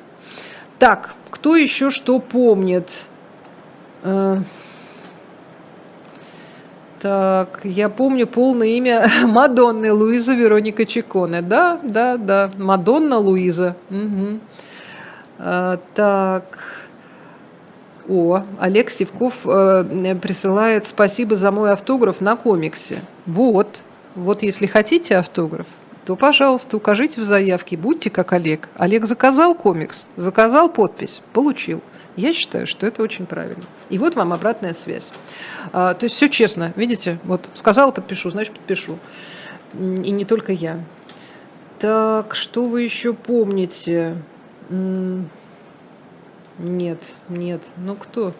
Так, 0.78 1.14
кто 1.30 1.56
еще 1.56 1.90
что 1.90 2.18
помнит? 2.18 2.90
Э, 4.02 4.42
так, 7.00 7.60
я 7.64 7.88
помню 7.88 8.26
полное 8.26 8.68
имя 8.68 9.06
Мадонны 9.24 9.92
Луиза 9.92 10.34
Вероника 10.34 10.84
Чиконе. 10.84 11.40
Да, 11.40 11.80
да, 11.82 12.16
да, 12.18 12.50
Мадонна 12.58 13.18
Луиза. 13.18 13.74
Угу. 13.90 14.40
А, 15.38 15.80
так. 15.94 16.81
О, 18.08 18.44
Олег 18.58 18.90
Сивков 18.90 19.46
э, 19.46 20.16
присылает 20.20 20.86
спасибо 20.86 21.36
за 21.36 21.50
мой 21.50 21.72
автограф 21.72 22.20
на 22.20 22.36
комиксе. 22.36 23.00
Вот, 23.26 23.82
вот 24.14 24.42
если 24.42 24.66
хотите 24.66 25.16
автограф, 25.16 25.66
то, 26.04 26.16
пожалуйста, 26.16 26.76
укажите 26.76 27.20
в 27.20 27.24
заявке, 27.24 27.76
будьте 27.76 28.10
как 28.10 28.32
Олег. 28.32 28.68
Олег 28.76 29.04
заказал 29.04 29.54
комикс, 29.54 30.06
заказал 30.16 30.68
подпись, 30.68 31.22
получил. 31.32 31.80
Я 32.16 32.32
считаю, 32.34 32.66
что 32.66 32.86
это 32.86 33.02
очень 33.02 33.24
правильно. 33.24 33.62
И 33.88 33.98
вот 33.98 34.16
вам 34.16 34.32
обратная 34.32 34.74
связь. 34.74 35.10
А, 35.72 35.94
то 35.94 36.04
есть 36.04 36.16
все 36.16 36.28
честно, 36.28 36.72
видите? 36.76 37.18
Вот 37.24 37.48
сказала, 37.54 37.90
подпишу, 37.92 38.30
значит 38.30 38.52
подпишу. 38.52 38.98
И 39.74 40.10
не 40.10 40.24
только 40.24 40.52
я. 40.52 40.84
Так, 41.78 42.34
что 42.34 42.66
вы 42.66 42.82
еще 42.82 43.14
помните? 43.14 44.16
Нет, 46.58 47.14
нет. 47.28 47.62
Ну 47.76 47.96
кто? 47.96 48.32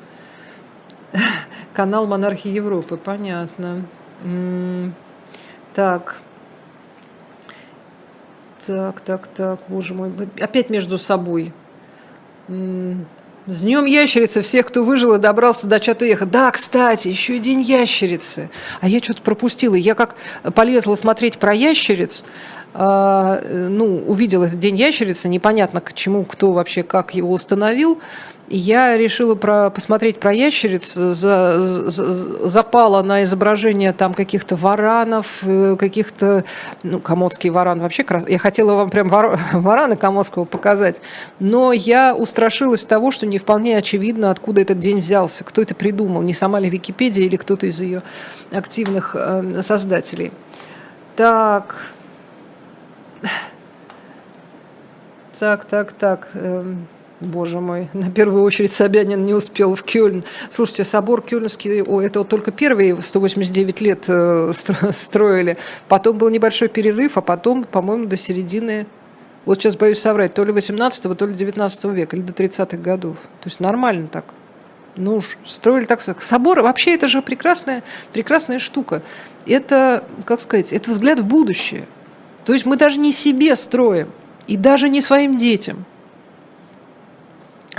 Канал 1.75 2.07
Монархии 2.07 2.51
Европы, 2.51 2.97
понятно. 2.97 3.85
Так. 5.75 6.21
Так, 8.67 9.01
так, 9.01 9.27
так, 9.29 9.61
боже 9.69 9.95
мой. 9.95 10.13
Опять 10.41 10.71
между 10.71 10.99
собой. 10.99 11.53
С 12.49 13.61
днем 13.61 13.87
ящерицы 13.87 14.41
всех, 14.41 14.67
кто 14.67 14.85
выжил 14.85 15.15
и 15.15 15.19
добрался 15.19 15.67
до 15.67 15.81
чата 15.81 16.05
ехать. 16.05 16.31
Да, 16.31 16.49
кстати, 16.53 17.09
еще 17.09 17.37
и 17.37 17.41
день 17.41 17.61
ящерицы. 17.61 18.51
А 18.81 18.89
я 18.89 19.01
что-то 19.01 19.23
пропустила. 19.23 19.75
Я 19.75 19.97
как 19.97 20.15
полезла 20.55 20.95
смотреть 20.95 21.39
про 21.39 21.53
ящериц, 21.53 22.23
ну, 22.75 24.03
увидела 24.07 24.45
этот 24.45 24.59
день 24.59 24.77
ящерицы, 24.77 25.29
непонятно 25.29 25.81
к 25.81 25.93
чему, 25.93 26.25
кто 26.25 26.53
вообще, 26.53 26.83
как 26.83 27.15
его 27.15 27.31
установил. 27.31 28.01
Я 28.55 28.99
решила 28.99 29.35
про, 29.35 29.71
посмотреть 29.71 30.21
про 30.21 30.31
ящериц, 30.35 30.93
за, 30.93 31.59
за, 31.59 32.49
запала 32.49 33.03
на 33.03 33.23
изображение 33.23 33.95
там 33.95 34.13
каких-то 34.13 34.57
варанов, 34.57 35.39
э, 35.43 35.77
каких-то, 35.79 36.45
ну, 36.83 37.01
комодский 37.01 37.49
варан 37.49 37.81
вообще 37.81 38.05
крас... 38.05 38.29
Я 38.29 38.39
хотела 38.39 38.75
вам 38.75 38.91
прям 38.91 39.09
вар... 39.09 39.41
варана 39.55 39.97
комодского 39.97 40.45
показать, 40.45 41.01
но 41.39 41.73
я 41.73 42.15
устрашилась 42.15 42.85
того, 42.85 43.11
что 43.11 43.27
не 43.27 43.39
вполне 43.39 43.79
очевидно, 43.79 44.31
откуда 44.31 44.61
этот 44.61 44.79
день 44.79 44.99
взялся, 44.99 45.45
кто 45.45 45.63
это 45.63 45.75
придумал, 45.75 46.21
не 46.21 46.35
сама 46.35 46.61
ли 46.61 46.69
Википедия 46.69 47.25
или 47.25 47.37
кто-то 47.37 47.67
из 47.67 47.81
ее 47.81 48.03
активных 48.51 49.17
э, 49.19 49.63
создателей. 49.63 50.31
Так, 51.17 51.95
так, 55.39 55.65
так, 55.65 55.93
так. 55.93 56.29
Эм, 56.35 56.87
боже 57.21 57.61
мой, 57.61 57.89
на 57.93 58.11
первую 58.11 58.43
очередь 58.43 58.73
Собянин 58.73 59.25
не 59.25 59.35
успел 59.35 59.75
в 59.75 59.83
Кёльн. 59.83 60.25
Слушайте, 60.51 60.85
собор 60.85 61.23
Кёльнский, 61.23 61.83
о, 61.83 62.01
это 62.01 62.21
вот 62.21 62.29
только 62.29 62.51
первые 62.51 63.01
189 63.01 63.81
лет 63.81 64.05
э, 64.09 64.53
строили. 64.91 65.57
Потом 65.89 66.19
был 66.19 66.29
небольшой 66.29 66.69
перерыв, 66.69 67.17
а 67.17 67.21
потом, 67.21 67.65
по-моему, 67.65 68.07
до 68.07 68.17
середины 68.17 68.87
вот 69.45 69.61
сейчас 69.61 69.77
боюсь 69.77 69.99
соврать, 69.99 70.35
то 70.35 70.45
ли 70.45 70.53
18 70.53 71.19
то 71.19 71.27
ли 71.27 71.35
19 71.35 71.85
века, 71.87 72.17
или 72.17 72.23
до 72.23 72.33
30-х 72.33 72.77
годов. 72.77 73.17
То 73.41 73.49
есть 73.49 73.61
нормально 73.61 74.07
так. 74.07 74.27
Ну 74.97 75.17
уж, 75.17 75.37
строили 75.45 75.85
так. 75.85 76.01
Собор, 76.23 76.61
вообще 76.61 76.95
это 76.95 77.09
же 77.09 77.23
прекрасная, 77.23 77.83
прекрасная 78.13 78.59
штука. 78.59 79.03
Это, 79.47 80.05
как 80.27 80.41
сказать, 80.41 80.73
это 80.73 80.91
взгляд 80.91 81.19
в 81.19 81.27
будущее. 81.27 81.87
То 82.45 82.53
есть 82.53 82.67
мы 82.67 82.77
даже 82.77 82.99
не 82.99 83.13
себе 83.13 83.57
строим, 83.57 84.11
и 84.47 84.57
даже 84.57 84.89
не 84.89 85.01
своим 85.01 85.37
детям. 85.37 85.85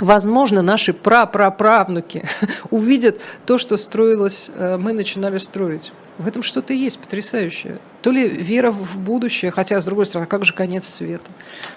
Возможно, 0.00 0.60
наши 0.62 0.92
прапраправнуки 0.92 2.24
увидят 2.70 3.20
то, 3.46 3.58
что 3.58 3.76
строилось, 3.76 4.50
э, 4.54 4.76
мы 4.76 4.92
начинали 4.92 5.38
строить. 5.38 5.92
В 6.18 6.26
этом 6.26 6.42
что-то 6.42 6.72
есть 6.72 6.98
потрясающее. 6.98 7.78
То 8.02 8.10
ли 8.10 8.28
вера 8.28 8.70
в 8.72 8.98
будущее, 8.98 9.50
хотя, 9.50 9.80
с 9.80 9.84
другой 9.84 10.06
стороны, 10.06 10.26
а 10.26 10.28
как 10.28 10.44
же 10.44 10.52
конец 10.52 10.86
света? 10.86 11.30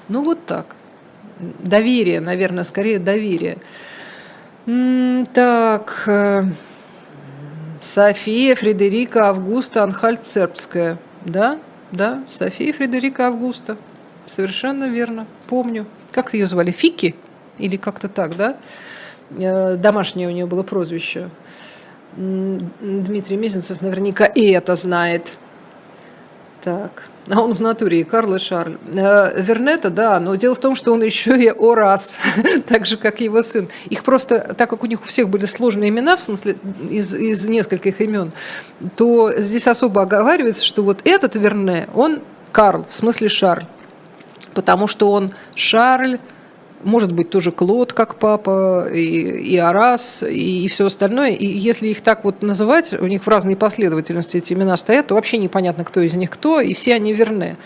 Ну, 0.09 0.23
вот 0.23 0.45
так. 0.45 0.75
Доверие, 1.59 2.19
наверное, 2.19 2.63
скорее 2.63 2.97
доверие. 2.97 3.59
Так, 5.33 6.03
э, 6.07 6.43
София 7.81 8.55
Фредерика 8.55 9.29
Августа 9.29 9.83
Анхальт-Цербская, 9.83 10.97
да? 11.23 11.59
Да, 11.91 12.23
София 12.27 12.73
Фредерика 12.73 13.27
Августа. 13.27 13.77
Совершенно 14.25 14.89
верно. 14.89 15.25
Помню. 15.47 15.85
Как 16.11 16.33
ее 16.33 16.47
звали? 16.47 16.71
Фики? 16.71 17.15
Или 17.57 17.77
как-то 17.77 18.09
так, 18.09 18.35
да? 18.35 18.57
Э, 19.31 19.75
домашнее 19.75 20.27
у 20.27 20.31
нее 20.31 20.45
было 20.45 20.63
прозвище. 20.63 21.29
Дмитрий 22.15 23.38
Мезенцев 23.38 23.81
наверняка 23.81 24.25
и 24.25 24.45
это 24.47 24.75
знает. 24.75 25.27
Так. 26.63 27.09
А 27.30 27.41
он 27.41 27.53
в 27.53 27.59
натуре, 27.59 28.01
и 28.01 28.03
Карл 28.03 28.36
и 28.36 28.39
Шарль. 28.39 28.78
Э, 28.93 29.41
Вернета, 29.41 29.89
да, 29.89 30.19
но 30.19 30.36
дело 30.36 30.55
в 30.55 30.59
том, 30.59 30.75
что 30.75 30.93
он 30.93 31.03
еще 31.03 31.38
и 31.38 31.49
Орас, 31.49 32.17
так 32.67 32.86
же, 32.86 32.97
как 32.97 33.19
его 33.19 33.43
сын. 33.43 33.67
Их 33.89 34.03
просто, 34.03 34.55
так 34.57 34.69
как 34.69 34.84
у 34.84 34.86
них 34.86 35.01
у 35.01 35.05
всех 35.05 35.30
были 35.30 35.45
сложные 35.45 35.89
имена, 35.89 36.15
в 36.15 36.21
смысле, 36.21 36.57
из, 36.89 37.13
из 37.13 37.47
нескольких 37.47 37.99
имен, 37.99 38.32
то 38.95 39.34
здесь 39.38 39.67
особо 39.67 40.03
оговаривается, 40.03 40.63
что 40.63 40.84
вот 40.84 41.01
этот 41.03 41.36
Верне, 41.36 41.89
он 41.93 42.21
Карл, 42.53 42.86
в 42.89 42.95
смысле 42.95 43.28
Шарль. 43.28 43.65
Потому 44.53 44.88
что 44.88 45.11
он 45.11 45.32
Шарль, 45.53 46.19
может 46.84 47.11
быть 47.11 47.30
тоже 47.30 47.51
Клод 47.51 47.93
как 47.93 48.15
папа, 48.15 48.88
и, 48.91 48.99
и 48.99 49.57
Арас, 49.57 50.23
и, 50.23 50.65
и 50.65 50.67
все 50.67 50.86
остальное. 50.86 51.32
И 51.32 51.45
если 51.45 51.88
их 51.88 52.01
так 52.01 52.23
вот 52.23 52.41
называть, 52.41 52.93
у 52.93 53.07
них 53.07 53.23
в 53.23 53.28
разной 53.28 53.55
последовательности 53.55 54.38
эти 54.38 54.53
имена 54.53 54.78
стоят, 54.78 55.07
то 55.07 55.15
вообще 55.15 55.38
непонятно, 55.38 55.84
кто 55.84 56.01
из 56.01 56.13
них 56.13 56.30
кто, 56.30 56.59
и 56.59 56.73
все 56.73 56.95
они 56.95 57.13
верны. 57.13 57.57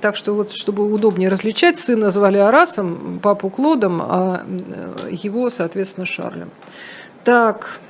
Так 0.00 0.16
что 0.16 0.34
вот, 0.34 0.52
чтобы 0.52 0.92
удобнее 0.92 1.28
различать, 1.28 1.78
сына 1.78 2.10
звали 2.10 2.38
Арасом, 2.38 3.20
папу 3.22 3.50
Клодом, 3.50 4.00
а 4.02 4.46
его, 5.10 5.50
соответственно, 5.50 6.06
Шарлем. 6.06 6.50
Так, 7.24 7.80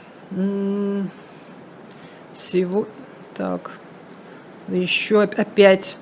всего, 2.35 2.87
так, 3.35 3.71
еще 4.69 5.23
опять, 5.23 5.97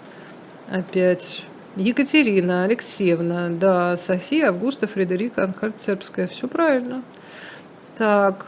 опять 0.68 1.44
Екатерина 1.76 2.64
Алексеевна, 2.64 3.48
да, 3.50 3.96
София 3.96 4.48
Августа 4.48 4.86
Фредерика 4.86 5.44
Анхальцербская. 5.44 6.26
Все 6.26 6.48
правильно. 6.48 7.02
Так, 7.96 8.46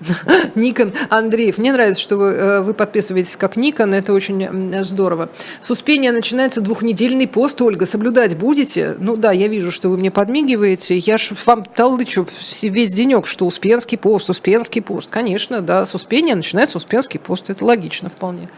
Никон 0.54 0.92
Андреев. 1.08 1.58
Мне 1.58 1.72
нравится, 1.72 2.00
что 2.00 2.16
вы, 2.16 2.26
э, 2.28 2.60
вы 2.60 2.74
подписываетесь 2.74 3.36
как 3.36 3.56
Никон, 3.56 3.94
это 3.94 4.12
очень 4.12 4.84
здорово. 4.84 5.30
С 5.60 5.70
Успения 5.70 6.12
начинается 6.12 6.60
двухнедельный 6.60 7.26
пост, 7.26 7.60
Ольга, 7.62 7.86
соблюдать 7.86 8.36
будете? 8.36 8.96
Ну 8.98 9.16
да, 9.16 9.32
я 9.32 9.48
вижу, 9.48 9.70
что 9.70 9.88
вы 9.88 9.96
мне 9.96 10.10
подмигиваете. 10.10 10.98
Я 10.98 11.18
ж 11.18 11.30
вам 11.46 11.64
толдычу 11.64 12.26
весь 12.62 12.92
денек, 12.92 13.26
что 13.26 13.46
Успенский 13.46 13.98
пост, 13.98 14.28
Успенский 14.30 14.82
пост. 14.82 15.10
Конечно, 15.10 15.60
да, 15.60 15.86
с 15.86 15.94
Успения 15.94 16.34
начинается 16.34 16.78
Успенский 16.78 17.18
пост, 17.18 17.50
это 17.50 17.64
логично 17.64 18.08
вполне. 18.08 18.48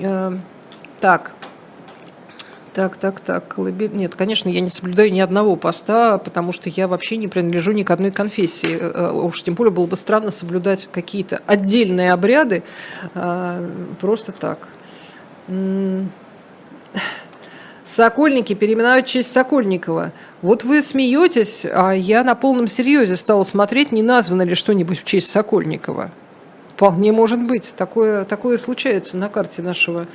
Э, 0.00 0.36
так, 1.00 1.32
так, 2.78 2.96
так, 2.96 3.18
так. 3.18 3.58
Нет, 3.58 4.14
конечно, 4.14 4.48
я 4.48 4.60
не 4.60 4.70
соблюдаю 4.70 5.12
ни 5.12 5.18
одного 5.18 5.56
поста, 5.56 6.16
потому 6.18 6.52
что 6.52 6.70
я 6.70 6.86
вообще 6.86 7.16
не 7.16 7.26
принадлежу 7.26 7.72
ни 7.72 7.82
к 7.82 7.90
одной 7.90 8.12
конфессии. 8.12 8.70
Э, 8.70 8.92
э, 8.94 9.10
уж 9.10 9.42
тем 9.42 9.54
более 9.54 9.72
было 9.72 9.88
бы 9.88 9.96
странно 9.96 10.30
соблюдать 10.30 10.88
какие-то 10.92 11.40
отдельные 11.44 12.12
обряды 12.12 12.62
а, 13.16 13.68
просто 14.00 14.30
так. 14.30 14.68
Сокольники 17.84 18.54
переименовать 18.54 19.08
в 19.08 19.10
честь 19.10 19.32
Сокольникова. 19.32 20.12
Вот 20.40 20.62
вы 20.62 20.80
смеетесь, 20.80 21.66
а 21.68 21.90
я 21.90 22.22
на 22.22 22.36
полном 22.36 22.68
серьезе 22.68 23.16
стала 23.16 23.42
смотреть, 23.42 23.90
не 23.90 24.04
названо 24.04 24.42
ли 24.42 24.54
что-нибудь 24.54 25.00
в 25.00 25.04
честь 25.04 25.32
Сокольникова. 25.32 26.12
Вполне 26.76 27.10
может 27.10 27.42
быть. 27.42 27.74
Такое, 27.76 28.24
такое 28.24 28.56
случается 28.56 29.16
на 29.16 29.28
карте 29.28 29.62
нашего, 29.62 30.06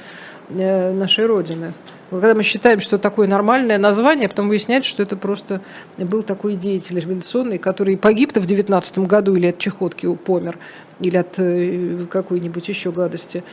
э, 0.48 0.94
нашей 0.94 1.26
Родины. 1.26 1.74
Когда 2.20 2.36
мы 2.36 2.44
считаем, 2.44 2.80
что 2.80 2.98
такое 2.98 3.28
нормальное 3.28 3.78
название, 3.78 4.30
потом 4.30 4.48
выясняется, 4.48 4.90
что 4.90 5.02
это 5.02 5.18
просто 5.18 5.62
был 5.98 6.22
такой 6.22 6.56
деятель 6.56 7.00
революционный, 7.00 7.58
который 7.58 7.98
погиб-то 7.98 8.40
в 8.40 8.46
19 8.46 9.00
году 9.00 9.36
или 9.36 9.48
от 9.48 9.58
чехотки 9.58 10.14
помер, 10.16 10.58
или 11.00 11.18
от 11.18 11.40
э, 11.40 12.06
какой-нибудь 12.10 12.68
еще 12.68 12.92
гадости. 12.92 13.44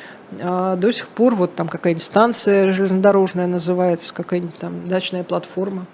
А 0.40 0.76
до 0.76 0.92
сих 0.92 1.08
пор 1.08 1.34
вот 1.34 1.54
там 1.54 1.68
какая-нибудь 1.68 2.02
станция 2.02 2.72
железнодорожная 2.72 3.46
называется, 3.46 4.12
какая-нибудь 4.12 4.58
там 4.58 4.86
дачная 4.86 5.24
платформа. 5.24 5.86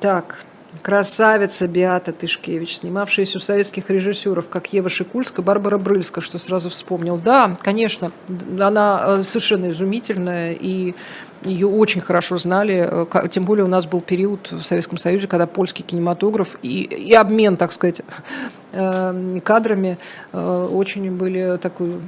Так, 0.00 0.44
Красавица 0.82 1.68
Биата 1.68 2.12
Тышкевич, 2.12 2.78
снимавшаяся 2.78 3.38
у 3.38 3.40
советских 3.40 3.90
режиссеров, 3.90 4.48
как 4.48 4.72
Ева 4.72 4.88
Шикульска, 4.88 5.42
Барбара 5.42 5.78
Брыльска, 5.78 6.20
что 6.20 6.38
сразу 6.38 6.70
вспомнил. 6.70 7.16
Да, 7.16 7.56
конечно, 7.62 8.12
она 8.60 9.18
э, 9.18 9.22
совершенно 9.22 9.70
изумительная, 9.70 10.52
и 10.52 10.94
ее 11.42 11.66
очень 11.66 12.00
хорошо 12.00 12.36
знали, 12.38 13.06
э, 13.12 13.28
тем 13.28 13.44
более 13.44 13.64
у 13.64 13.68
нас 13.68 13.86
был 13.86 14.00
период 14.00 14.50
в 14.50 14.62
Советском 14.62 14.98
Союзе, 14.98 15.26
когда 15.28 15.46
польский 15.46 15.84
кинематограф 15.84 16.56
и, 16.62 16.82
и 16.82 17.12
обмен, 17.14 17.56
так 17.56 17.72
сказать, 17.72 18.02
э, 18.72 19.40
кадрами 19.44 19.98
очень 20.32 21.10
были 21.16 21.58
такой 21.58 22.00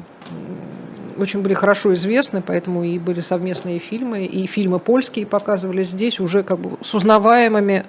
очень 1.19 1.43
были 1.43 1.55
хорошо 1.55 1.93
известны, 1.95 2.43
поэтому 2.43 2.85
и 2.85 2.99
были 2.99 3.21
совместные 3.21 3.81
фильмы, 3.81 4.25
и 4.25 4.47
фильмы 4.47 4.79
польские 4.79 5.27
показывали 5.27 5.83
здесь 5.83 6.21
уже 6.21 6.43
как 6.43 6.61
бы 6.61 6.79
с 6.81 6.95
узнаваемыми 6.95 7.87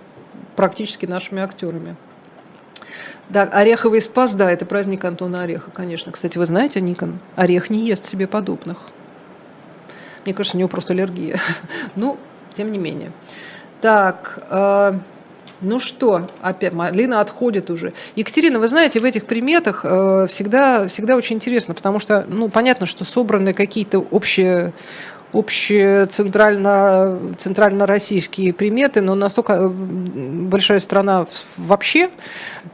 практически 0.56 1.06
нашими 1.06 1.42
актерами. 1.42 1.96
Да, 3.30 3.44
Ореховый 3.44 4.02
спас, 4.02 4.34
да, 4.34 4.52
это 4.52 4.66
праздник 4.66 5.06
Антона 5.06 5.44
Ореха, 5.44 5.70
конечно. 5.72 6.12
Кстати, 6.12 6.38
вы 6.38 6.48
знаете, 6.48 6.82
Никон, 6.82 7.20
Орех 7.36 7.70
не 7.70 7.86
ест 7.86 8.06
себе 8.06 8.26
подобных. 8.26 8.90
Мне 10.26 10.34
кажется, 10.34 10.58
у 10.58 10.60
него 10.60 10.70
просто 10.70 10.94
аллергия. 10.94 11.40
ну, 11.96 12.18
тем 12.56 12.72
не 12.72 12.80
менее. 12.80 13.12
Так, 13.82 14.40
э, 14.50 15.00
ну 15.62 15.80
что, 15.80 16.28
опять 16.42 16.74
малина 16.74 17.22
отходит 17.22 17.70
уже. 17.70 17.94
Екатерина, 18.16 18.60
вы 18.60 18.68
знаете, 18.68 19.00
в 19.00 19.04
этих 19.04 19.26
приметах 19.26 19.82
э, 19.84 20.26
всегда, 20.28 20.88
всегда 20.88 21.16
очень 21.16 21.36
интересно, 21.36 21.74
потому 21.74 22.00
что, 22.00 22.26
ну, 22.28 22.50
понятно, 22.50 22.86
что 22.86 23.06
собраны 23.06 23.54
какие-то 23.54 24.00
общие 24.00 24.74
общие 25.32 26.06
центрально, 26.08 27.36
центрально-российские 27.38 28.54
приметы, 28.54 29.02
но 29.02 29.16
настолько 29.16 29.54
э, 29.54 29.68
большая 29.70 30.80
страна 30.80 31.28
вообще, 31.58 32.10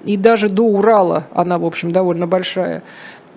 и 0.04 0.18
даже 0.18 0.50
до 0.50 0.64
Урала 0.64 1.28
она, 1.34 1.58
в 1.58 1.66
общем, 1.66 1.92
довольно 1.92 2.28
большая. 2.28 2.84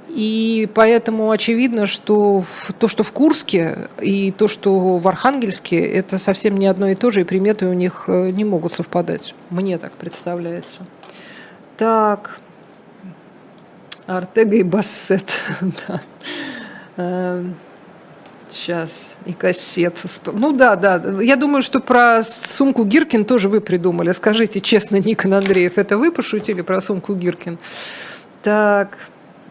И 0.08 0.68
поэтому 0.74 1.30
очевидно, 1.30 1.86
что 1.86 2.42
то, 2.78 2.88
что 2.88 3.02
в 3.02 3.12
Курске 3.12 3.88
и 4.00 4.32
то, 4.32 4.48
что 4.48 4.96
в 4.96 5.06
Архангельске, 5.06 5.78
это 5.80 6.18
совсем 6.18 6.56
не 6.56 6.66
одно 6.66 6.88
и 6.88 6.94
то 6.94 7.10
же, 7.10 7.20
и 7.20 7.24
приметы 7.24 7.66
у 7.66 7.74
них 7.74 8.04
э, 8.08 8.30
не 8.30 8.44
могут 8.44 8.72
совпадать. 8.72 9.34
Мне 9.50 9.78
так 9.78 9.92
представляется. 9.92 10.80
Так. 11.76 12.40
Артега 14.06 14.56
и 14.56 14.62
Бассет. 14.62 15.28
да. 16.96 17.44
Сейчас, 18.50 19.10
и 19.26 19.32
кассет. 19.32 20.02
Ну 20.26 20.52
да, 20.52 20.76
да. 20.76 21.02
Я 21.20 21.36
думаю, 21.36 21.62
что 21.62 21.80
про 21.80 22.22
сумку 22.22 22.84
Гиркин 22.84 23.24
тоже 23.24 23.48
вы 23.48 23.60
придумали. 23.60 24.12
Скажите 24.12 24.60
честно, 24.60 24.96
Никон 24.96 25.34
Андреев, 25.34 25.76
это 25.76 25.98
вы 25.98 26.10
пошутили 26.12 26.62
про 26.62 26.80
сумку 26.80 27.14
Гиркин? 27.14 27.58
Так. 28.42 28.96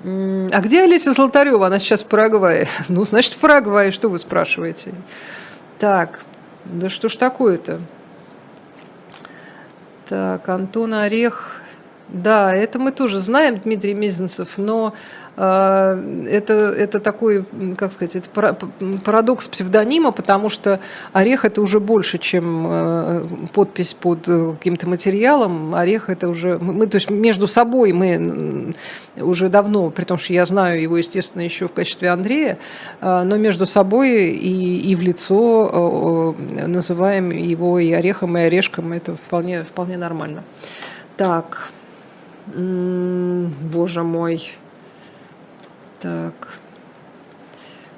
А 0.04 0.62
где 0.62 0.84
Олеся 0.84 1.14
Золотарева? 1.14 1.68
Она 1.68 1.80
сейчас 1.80 2.04
в 2.04 2.08
Парагвае. 2.08 2.68
Ну, 2.90 3.04
значит, 3.04 3.34
в 3.34 3.38
Парагвае. 3.38 3.92
Что 3.92 4.10
вы 4.10 4.20
спрашиваете? 4.20 4.94
Так. 5.80 6.20
Да 6.66 6.90
что 6.90 7.10
ж 7.10 7.16
такое-то? 7.16 7.80
Так, 10.08 10.48
Антон 10.50 10.94
Орех. 10.94 11.62
Да, 12.10 12.54
это 12.54 12.80
мы 12.80 12.92
тоже 12.92 13.20
знаем, 13.20 13.60
Дмитрий 13.60 13.94
Мезенцев, 13.94 14.58
но 14.58 14.94
это, 15.38 16.54
это 16.76 17.00
такой, 17.00 17.46
как 17.78 17.94
сказать, 17.94 18.16
это 18.16 18.58
парадокс 19.06 19.48
псевдонима, 19.48 20.12
потому 20.12 20.50
что 20.50 20.80
орех 21.14 21.46
это 21.46 21.62
уже 21.62 21.80
больше, 21.80 22.18
чем 22.18 22.66
э, 22.68 23.24
подпись 23.54 23.94
под 23.94 24.28
э, 24.28 24.54
каким-то 24.54 24.90
материалом. 24.90 25.76
Орех 25.76 26.10
это 26.10 26.28
уже, 26.28 26.58
мы, 26.58 26.88
то 26.88 26.96
есть 26.96 27.12
между 27.12 27.46
собой 27.46 27.94
мы 27.94 28.74
уже 29.16 29.50
давно, 29.50 29.92
при 29.92 30.06
том, 30.06 30.18
что 30.18 30.34
я 30.34 30.44
знаю 30.48 30.82
его, 30.82 30.98
естественно, 30.98 31.44
еще 31.44 31.68
в 31.68 31.74
качестве 31.74 32.10
Андрея, 32.10 32.58
а, 33.00 33.24
но 33.24 33.38
между 33.38 33.68
собой 33.68 34.32
и, 34.32 34.90
и 34.90 34.96
в 34.96 35.04
лицо 35.04 36.36
называем 36.66 37.30
его 37.30 37.78
и 37.78 37.92
орехом, 37.92 38.38
и 38.40 38.42
орешком. 38.42 38.92
Это 38.92 39.16
вполне, 39.16 39.62
вполне 39.62 39.98
нормально. 39.98 40.44
Так, 41.16 41.70
боже 42.48 44.02
мой. 44.02 44.58
Так. 46.00 46.34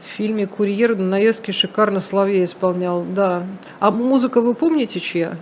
В 0.01 0.05
фильме 0.05 0.47
«Курьер» 0.47 0.95
Наевский 0.95 1.53
шикарно 1.53 1.99
Соловей 1.99 2.45
исполнял, 2.45 3.03
да. 3.03 3.45
А 3.79 3.91
музыка 3.91 4.41
вы 4.41 4.53
помните 4.55 4.99
чья? 4.99 5.37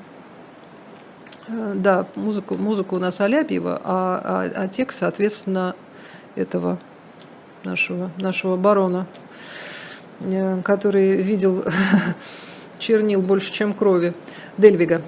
Э, 1.48 1.74
да, 1.76 2.08
музыку, 2.16 2.56
музыку 2.56 2.96
у 2.96 3.00
нас 3.00 3.22
Алябьева, 3.22 3.80
а, 3.84 4.22
а, 4.24 4.64
а 4.64 4.68
текст, 4.68 5.00
соответственно, 5.00 5.76
этого 6.36 6.80
нашего, 7.64 8.12
нашего 8.18 8.58
барона, 8.58 9.08
э, 10.22 10.62
который 10.64 11.22
видел 11.22 11.64
чернил 12.80 13.22
больше, 13.22 13.54
чем 13.54 13.74
крови, 13.74 14.14
Дельвига. 14.58 15.02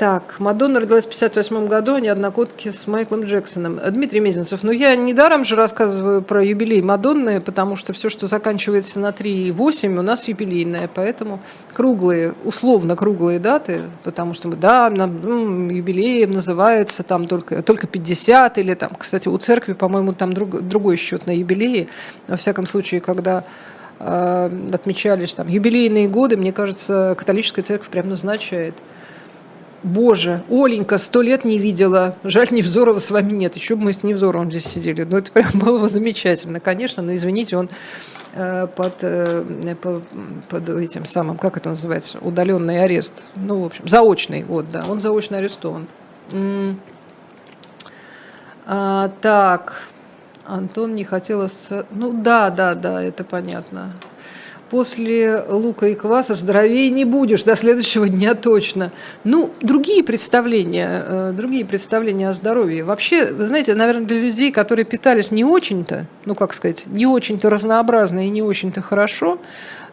Так, 0.00 0.36
Мадонна 0.40 0.80
родилась 0.80 1.04
в 1.04 1.10
58 1.10 1.66
году, 1.66 1.96
они 1.96 2.08
однокотки 2.08 2.70
с 2.70 2.86
Майклом 2.86 3.24
Джексоном. 3.24 3.78
Дмитрий 3.90 4.20
Мезенцев, 4.20 4.62
ну 4.62 4.70
я 4.70 4.96
недаром 4.96 5.44
же 5.44 5.56
рассказываю 5.56 6.22
про 6.22 6.42
юбилей 6.42 6.80
Мадонны, 6.80 7.42
потому 7.42 7.76
что 7.76 7.92
все, 7.92 8.08
что 8.08 8.26
заканчивается 8.26 8.98
на 8.98 9.12
3 9.12 9.48
и 9.48 9.50
8, 9.50 9.98
у 9.98 10.00
нас 10.00 10.26
юбилейное, 10.26 10.88
поэтому 10.94 11.40
круглые, 11.74 12.32
условно 12.46 12.96
круглые 12.96 13.40
даты, 13.40 13.82
потому 14.02 14.32
что, 14.32 14.48
да, 14.48 14.88
ну, 14.88 15.68
юбилеем 15.68 16.30
называется 16.30 17.02
там 17.02 17.28
только, 17.28 17.62
только 17.62 17.86
50 17.86 18.56
или 18.56 18.72
там, 18.72 18.92
кстати, 18.98 19.28
у 19.28 19.36
церкви, 19.36 19.74
по-моему, 19.74 20.14
там 20.14 20.32
друг, 20.32 20.62
другой 20.62 20.96
счет 20.96 21.26
на 21.26 21.36
юбилеи. 21.36 21.90
Во 22.26 22.38
всяком 22.38 22.64
случае, 22.64 23.02
когда 23.02 23.44
э, 23.98 24.50
отмечались 24.72 25.34
там 25.34 25.46
юбилейные 25.46 26.08
годы, 26.08 26.38
мне 26.38 26.54
кажется, 26.54 27.14
католическая 27.18 27.62
церковь 27.62 27.90
прям 27.90 28.08
назначает– 28.08 28.76
Боже, 29.82 30.42
Оленька, 30.50 30.98
сто 30.98 31.22
лет 31.22 31.44
не 31.44 31.58
видела. 31.58 32.16
Жаль, 32.22 32.48
Невзорова 32.50 32.98
с 32.98 33.10
вами 33.10 33.32
нет. 33.32 33.56
Еще 33.56 33.76
бы 33.76 33.84
мы 33.84 33.92
с 33.92 34.02
Невзоровым 34.02 34.50
здесь 34.50 34.66
сидели. 34.66 35.04
Ну, 35.04 35.16
это 35.16 35.32
прям 35.32 35.50
было 35.54 35.78
бы 35.78 35.88
замечательно, 35.88 36.60
конечно. 36.60 37.02
Но, 37.02 37.14
извините, 37.14 37.56
он 37.56 37.70
э, 38.34 38.66
под, 38.66 39.02
э, 39.02 39.74
под, 39.80 40.68
этим 40.68 41.06
самым, 41.06 41.38
как 41.38 41.56
это 41.56 41.70
называется, 41.70 42.18
удаленный 42.20 42.84
арест. 42.84 43.24
Ну, 43.36 43.62
в 43.62 43.66
общем, 43.66 43.88
заочный, 43.88 44.44
вот, 44.44 44.70
да. 44.70 44.84
Он 44.86 44.98
заочно 44.98 45.38
арестован. 45.38 45.86
А, 48.66 49.10
так, 49.20 49.88
Антон 50.44 50.94
не 50.94 51.04
хотел... 51.04 51.48
Ну, 51.90 52.12
да, 52.12 52.50
да, 52.50 52.74
да, 52.74 53.02
это 53.02 53.24
понятно 53.24 53.94
после 54.70 55.44
лука 55.48 55.88
и 55.88 55.94
кваса 55.94 56.34
здоровее 56.34 56.90
не 56.90 57.04
будешь 57.04 57.42
до 57.42 57.56
следующего 57.56 58.08
дня 58.08 58.34
точно. 58.34 58.92
Ну, 59.24 59.50
другие 59.60 60.04
представления, 60.04 61.04
э, 61.06 61.32
другие 61.32 61.66
представления 61.66 62.28
о 62.28 62.32
здоровье. 62.32 62.84
Вообще, 62.84 63.32
вы 63.32 63.46
знаете, 63.46 63.74
наверное, 63.74 64.06
для 64.06 64.20
людей, 64.20 64.52
которые 64.52 64.84
питались 64.84 65.30
не 65.30 65.44
очень-то, 65.44 66.06
ну, 66.24 66.34
как 66.34 66.54
сказать, 66.54 66.84
не 66.86 67.06
очень-то 67.06 67.50
разнообразно 67.50 68.26
и 68.26 68.30
не 68.30 68.42
очень-то 68.42 68.80
хорошо, 68.80 69.38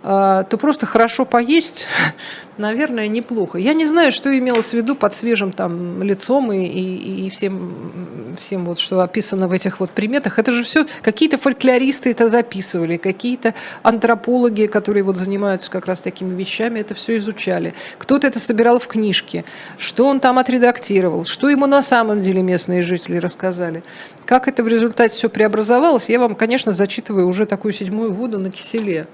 то 0.07 0.57
просто 0.57 0.85
хорошо 0.85 1.25
поесть, 1.25 1.85
наверное, 2.57 3.09
неплохо. 3.09 3.57
Я 3.57 3.73
не 3.73 3.85
знаю, 3.85 4.13
что 4.13 4.35
имелось 4.37 4.69
в 4.69 4.73
виду 4.73 4.95
под 4.95 5.13
свежим 5.13 5.51
там 5.51 6.01
лицом 6.01 6.49
и, 6.53 6.65
и, 6.65 7.25
и 7.25 7.29
всем, 7.29 8.35
всем 8.39 8.63
вот, 8.63 8.79
что 8.79 9.01
описано 9.01 9.49
в 9.49 9.51
этих 9.51 9.81
вот 9.81 9.89
приметах. 9.89 10.39
Это 10.39 10.53
же 10.53 10.63
все 10.63 10.85
какие-то 11.01 11.37
фольклористы 11.37 12.11
это 12.11 12.29
записывали, 12.29 12.95
какие-то 12.95 13.53
антропологи, 13.83 14.67
которые 14.67 15.03
вот 15.03 15.17
занимаются 15.17 15.69
как 15.69 15.87
раз 15.87 15.99
такими 15.99 16.33
вещами, 16.39 16.79
это 16.79 16.95
все 16.95 17.17
изучали. 17.17 17.73
Кто-то 17.97 18.27
это 18.27 18.39
собирал 18.39 18.79
в 18.79 18.87
книжке, 18.87 19.43
что 19.77 20.07
он 20.07 20.21
там 20.21 20.39
отредактировал, 20.39 21.25
что 21.25 21.49
ему 21.49 21.65
на 21.65 21.81
самом 21.81 22.21
деле 22.21 22.41
местные 22.43 22.81
жители 22.81 23.17
рассказали. 23.17 23.83
Как 24.25 24.47
это 24.47 24.63
в 24.63 24.69
результате 24.69 25.13
все 25.15 25.27
преобразовалось, 25.27 26.07
я 26.07 26.19
вам, 26.19 26.33
конечно, 26.33 26.71
зачитываю 26.71 27.27
уже 27.27 27.45
такую 27.45 27.73
седьмую 27.73 28.13
воду 28.13 28.39
на 28.39 28.51
киселе. 28.51 29.07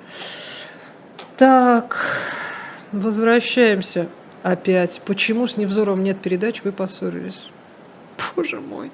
Так, 1.38 1.98
возвращаемся 2.92 4.08
опять. 4.44 5.02
Почему 5.06 5.48
с 5.48 5.58
Невзоровым 5.58 6.04
нет 6.04 6.20
передач, 6.22 6.64
вы 6.64 6.72
поссорились? 6.72 7.50
Боже 8.36 8.60
мой. 8.60 8.92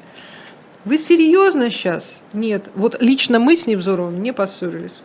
Вы 0.85 0.97
серьезно 0.97 1.69
сейчас? 1.69 2.15
Нет. 2.31 2.69
Вот 2.75 3.01
лично 3.01 3.39
мы 3.39 3.57
с 3.57 3.67
Невзоровым 3.67 4.23
не 4.23 4.31
поссорились. 4.31 5.01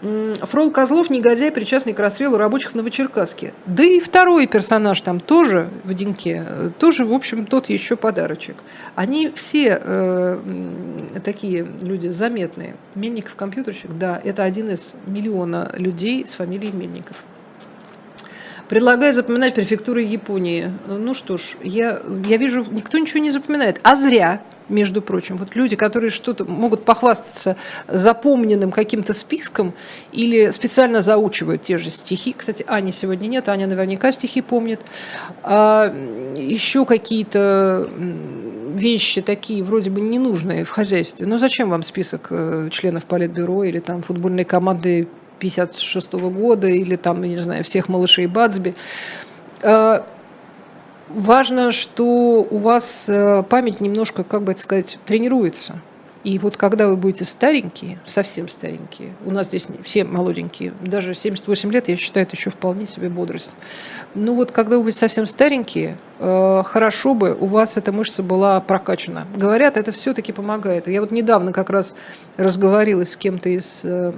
Фрол 0.00 0.70
Козлов, 0.70 1.10
негодяй, 1.10 1.50
причастный 1.50 1.92
к 1.92 1.98
расстрелу 1.98 2.38
рабочих 2.38 2.70
в 2.70 2.74
Новочеркасске. 2.76 3.52
Да 3.66 3.82
и 3.82 3.98
второй 3.98 4.46
персонаж 4.46 5.00
там 5.00 5.18
тоже 5.18 5.70
в 5.82 5.92
Деньке, 5.92 6.72
тоже, 6.78 7.04
в 7.04 7.12
общем, 7.12 7.46
тот 7.46 7.68
еще 7.68 7.96
подарочек. 7.96 8.56
Они 8.94 9.30
все 9.34 9.80
э, 9.82 10.38
такие 11.24 11.66
люди 11.80 12.06
заметные. 12.06 12.76
Мельников 12.94 13.34
компьютерщик, 13.34 13.90
да, 13.92 14.20
это 14.22 14.44
один 14.44 14.70
из 14.70 14.94
миллиона 15.06 15.72
людей 15.76 16.24
с 16.24 16.34
фамилией 16.34 16.72
Мельников. 16.72 17.16
Предлагаю 18.68 19.12
запоминать 19.14 19.54
префектуры 19.54 20.02
Японии. 20.02 20.72
Ну 20.86 21.14
что 21.14 21.38
ж, 21.38 21.56
я, 21.62 22.02
я 22.26 22.36
вижу, 22.36 22.64
никто 22.70 22.98
ничего 22.98 23.20
не 23.20 23.30
запоминает. 23.30 23.80
А 23.82 23.96
зря 23.96 24.42
между 24.68 25.02
прочим. 25.02 25.36
Вот 25.36 25.56
люди, 25.56 25.76
которые 25.76 26.10
что-то 26.10 26.44
могут 26.44 26.84
похвастаться 26.84 27.56
запомненным 27.86 28.70
каким-то 28.70 29.12
списком 29.12 29.74
или 30.12 30.50
специально 30.50 31.00
заучивают 31.00 31.62
те 31.62 31.78
же 31.78 31.90
стихи. 31.90 32.34
Кстати, 32.36 32.64
Ани 32.66 32.92
сегодня 32.92 33.28
нет, 33.28 33.48
Аня 33.48 33.66
наверняка 33.66 34.12
стихи 34.12 34.42
помнит. 34.42 34.80
А 35.42 35.94
еще 36.36 36.84
какие-то 36.84 37.88
вещи 38.74 39.22
такие 39.22 39.62
вроде 39.62 39.90
бы 39.90 40.00
ненужные 40.00 40.64
в 40.64 40.70
хозяйстве. 40.70 41.26
Но 41.26 41.38
зачем 41.38 41.70
вам 41.70 41.82
список 41.82 42.28
э, 42.30 42.68
членов 42.70 43.04
Политбюро 43.04 43.64
или 43.64 43.78
там 43.78 44.02
футбольной 44.02 44.44
команды 44.44 45.08
56 45.38 46.12
-го 46.12 46.30
года 46.30 46.68
или 46.68 46.96
там, 46.96 47.22
я 47.22 47.36
не 47.36 47.40
знаю, 47.42 47.64
всех 47.64 47.88
малышей 47.88 48.26
Бадсби? 48.26 48.74
Важно, 51.08 51.72
что 51.72 52.46
у 52.50 52.58
вас 52.58 53.06
э, 53.08 53.42
память 53.48 53.80
немножко, 53.80 54.24
как 54.24 54.42
бы 54.42 54.52
это 54.52 54.60
сказать, 54.60 54.98
тренируется. 55.06 55.80
И 56.24 56.38
вот 56.38 56.56
когда 56.56 56.88
вы 56.88 56.96
будете 56.96 57.24
старенькие, 57.24 57.98
совсем 58.04 58.48
старенькие, 58.48 59.14
у 59.24 59.30
нас 59.30 59.46
здесь 59.46 59.68
все 59.84 60.04
молоденькие, 60.04 60.74
даже 60.82 61.14
78 61.14 61.72
лет, 61.72 61.88
я 61.88 61.96
считаю, 61.96 62.26
это 62.26 62.36
еще 62.36 62.50
вполне 62.50 62.86
себе 62.86 63.08
бодрость. 63.08 63.52
Ну 64.14 64.34
вот 64.34 64.50
когда 64.50 64.76
вы 64.76 64.82
будете 64.82 64.98
совсем 64.98 65.24
старенькие, 65.26 65.96
э, 66.18 66.62
хорошо 66.66 67.14
бы 67.14 67.34
у 67.38 67.46
вас 67.46 67.76
эта 67.76 67.92
мышца 67.92 68.22
была 68.22 68.60
прокачана. 68.60 69.26
Говорят, 69.34 69.76
это 69.76 69.92
все-таки 69.92 70.32
помогает. 70.32 70.88
Я 70.88 71.00
вот 71.00 71.12
недавно 71.12 71.52
как 71.52 71.70
раз 71.70 71.94
разговорилась 72.36 73.12
с 73.12 73.16
кем-то 73.16 73.48
из 73.48 73.82
э, 73.84 74.12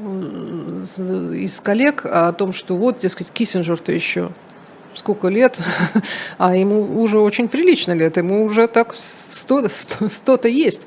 из 0.00 1.60
коллег 1.60 2.06
о 2.06 2.32
том, 2.32 2.52
что 2.52 2.76
вот, 2.76 2.98
дескать, 2.98 3.30
Киссинджер-то 3.30 3.92
еще 3.92 4.32
сколько 4.94 5.28
лет, 5.28 5.58
а 6.38 6.56
ему 6.56 7.00
уже 7.00 7.18
очень 7.18 7.48
прилично 7.48 7.92
лет, 7.92 8.16
ему 8.16 8.44
уже 8.44 8.66
так 8.66 8.94
100-то 8.94 10.48
есть. 10.48 10.86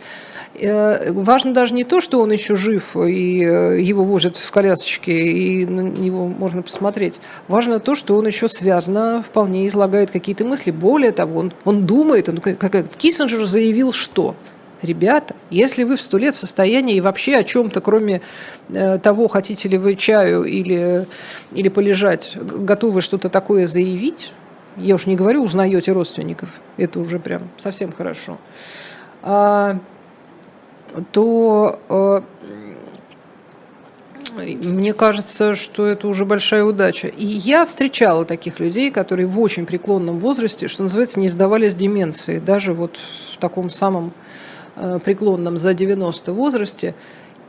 Э, 0.56 1.12
важно 1.12 1.54
даже 1.54 1.74
не 1.74 1.84
то, 1.84 2.00
что 2.00 2.22
он 2.22 2.32
еще 2.32 2.56
жив, 2.56 2.96
и 2.96 3.44
э, 3.44 3.82
его 3.82 4.04
возят 4.04 4.38
в 4.38 4.52
колясочке, 4.52 5.12
и 5.12 5.66
на 5.66 5.82
него 5.82 6.28
можно 6.28 6.62
посмотреть. 6.62 7.20
Важно 7.48 7.80
то, 7.80 7.96
что 7.96 8.16
он 8.16 8.28
еще 8.28 8.48
связано, 8.48 9.24
вполне 9.24 9.68
излагает 9.68 10.12
какие-то 10.12 10.46
мысли. 10.46 10.72
Более 10.72 11.12
того, 11.12 11.40
он, 11.40 11.54
он 11.66 11.82
думает, 11.84 12.30
он, 12.30 12.40
как 12.40 12.88
Киссинджер 12.98 13.44
заявил, 13.44 13.92
что– 13.92 14.36
ребята, 14.84 15.36
если 15.50 15.84
вы 15.84 15.96
в 15.96 16.02
сто 16.02 16.18
лет 16.18 16.36
в 16.36 16.38
состоянии 16.38 16.96
и 16.96 17.02
вообще 17.02 17.38
о 17.38 17.44
чем-то, 17.44 17.82
кроме 17.82 18.22
э, 18.70 19.00
того, 19.00 19.28
хотите 19.28 19.70
ли 19.70 19.78
вы 19.78 19.96
чаю 19.96 20.44
или, 20.44 21.08
или 21.52 21.70
полежать, 21.70 22.36
готовы 22.36 23.02
что-то 23.02 23.30
такое 23.30 23.66
заявить, 23.66 24.34
я 24.78 24.96
уж 24.96 25.06
не 25.06 25.16
говорю, 25.16 25.44
узнаете 25.44 25.92
родственников, 25.92 26.50
это 26.78 27.00
уже 27.00 27.20
прям 27.20 27.50
совсем 27.58 27.92
хорошо, 27.92 28.38
а, 29.22 29.80
то 31.12 31.80
а, 31.90 32.24
мне 34.36 34.94
кажется, 34.94 35.56
что 35.56 35.86
это 35.86 36.08
уже 36.08 36.26
большая 36.26 36.64
удача. 36.64 37.08
И 37.08 37.24
я 37.24 37.68
встречала 37.68 38.26
таких 38.26 38.60
людей, 38.60 38.90
которые 38.90 39.28
в 39.28 39.40
очень 39.40 39.68
преклонном 39.68 40.20
возрасте, 40.20 40.68
что 40.68 40.82
называется, 40.82 41.20
не 41.20 41.28
сдавались 41.28 41.76
деменции, 41.76 42.40
даже 42.40 42.74
вот 42.74 42.98
в 43.32 43.38
таком 43.38 43.70
самом 43.70 44.12
Э, 44.12 44.53
преклонном 45.04 45.58
за 45.58 45.74
90 45.74 46.34
возрасте. 46.34 46.96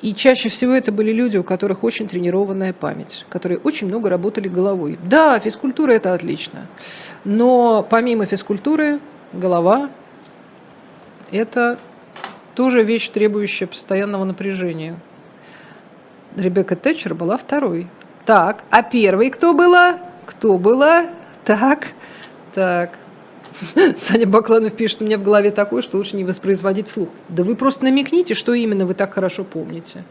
И 0.03 0.14
чаще 0.14 0.49
всего 0.49 0.72
это 0.72 0.93
были 0.93 1.12
люди, 1.12 1.39
у 1.39 1.43
которых 1.43 1.83
очень 1.83 2.09
тренированная 2.09 2.72
память, 2.72 3.25
которые 3.31 3.59
очень 3.59 3.87
много 3.87 4.11
работали 4.11 4.49
головой. 4.49 4.99
Да, 5.03 5.39
физкультура– 5.39 5.93
это 5.93 6.12
отлично, 6.12 6.66
но 7.25 7.87
помимо 7.89 8.27
физкультуры, 8.27 9.01
голова– 9.33 9.89
это 11.31 11.79
тоже 12.55 12.83
вещь, 12.83 13.09
требующая 13.09 13.66
постоянного 13.66 14.25
напряжения. 14.25 15.01
Ребекка 16.37 16.77
Тэтчер 16.77 17.14
была 17.14 17.37
второй. 17.37 17.89
Так, 18.27 18.64
а 18.70 18.83
первой 18.83 19.31
кто 19.31 19.55
была? 19.55 19.99
Кто 20.27 20.59
была? 20.59 21.07
Так, 21.45 21.89
так. 22.55 22.99
Саня 23.97 24.27
Бакланов 24.27 24.75
пишет, 24.75 25.03
у 25.03 25.05
меня 25.05 25.19
в 25.19 25.23
голове 25.23 25.51
такое, 25.51 25.83
что 25.83 25.97
лучше 25.97 26.17
не 26.17 26.25
воспроизводить 26.25 26.89
вслух. 26.89 27.09
Да 27.29 27.45
вы 27.45 27.57
просто 27.57 27.85
намекните, 27.85 28.35
что 28.35 28.53
именно 28.53 28.87
вы 28.87 28.95
так 28.95 29.15
хорошо 29.15 29.45
помните. 29.45 30.05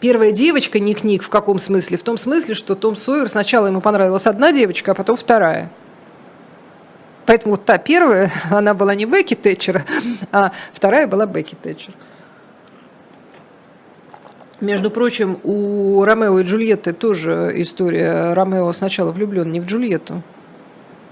Первая 0.00 0.32
девочка 0.32 0.78
Ник 0.78 1.04
Ник 1.04 1.22
в 1.22 1.28
каком 1.28 1.58
смысле? 1.58 1.96
В 1.96 2.02
том 2.02 2.18
смысле, 2.18 2.54
что 2.54 2.74
Том 2.74 2.96
Сойер 2.96 3.28
сначала 3.28 3.68
ему 3.68 3.80
понравилась 3.80 4.26
одна 4.26 4.52
девочка, 4.52 4.92
а 4.92 4.94
потом 4.94 5.16
вторая. 5.16 5.70
Поэтому 7.24 7.54
вот 7.54 7.64
та 7.64 7.78
первая, 7.78 8.30
она 8.50 8.74
была 8.74 8.94
не 8.94 9.06
Бекки 9.06 9.34
Тэтчер, 9.34 9.84
а 10.32 10.52
вторая 10.72 11.06
была 11.06 11.26
Бекки 11.26 11.56
Тэтчер. 11.60 11.94
Между 14.60 14.90
прочим, 14.90 15.38
у 15.42 16.02
Ромео 16.04 16.38
и 16.38 16.42
Джульетты 16.42 16.94
тоже 16.94 17.52
история. 17.56 18.32
Ромео 18.32 18.72
сначала 18.72 19.12
влюблен 19.12 19.52
не 19.52 19.60
в 19.60 19.66
Джульетту, 19.66 20.22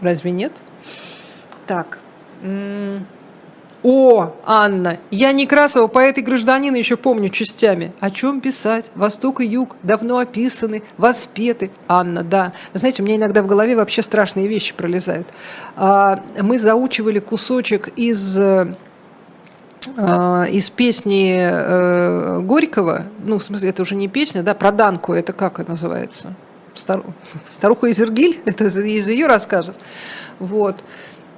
Разве 0.01 0.31
нет? 0.31 0.53
Так. 1.67 1.99
О, 3.83 4.33
Анна, 4.47 4.99
я 5.11 5.33
Некрасова, 5.33 5.89
поэт 5.89 6.17
и 6.17 6.23
гражданин, 6.23 6.75
еще 6.75 6.97
помню 6.97 7.29
частями. 7.29 7.93
О 8.01 8.11
чем 8.11 8.41
писать? 8.41 8.87
Восток 8.95 9.43
и 9.43 9.47
юг 9.47 9.77
давно 9.83 10.19
описаны, 10.19 10.83
воспеты. 10.97 11.71
Анна, 11.87 12.23
да. 12.23 12.53
Знаете, 12.73 13.03
у 13.03 13.05
меня 13.05 13.17
иногда 13.17 13.43
в 13.43 13.47
голове 13.47 13.77
вообще 13.77 14.01
страшные 14.01 14.49
вещи 14.49 14.73
пролезают. 14.73 15.29
А, 15.77 16.19
мы 16.41 16.59
заучивали 16.59 17.19
кусочек 17.19 17.89
из 17.97 18.39
а, 18.39 18.75
из 20.51 20.71
песни 20.71 21.37
э, 21.39 22.41
Горького, 22.41 23.05
ну, 23.23 23.39
в 23.39 23.45
смысле, 23.45 23.69
это 23.69 23.83
уже 23.83 23.97
не 23.97 24.09
песня, 24.09 24.43
да, 24.43 24.55
про 24.55 24.73
Данку, 24.73 25.13
это 25.13 25.35
как 25.35 25.69
называется? 25.69 26.35
Стару, 26.75 27.15
старуха 27.49 27.91
Изергиль, 27.91 28.41
это 28.45 28.67
из 28.67 29.09
ее 29.09 29.27
рассказов. 29.27 29.75
Вот. 30.39 30.77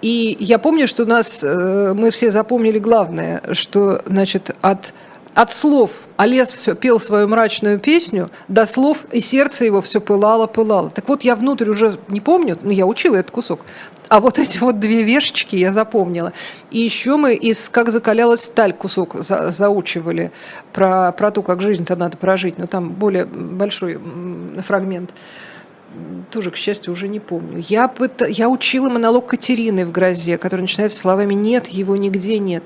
И 0.02 0.36
я 0.40 0.58
помню, 0.58 0.86
что 0.86 1.06
нас, 1.06 1.42
э, 1.42 1.94
мы 1.94 2.10
все 2.10 2.30
запомнили 2.30 2.78
главное, 2.78 3.42
что, 3.52 4.02
значит, 4.06 4.54
от 4.60 4.92
от 5.36 5.52
слов 5.52 6.00
Олес 6.16 6.50
все 6.50 6.74
пел 6.74 6.98
свою 6.98 7.28
мрачную 7.28 7.78
песню, 7.78 8.30
до 8.48 8.64
слов 8.64 9.04
и 9.12 9.20
сердце 9.20 9.66
его 9.66 9.82
все 9.82 10.00
пылало, 10.00 10.46
пылало. 10.46 10.88
Так 10.88 11.06
вот, 11.10 11.24
я 11.24 11.36
внутрь 11.36 11.68
уже 11.68 11.98
не 12.08 12.22
помню, 12.22 12.58
ну, 12.62 12.70
я 12.70 12.86
учила 12.86 13.16
этот 13.16 13.32
кусок, 13.32 13.66
а 14.08 14.20
вот 14.20 14.38
эти 14.38 14.56
вот 14.56 14.80
две 14.80 15.02
вешечки 15.02 15.54
я 15.54 15.72
запомнила. 15.72 16.32
И 16.70 16.80
еще 16.80 17.18
мы 17.18 17.34
из 17.34 17.68
«Как 17.68 17.90
закалялась 17.90 18.44
сталь» 18.44 18.72
кусок 18.72 19.16
за, 19.22 19.50
заучивали 19.50 20.32
про, 20.72 21.12
про 21.12 21.30
то, 21.30 21.42
как 21.42 21.60
жизнь-то 21.60 21.96
надо 21.96 22.16
прожить, 22.16 22.56
но 22.56 22.66
там 22.66 22.92
более 22.92 23.26
большой 23.26 24.00
фрагмент 24.66 25.12
тоже, 26.30 26.50
к 26.50 26.56
счастью, 26.56 26.94
уже 26.94 27.08
не 27.08 27.20
помню. 27.20 27.62
Я, 27.68 27.92
я 28.28 28.48
учила 28.48 28.88
монолог 28.88 29.26
Катерины 29.26 29.84
в 29.84 29.92
«Грозе», 29.92 30.38
который 30.38 30.62
начинается 30.62 30.98
словами 30.98 31.34
«нет, 31.34 31.68
его 31.68 31.94
нигде 31.94 32.38
нет». 32.38 32.64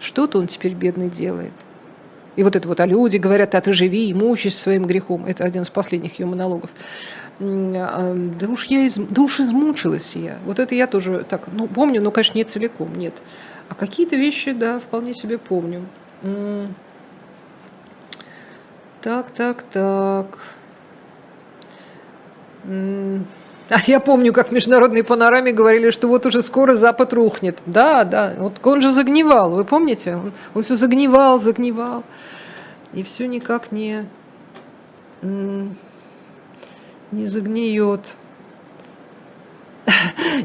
Что-то 0.00 0.40
он 0.40 0.48
теперь 0.48 0.74
бедный 0.74 1.08
делает. 1.08 1.52
И 2.36 2.42
вот 2.42 2.56
это 2.56 2.66
вот, 2.66 2.80
а 2.80 2.86
люди 2.86 3.18
говорят, 3.18 3.54
а 3.54 3.60
ты 3.60 3.72
живи 3.72 4.08
и 4.08 4.14
мучайся 4.14 4.58
своим 4.58 4.86
грехом. 4.86 5.26
Это 5.26 5.44
один 5.44 5.62
из 5.62 5.70
последних 5.70 6.18
ее 6.18 6.26
монологов. 6.26 6.70
А, 7.40 8.14
да 8.40 8.48
уж 8.48 8.66
я 8.66 8.82
из, 8.82 8.96
да 8.96 9.22
уж 9.22 9.40
измучилась 9.40 10.16
я. 10.16 10.38
Вот 10.46 10.58
это 10.58 10.74
я 10.74 10.86
тоже 10.86 11.24
так, 11.28 11.42
ну, 11.52 11.66
помню, 11.66 12.00
но, 12.00 12.10
конечно, 12.10 12.38
не 12.38 12.44
целиком, 12.44 12.96
нет. 12.96 13.14
А 13.68 13.74
какие-то 13.74 14.16
вещи, 14.16 14.52
да, 14.52 14.78
вполне 14.78 15.14
себе 15.14 15.38
помню. 15.38 15.86
Так, 19.02 19.30
так, 19.30 19.62
так. 19.64 20.38
А 23.72 23.80
я 23.86 24.00
помню, 24.00 24.34
как 24.34 24.48
в 24.48 24.52
международной 24.52 25.02
панораме 25.02 25.52
говорили, 25.52 25.90
что 25.90 26.06
вот 26.06 26.26
уже 26.26 26.42
скоро 26.42 26.74
Запад 26.74 27.14
рухнет. 27.14 27.62
Да, 27.64 28.04
да, 28.04 28.34
вот 28.38 28.54
он 28.64 28.82
же 28.82 28.90
загнивал, 28.90 29.50
вы 29.50 29.64
помните? 29.64 30.16
Он, 30.16 30.32
он 30.54 30.62
все 30.62 30.76
загнивал, 30.76 31.40
загнивал. 31.40 32.04
И 32.92 33.02
все 33.02 33.26
никак 33.26 33.72
не, 33.72 34.06
не 35.22 37.26
загниет. 37.26 38.14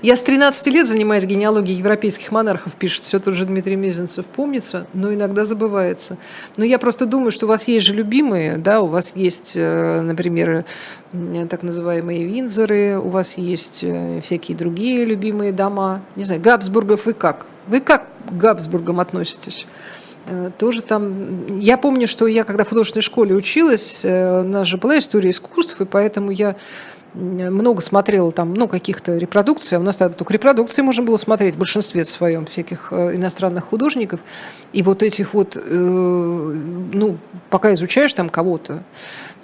Я 0.01 0.15
с 0.15 0.21
13 0.21 0.67
лет 0.67 0.87
занимаюсь 0.87 1.23
генеалогией 1.23 1.77
европейских 1.77 2.31
монархов, 2.31 2.73
пишет 2.73 3.03
все 3.03 3.19
тот 3.19 3.33
же 3.33 3.45
Дмитрий 3.45 3.75
Мезенцев. 3.75 4.25
Помнится, 4.25 4.87
но 4.93 5.13
иногда 5.13 5.45
забывается. 5.45 6.17
Но 6.55 6.65
я 6.65 6.79
просто 6.79 7.05
думаю, 7.05 7.31
что 7.31 7.45
у 7.45 7.49
вас 7.49 7.67
есть 7.67 7.85
же 7.85 7.93
любимые, 7.93 8.57
да, 8.57 8.81
у 8.81 8.87
вас 8.87 9.15
есть, 9.15 9.53
э, 9.55 10.01
например, 10.01 10.65
так 11.49 11.63
называемые 11.63 12.25
Винзоры, 12.25 12.97
у 12.97 13.09
вас 13.09 13.37
есть 13.37 13.83
э, 13.83 14.21
всякие 14.21 14.57
другие 14.57 15.05
любимые 15.05 15.51
дома. 15.51 16.01
Не 16.15 16.25
знаю, 16.25 16.41
Габсбургов 16.41 17.05
вы 17.05 17.13
как? 17.13 17.45
Вы 17.67 17.79
как 17.79 18.07
к 18.29 18.33
Габсбургам 18.33 18.99
относитесь? 18.99 19.65
Э, 20.27 20.51
тоже 20.57 20.81
там... 20.81 21.57
Я 21.59 21.77
помню, 21.77 22.07
что 22.07 22.27
я, 22.27 22.43
когда 22.43 22.63
в 22.63 22.69
художественной 22.69 23.03
школе 23.03 23.35
училась, 23.35 24.01
э, 24.03 24.41
у 24.41 24.43
нас 24.43 24.67
же 24.67 24.77
была 24.77 24.97
история 24.99 25.29
искусств, 25.29 25.79
и 25.79 25.85
поэтому 25.85 26.31
я 26.31 26.55
много 27.17 27.81
смотрела 27.81 28.31
там, 28.31 28.53
ну, 28.53 28.67
каких-то 28.67 29.17
репродукций. 29.17 29.77
А 29.77 29.81
у 29.81 29.83
нас 29.83 29.95
тогда 29.95 30.15
только 30.15 30.33
репродукции 30.33 30.81
можно 30.81 31.03
было 31.03 31.17
смотреть 31.17 31.55
в 31.55 31.57
большинстве 31.57 32.05
своем 32.05 32.45
всяких 32.45 32.89
э, 32.91 33.15
иностранных 33.15 33.65
художников. 33.65 34.19
И 34.73 34.83
вот 34.83 35.03
этих 35.03 35.33
вот, 35.33 35.57
ну, 35.65 37.17
пока 37.49 37.73
изучаешь 37.73 38.13
там 38.13 38.29
кого-то, 38.29 38.83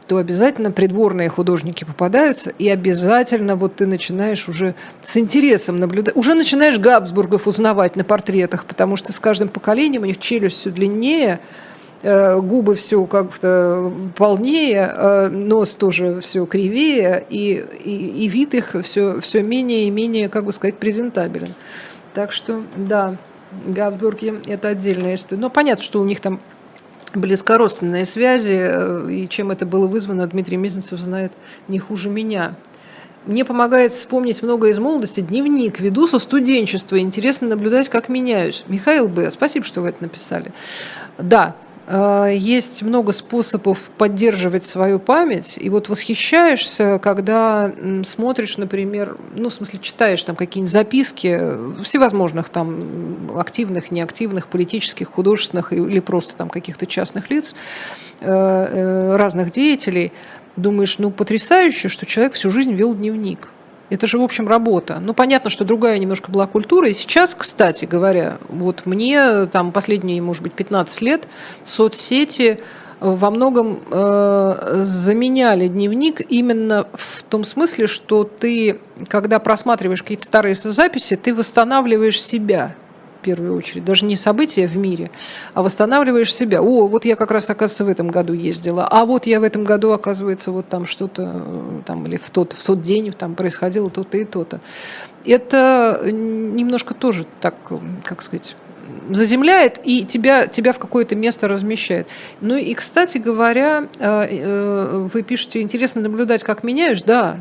то 0.07 0.17
обязательно 0.17 0.71
придворные 0.71 1.29
художники 1.29 1.83
попадаются, 1.83 2.49
и 2.51 2.69
обязательно 2.69 3.55
вот 3.55 3.75
ты 3.75 3.85
начинаешь 3.85 4.47
уже 4.47 4.75
с 5.01 5.17
интересом 5.17 5.79
наблюдать, 5.79 6.15
уже 6.15 6.33
начинаешь 6.33 6.77
Габсбургов 6.77 7.47
узнавать 7.47 7.95
на 7.95 8.03
портретах, 8.03 8.65
потому 8.65 8.95
что 8.95 9.13
с 9.13 9.19
каждым 9.19 9.49
поколением 9.49 10.03
у 10.03 10.05
них 10.05 10.19
челюсть 10.19 10.59
все 10.59 10.69
длиннее, 10.69 11.39
э, 11.39 11.72
губы 12.03 12.75
все 12.75 13.05
как-то 13.05 13.91
полнее, 14.17 14.93
э, 14.93 15.27
нос 15.29 15.73
тоже 15.73 16.19
все 16.19 16.45
кривее, 16.45 17.25
и, 17.29 17.65
и, 17.83 18.25
и 18.25 18.27
вид 18.27 18.53
их 18.53 18.75
все, 18.83 19.21
все 19.21 19.41
менее 19.41 19.85
и 19.87 19.89
менее, 19.89 20.27
как 20.27 20.43
бы 20.43 20.51
сказать, 20.51 20.77
презентабелен. 20.77 21.53
Так 22.13 22.33
что, 22.33 22.63
да, 22.75 23.17
Габсбурги– 23.67 24.33
это 24.47 24.69
отдельная 24.69 25.15
история. 25.15 25.41
Но 25.41 25.49
понятно, 25.49 25.83
что 25.83 26.01
у 26.01 26.05
них 26.05 26.19
там 26.19 26.41
близкородственные 27.15 28.05
связи, 28.05 28.59
э, 28.59 29.11
и 29.11 29.29
чем 29.29 29.51
это 29.51 29.65
было 29.65 29.87
вызвано, 29.87 30.27
Дмитрий 30.27 30.57
Мезенцев 30.57 30.99
знает 30.99 31.31
не 31.69 31.79
хуже 31.79 32.09
меня. 32.09 32.55
Мне 33.25 33.45
помогает 33.45 33.93
вспомнить 33.93 34.43
много 34.43 34.67
из 34.67 34.77
молодости. 34.77 35.21
Дневник 35.21 35.79
веду 35.79 36.07
со 36.07 36.19
студенчества. 36.19 36.99
Интересно 36.99 37.47
наблюдать, 37.47 37.87
как 37.87 38.09
меняюсь. 38.09 38.65
Михаил 38.67 39.07
Б., 39.07 39.31
спасибо, 39.31 39.65
что 39.65 39.79
вы 39.79 39.89
это 39.89 40.03
написали. 40.03 40.51
Да, 41.17 41.55
Э, 41.55 41.62
есть 41.87 42.81
много 42.81 43.11
способов 43.11 43.89
поддерживать 43.97 44.65
свою 44.65 44.99
память, 44.99 45.57
и 45.59 45.69
вот 45.69 45.89
восхищаешься, 45.89 46.97
когда 46.99 47.73
смотришь, 48.05 48.57
например, 48.57 49.17
ну, 49.35 49.49
в 49.49 49.53
смысле, 49.53 49.79
читаешь 49.79 50.23
там 50.23 50.35
какие-нибудь 50.35 50.71
записки 50.71 51.83
всевозможных 51.83 52.49
там 52.49 52.79
активных, 53.37 53.91
неактивных, 53.91 54.47
политических, 54.47 55.09
художественных 55.09 55.73
или 55.73 55.99
просто 55.99 56.35
там 56.35 56.49
каких-то 56.49 56.85
частных 56.85 57.29
лиц, 57.29 57.53
э, 58.21 58.27
э, 58.27 59.15
разных 59.17 59.51
деятелей, 59.51 60.13
думаешь, 60.55 60.99
ну, 60.99 61.11
потрясающе, 61.11 61.89
что 61.89 62.05
человек 62.05 62.33
всю 62.33 62.51
жизнь 62.51 62.73
вел 62.73 62.93
дневник. 62.93 63.49
Это 63.93 64.07
же, 64.07 64.17
в 64.17 64.23
общем, 64.23 64.47
работа. 64.47 64.97
Ну, 64.99 65.13
понятно, 65.13 65.51
что 65.51 65.63
другая 65.65 65.99
немножко 65.99 66.31
была 66.31 66.47
культура. 66.47 66.89
И 66.89 66.93
сейчас, 66.93 67.35
кстати 67.35 67.85
говоря, 67.85 68.39
вот 68.49 68.87
мне 68.87 69.45
там 69.45 69.71
последние, 69.71 70.19
может 70.19 70.41
быть, 70.41 70.53
15 70.53 71.01
лет 71.01 71.27
соцсети 71.63 72.59
во 72.99 73.29
многом 73.29 73.83
э, 73.91 74.81
заменяли 74.81 75.67
дневник 75.67 76.21
именно 76.27 76.87
в 76.93 77.21
том 77.21 77.43
смысле, 77.43 77.85
что 77.85 78.23
ты, 78.23 78.79
когда 79.09 79.37
просматриваешь 79.37 80.01
какие-то 80.01 80.25
старые 80.25 80.55
записи, 80.55 81.15
ты 81.15 81.35
восстанавливаешь 81.35 82.19
себя 82.19 82.75
первую 83.23 83.57
очередь. 83.57 83.83
Даже 83.85 84.05
не 84.05 84.15
события 84.15 84.67
в 84.67 84.77
мире, 84.77 85.09
а 85.53 85.63
восстанавливаешь 85.63 86.33
себя. 86.33 86.61
О, 86.61 86.87
вот 86.87 87.05
я 87.05 87.15
как 87.15 87.31
раз, 87.31 87.49
оказывается, 87.49 87.85
в 87.85 87.89
этом 87.89 88.09
году 88.09 88.33
ездила. 88.33 88.87
А 88.89 89.05
вот 89.05 89.25
я 89.25 89.39
в 89.39 89.43
этом 89.43 89.63
году, 89.63 89.91
оказывается, 89.91 90.51
вот 90.51 90.67
там 90.69 90.85
что-то, 90.85 91.43
э, 91.45 91.81
там, 91.85 92.05
или 92.05 92.17
в 92.17 92.29
тот, 92.29 92.53
в 92.53 92.63
тот 92.63 92.81
день 92.81 93.11
там 93.11 93.35
происходило 93.35 93.89
то-то 93.89 94.17
и 94.17 94.25
то-то. 94.25 94.59
Это 95.25 96.01
немножко 96.03 96.93
тоже 96.93 97.25
так, 97.41 97.55
как 98.03 98.21
сказать, 98.21 98.55
заземляет 99.09 99.79
и 99.83 100.05
тебя, 100.05 100.47
тебя 100.47 100.71
в 100.71 100.79
какое-то 100.79 101.15
место 101.15 101.47
размещает. 101.47 102.07
Ну 102.41 102.55
и, 102.55 102.73
кстати 102.73 103.17
говоря, 103.17 103.85
э, 103.99 104.27
э, 104.29 105.09
вы 105.11 105.23
пишете, 105.23 105.61
интересно 105.61 106.01
наблюдать, 106.01 106.43
как 106.43 106.63
меняешь. 106.63 107.01
Да, 107.03 107.37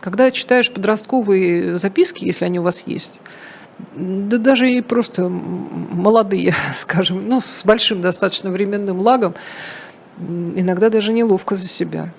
когда 0.00 0.30
читаешь 0.30 0.70
подростковые 0.70 1.78
записки, 1.78 2.24
если 2.24 2.44
они 2.44 2.58
у 2.58 2.62
вас 2.62 2.84
есть, 2.86 3.14
да 3.94 4.38
даже 4.38 4.70
и 4.70 4.80
просто 4.80 5.28
молодые, 5.28 6.54
скажем, 6.74 7.26
ну, 7.26 7.40
с 7.40 7.64
большим 7.64 8.00
достаточно 8.00 8.50
временным 8.50 8.98
лагом, 9.00 9.34
иногда 10.18 10.88
даже 10.88 11.12
неловко 11.12 11.56
за 11.56 11.66
себя. 11.66 12.12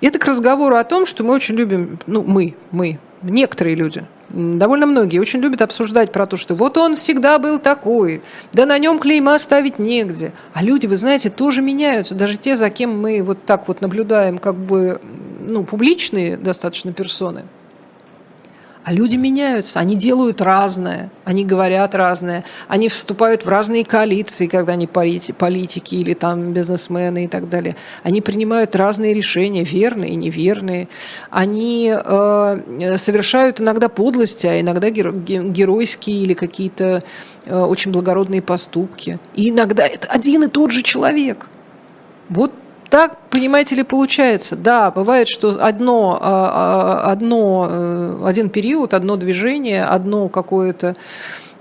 И 0.00 0.06
это 0.06 0.18
к 0.18 0.26
разговору 0.26 0.76
о 0.76 0.84
том, 0.84 1.06
что 1.06 1.24
мы 1.24 1.34
очень 1.34 1.54
любим, 1.54 1.98
ну, 2.06 2.22
мы, 2.22 2.54
мы, 2.70 2.98
некоторые 3.22 3.74
люди, 3.74 4.04
довольно 4.28 4.86
многие 4.86 5.18
очень 5.18 5.40
любят 5.40 5.62
обсуждать 5.62 6.12
про 6.12 6.26
то, 6.26 6.36
что 6.36 6.54
вот 6.54 6.76
он 6.76 6.96
всегда 6.96 7.38
был 7.38 7.58
такой, 7.58 8.22
да 8.52 8.66
на 8.66 8.78
нем 8.78 8.98
клейма 8.98 9.38
ставить 9.38 9.78
негде. 9.78 10.32
А 10.52 10.62
люди, 10.62 10.86
вы 10.86 10.96
знаете, 10.96 11.30
тоже 11.30 11.62
меняются. 11.62 12.14
Даже 12.14 12.36
те, 12.36 12.56
за 12.56 12.68
кем 12.68 13.00
мы 13.00 13.22
вот 13.22 13.44
так 13.46 13.68
вот 13.68 13.80
наблюдаем, 13.80 14.38
как 14.38 14.54
бы, 14.54 15.00
ну, 15.48 15.64
публичные 15.64 16.36
достаточно 16.36 16.92
персоны– 16.92 17.44
а 18.82 18.92
люди 18.92 19.16
меняются, 19.16 19.78
они 19.78 19.94
делают 19.94 20.40
разное, 20.40 21.10
они 21.24 21.44
говорят 21.44 21.94
разное, 21.94 22.44
они 22.66 22.88
вступают 22.88 23.44
в 23.44 23.48
разные 23.48 23.84
коалиции, 23.84 24.46
когда 24.46 24.72
они 24.72 24.86
политики 24.86 25.94
или 25.94 26.14
там 26.14 26.52
бизнесмены 26.52 27.26
и 27.26 27.28
так 27.28 27.48
далее. 27.48 27.76
Они 28.02 28.20
принимают 28.20 28.74
разные 28.74 29.12
решения, 29.12 29.64
верные 29.64 30.12
и 30.12 30.16
неверные. 30.16 30.88
Они 31.28 31.92
э, 31.94 32.96
совершают 32.96 33.60
иногда 33.60 33.88
подлости, 33.88 34.46
а 34.46 34.60
иногда 34.60 34.88
геройские 34.90 36.22
или 36.22 36.32
какие-то 36.34 37.04
э, 37.44 37.58
очень 37.58 37.92
благородные 37.92 38.40
поступки. 38.40 39.18
И 39.34 39.50
иногда 39.50 39.86
это 39.86 40.08
один 40.08 40.44
и 40.44 40.48
тот 40.48 40.70
же 40.70 40.82
человек. 40.82 41.48
Вот 42.30 42.52
так, 42.90 43.18
понимаете 43.30 43.76
ли, 43.76 43.84
получается. 43.84 44.56
Да, 44.56 44.90
бывает, 44.90 45.28
что 45.28 45.56
одно, 45.64 46.18
а, 46.20 47.02
а, 47.04 47.12
одно, 47.12 47.68
э, 47.70 48.22
один 48.26 48.50
период, 48.50 48.94
одно 48.94 49.14
движение, 49.14 49.84
одно 49.84 50.28
какое-то 50.28 50.96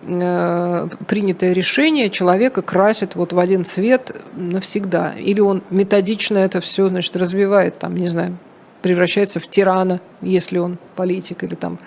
э, 0.04 0.88
принятое 1.08 1.54
решение 1.54 2.10
человека 2.10 2.64
красит 2.64 3.14
вот 3.14 3.32
в 3.32 3.38
один 3.38 3.64
цвет 3.64 4.16
навсегда. 4.36 5.14
Или 5.20 5.40
он 5.40 5.62
методично 5.70 6.40
это 6.40 6.62
все, 6.62 6.90
значит, 6.90 7.16
развивает, 7.16 7.78
там, 7.78 7.96
не 7.96 8.10
знаю, 8.10 8.36
превращается 8.82 9.40
в 9.40 9.48
тирана, 9.48 10.02
если 10.22 10.58
он 10.58 10.80
политик, 10.96 11.44
или 11.44 11.54
там 11.54 11.78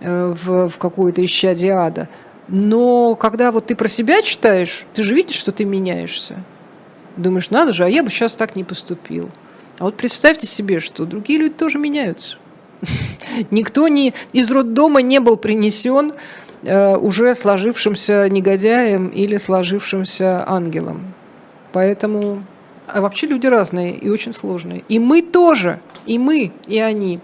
э, 0.00 0.34
в, 0.36 0.68
в 0.68 0.78
какую-то 0.78 1.24
исчадие 1.24 1.74
ада. 1.74 2.08
Но 2.48 3.14
когда 3.14 3.52
вот 3.52 3.66
ты 3.66 3.76
про 3.76 3.86
себя 3.86 4.20
читаешь, 4.22 4.84
ты 4.94 5.04
же 5.04 5.14
видишь, 5.14 5.36
что 5.36 5.52
ты 5.52 5.64
меняешься. 5.64 6.42
Думаешь, 7.16 7.50
надо 7.50 7.72
же, 7.72 7.84
а 7.84 7.88
я 7.88 8.02
бы 8.02 8.10
сейчас 8.10 8.34
так 8.34 8.56
не 8.56 8.64
поступил. 8.64 9.30
А 9.78 9.84
вот 9.84 9.96
представьте 9.96 10.46
себе, 10.46 10.80
что 10.80 11.04
другие 11.04 11.38
люди 11.38 11.54
тоже 11.54 11.78
меняются. 11.78 12.36
Никто 13.50 13.88
не, 13.88 14.14
из 14.32 14.50
роддома 14.50 15.02
не 15.02 15.20
был 15.20 15.36
принесен 15.36 16.14
э, 16.62 16.96
уже 16.96 17.34
сложившимся 17.34 18.28
негодяем 18.28 19.08
или 19.08 19.36
сложившимся 19.36 20.48
ангелом. 20.48 21.14
Поэтому 21.72 22.44
а 22.86 23.00
вообще 23.00 23.26
люди 23.26 23.46
разные 23.46 23.96
и 23.96 24.10
очень 24.10 24.34
сложные. 24.34 24.84
И 24.88 24.98
мы 24.98 25.22
тоже, 25.22 25.80
и 26.06 26.18
мы, 26.18 26.52
и 26.66 26.78
они. 26.78 27.20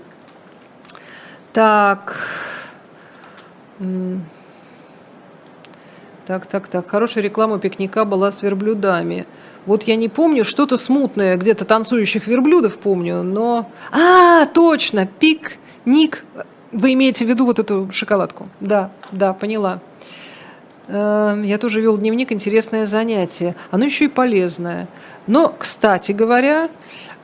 Так. 1.53 2.16
Так, 6.31 6.47
так, 6.47 6.68
так. 6.68 6.89
Хорошая 6.89 7.24
реклама 7.24 7.59
пикника 7.59 8.05
была 8.05 8.31
с 8.31 8.41
верблюдами. 8.41 9.26
Вот 9.66 9.83
я 9.83 9.97
не 9.97 10.09
помню, 10.09 10.45
что-то 10.45 10.78
смутное, 10.78 11.37
где-то 11.37 11.64
танцующих 11.64 12.28
верблюдов 12.28 12.78
помню, 12.78 13.24
но... 13.24 13.68
А, 13.91 14.47
точно, 14.47 15.09
пикник. 15.09 16.24
Вы 16.70 16.93
имеете 16.93 17.24
в 17.24 17.28
виду 17.28 17.47
вот 17.47 17.59
эту 17.59 17.91
шоколадку? 17.91 18.47
Да, 18.61 18.93
да, 19.11 19.33
поняла. 19.33 19.81
Эм, 20.87 21.43
я 21.43 21.59
тоже 21.59 21.81
вел 21.81 21.99
дневник, 21.99 22.31
интересное 22.31 22.87
занятие. 22.87 23.57
Оно 23.72 23.87
еще 23.87 24.05
и 24.05 24.09
полезное. 24.09 24.87
Но, 25.26 25.53
кстати 25.59 26.12
говоря, 26.12 26.68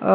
э, 0.01 0.07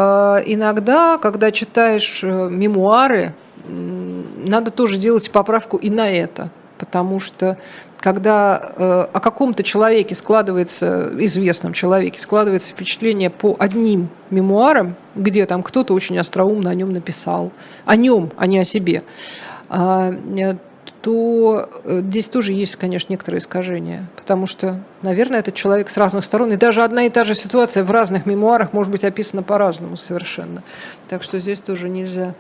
иногда, 0.48 1.18
когда 1.18 1.52
читаешь 1.52 2.26
э, 2.26 2.50
мемуары, 2.50 3.34
надо 3.66 4.70
тоже 4.70 4.98
делать 4.98 5.32
поправку 5.32 5.78
и 5.78 5.90
на 5.90 6.10
это, 6.10 6.50
потому 6.78 7.22
что 7.22 7.58
когда 8.02 8.74
э, 8.76 9.08
о 9.14 9.20
каком-то 9.20 9.64
человеке 9.64 10.16
складывается, 10.16 11.12
известном 11.24 11.72
человеке, 11.74 12.20
складывается 12.20 12.72
впечатление 12.72 13.30
по 13.30 13.56
одним 13.60 14.10
мемуарам, 14.32 14.96
где 15.16 15.46
там 15.46 15.62
кто-то 15.62 15.94
очень 15.94 16.18
остроумно 16.18 16.72
о 16.72 16.76
нем 16.76 16.92
написал, 16.92 17.52
о 17.86 17.96
нем, 17.96 18.32
а 18.38 18.48
не 18.48 18.58
о 18.58 18.66
себе, 18.66 19.04
а, 19.70 20.12
э, 20.12 20.56
то 21.02 21.70
э, 21.84 22.02
здесь 22.04 22.28
тоже 22.28 22.54
есть, 22.54 22.76
конечно, 22.76 23.12
некоторые 23.12 23.40
искажения. 23.40 24.08
Потому 24.16 24.48
что, 24.48 24.80
наверное, 25.02 25.40
этот 25.40 25.56
человек 25.56 25.90
с 25.90 25.98
разных 25.98 26.26
сторон, 26.26 26.52
и 26.54 26.58
даже 26.58 26.84
одна 26.84 27.04
и 27.04 27.10
та 27.10 27.24
же 27.24 27.36
ситуация 27.36 27.84
в 27.84 27.92
разных 27.92 28.26
мемуарах 28.26 28.74
может 28.74 28.92
быть 28.92 29.04
описана 29.04 29.44
по-разному 29.44 29.96
совершенно. 29.96 30.64
Так 31.08 31.24
что 31.24 31.40
здесь 31.40 31.60
тоже 31.60 31.90
нельзя 31.90 32.36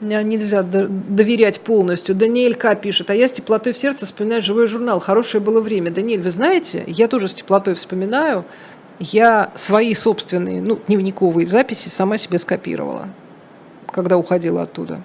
нельзя 0.00 0.62
доверять 0.62 1.60
полностью. 1.60 2.14
Даниэль 2.14 2.54
К. 2.54 2.74
пишет, 2.76 3.10
а 3.10 3.14
я 3.14 3.28
с 3.28 3.32
теплотой 3.32 3.72
в 3.72 3.78
сердце 3.78 4.06
вспоминаю 4.06 4.42
живой 4.42 4.66
журнал. 4.66 5.00
Хорошее 5.00 5.42
было 5.42 5.60
время. 5.60 5.90
Даниэль, 5.90 6.22
вы 6.22 6.30
знаете, 6.30 6.84
я 6.86 7.08
тоже 7.08 7.28
с 7.28 7.34
теплотой 7.34 7.74
вспоминаю. 7.74 8.44
Я 9.00 9.52
свои 9.54 9.94
собственные, 9.94 10.60
ну, 10.60 10.80
дневниковые 10.86 11.46
записи 11.46 11.88
сама 11.88 12.16
себе 12.16 12.38
скопировала, 12.38 13.08
когда 13.92 14.16
уходила 14.16 14.62
оттуда. 14.62 15.02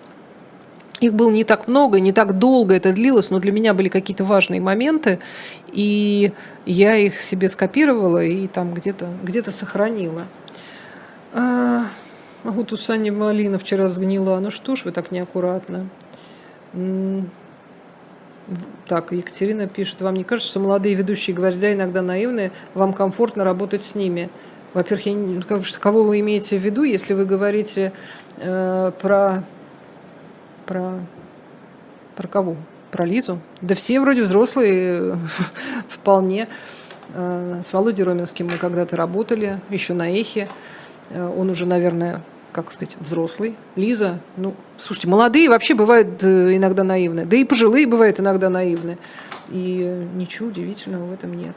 Их 1.00 1.14
было 1.14 1.30
не 1.30 1.44
так 1.44 1.68
много, 1.68 2.00
не 2.00 2.12
так 2.14 2.40
долго 2.40 2.76
это 2.76 2.94
длилось, 2.94 3.30
но 3.30 3.40
для 3.40 3.52
меня 3.52 3.74
были 3.74 3.90
какие-то 3.90 4.24
важные 4.24 4.62
моменты, 4.62 5.20
и 5.68 6.32
я 6.66 6.96
их 6.96 7.22
себе 7.22 7.50
скопировала 7.50 8.24
и 8.24 8.48
там 8.48 8.74
где-то 8.74 9.10
где 9.22 9.44
сохранила. 9.44 10.26
А, 12.44 12.52
вот 12.52 12.74
у 12.74 12.78
малина 13.12 13.58
вчера 13.58 13.88
взгнила. 13.88 14.40
Ну 14.40 14.52
что 14.52 14.76
ж 14.76 14.86
вы 14.86 14.92
так 14.92 15.12
неаккуратно. 15.12 15.90
Так, 18.88 19.14
Екатерина 19.14 19.68
пишет, 19.68 20.02
вам 20.02 20.16
не 20.16 20.26
кажется, 20.26 20.52
что 20.52 20.60
молодые 20.60 20.96
ведущие 20.96 21.34
гвоздя 21.34 21.72
иногда 21.72 22.02
наивные, 22.02 22.52
вам 22.74 22.92
комфортно 22.92 23.46
работать 23.46 23.84
с 23.84 23.96
ними? 23.96 24.30
Во-первых, 24.74 25.06
я 25.06 25.14
не, 25.14 25.42
кого 25.42 26.04
вы 26.04 26.20
имеете 26.20 26.58
в 26.58 26.62
виду, 26.62 26.84
если 26.84 27.14
вы 27.14 27.26
говорите 27.26 27.94
э, 28.38 28.92
про, 29.00 29.46
про, 30.66 31.00
про 32.16 32.28
кого? 32.28 32.58
Про 32.92 33.06
Лизу? 33.06 33.40
Да 33.62 33.76
все 33.76 34.02
вроде 34.02 34.24
взрослые, 34.24 35.18
вполне. 35.88 36.50
Э, 37.14 37.62
с 37.64 37.72
Володей 37.72 38.04
Роменским 38.04 38.48
мы 38.48 38.58
когда-то 38.58 38.98
работали, 38.98 39.62
еще 39.70 39.94
на 39.94 40.10
Эхе. 40.10 40.50
Э, 41.12 41.32
он 41.38 41.50
уже, 41.50 41.66
наверное, 41.66 42.22
как 42.54 42.72
сказать, 42.72 42.96
взрослый. 43.00 43.56
Лиза, 43.76 44.20
ну, 44.38 44.54
слушайте, 44.80 45.08
молодые 45.08 45.50
вообще 45.50 45.74
бывают 45.74 46.24
э, 46.24 46.56
иногда 46.56 46.84
наивны. 46.84 47.26
Да 47.26 47.36
и 47.36 47.44
пожилые 47.44 47.88
бывают 47.88 48.20
иногда 48.20 48.50
наивны. 48.50 48.98
И 49.50 50.08
ничего 50.16 50.48
удивительного 50.48 51.08
в 51.08 51.14
этом 51.14 51.34
нет. 51.34 51.56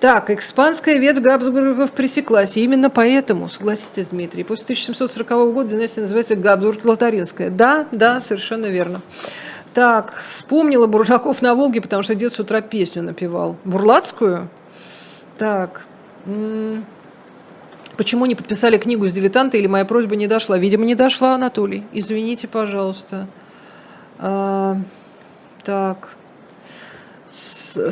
Так, 0.00 0.28
экспанская 0.30 0.98
ветвь 0.98 1.20
Габсбургов 1.20 1.92
пресеклась. 1.92 2.56
И 2.56 2.64
именно 2.64 2.90
поэтому, 2.90 3.48
согласитесь, 3.48 4.08
Дмитрий, 4.08 4.44
после 4.44 4.64
1740 4.64 5.54
года 5.54 5.70
династия 5.70 6.02
называется 6.02 6.34
Габсбург-Лотаринская. 6.34 7.50
Да, 7.50 7.86
да, 7.92 8.20
совершенно 8.20 8.66
верно. 8.66 9.00
Так, 9.72 10.14
вспомнила 10.28 10.86
Бурлаков 10.86 11.42
на 11.42 11.54
Волге, 11.54 11.80
потому 11.80 12.02
что 12.02 12.14
дед 12.14 12.32
с 12.32 12.40
утра 12.40 12.60
песню 12.60 13.02
напевал. 13.02 13.56
Бурлацкую? 13.64 14.48
Так. 15.38 15.82
М- 16.26 16.84
Почему 17.96 18.26
не 18.26 18.34
подписали 18.34 18.78
книгу 18.78 19.06
с 19.06 19.12
дилетанта 19.12 19.56
или 19.56 19.66
моя 19.66 19.84
просьба 19.84 20.16
не 20.16 20.26
дошла? 20.26 20.58
Видимо, 20.58 20.84
не 20.84 20.94
дошла, 20.94 21.34
Анатолий. 21.34 21.84
Извините, 21.92 22.46
пожалуйста. 22.46 23.26
А, 24.18 24.76
так. 25.62 26.10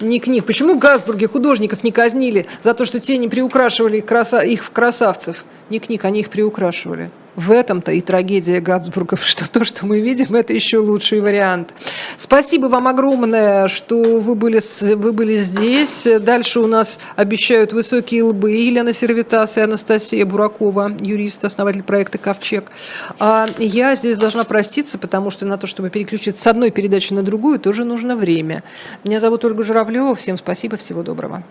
Не 0.00 0.20
книг. 0.20 0.44
Почему 0.44 0.74
в 0.74 0.78
Газбурге 0.78 1.26
художников 1.26 1.82
не 1.82 1.90
казнили 1.90 2.46
за 2.62 2.74
то, 2.74 2.84
что 2.84 3.00
те 3.00 3.18
не 3.18 3.28
приукрашивали 3.28 3.96
их, 3.98 4.72
красавцев? 4.72 5.44
Не 5.70 5.80
книг, 5.80 6.04
они 6.04 6.20
их 6.20 6.30
приукрашивали 6.30 7.10
в 7.36 7.50
этом-то 7.50 7.92
и 7.92 8.00
трагедия 8.00 8.60
Габсбургов, 8.60 9.22
что 9.26 9.50
то, 9.50 9.64
что 9.64 9.86
мы 9.86 10.00
видим, 10.00 10.34
это 10.34 10.52
еще 10.52 10.78
лучший 10.78 11.20
вариант. 11.20 11.74
Спасибо 12.16 12.66
вам 12.66 12.88
огромное, 12.88 13.68
что 13.68 14.20
вы 14.20 14.34
были, 14.34 14.60
вы 14.94 15.12
были 15.12 15.36
здесь. 15.36 16.06
Дальше 16.20 16.60
у 16.60 16.66
нас 16.66 16.98
обещают 17.16 17.72
высокие 17.72 18.22
лбы 18.24 18.52
Елена 18.52 18.92
Сервитас 18.92 19.56
и 19.56 19.60
Анастасия 19.60 20.24
Буракова, 20.24 20.92
юрист, 21.00 21.44
основатель 21.44 21.82
проекта 21.82 22.18
«Ковчег». 22.18 22.70
А 23.18 23.46
я 23.58 23.94
здесь 23.94 24.16
должна 24.16 24.44
проститься, 24.44 24.98
потому 24.98 25.30
что 25.30 25.46
на 25.46 25.58
то, 25.58 25.66
чтобы 25.66 25.90
переключиться 25.90 26.42
с 26.42 26.46
одной 26.46 26.70
передачи 26.70 27.12
на 27.12 27.22
другую, 27.22 27.58
тоже 27.58 27.84
нужно 27.84 28.16
время. 28.16 28.62
Меня 29.04 29.20
зовут 29.20 29.44
Ольга 29.44 29.62
Журавлева. 29.62 30.14
Всем 30.14 30.36
спасибо, 30.36 30.76
всего 30.76 31.02
доброго. 31.02 31.42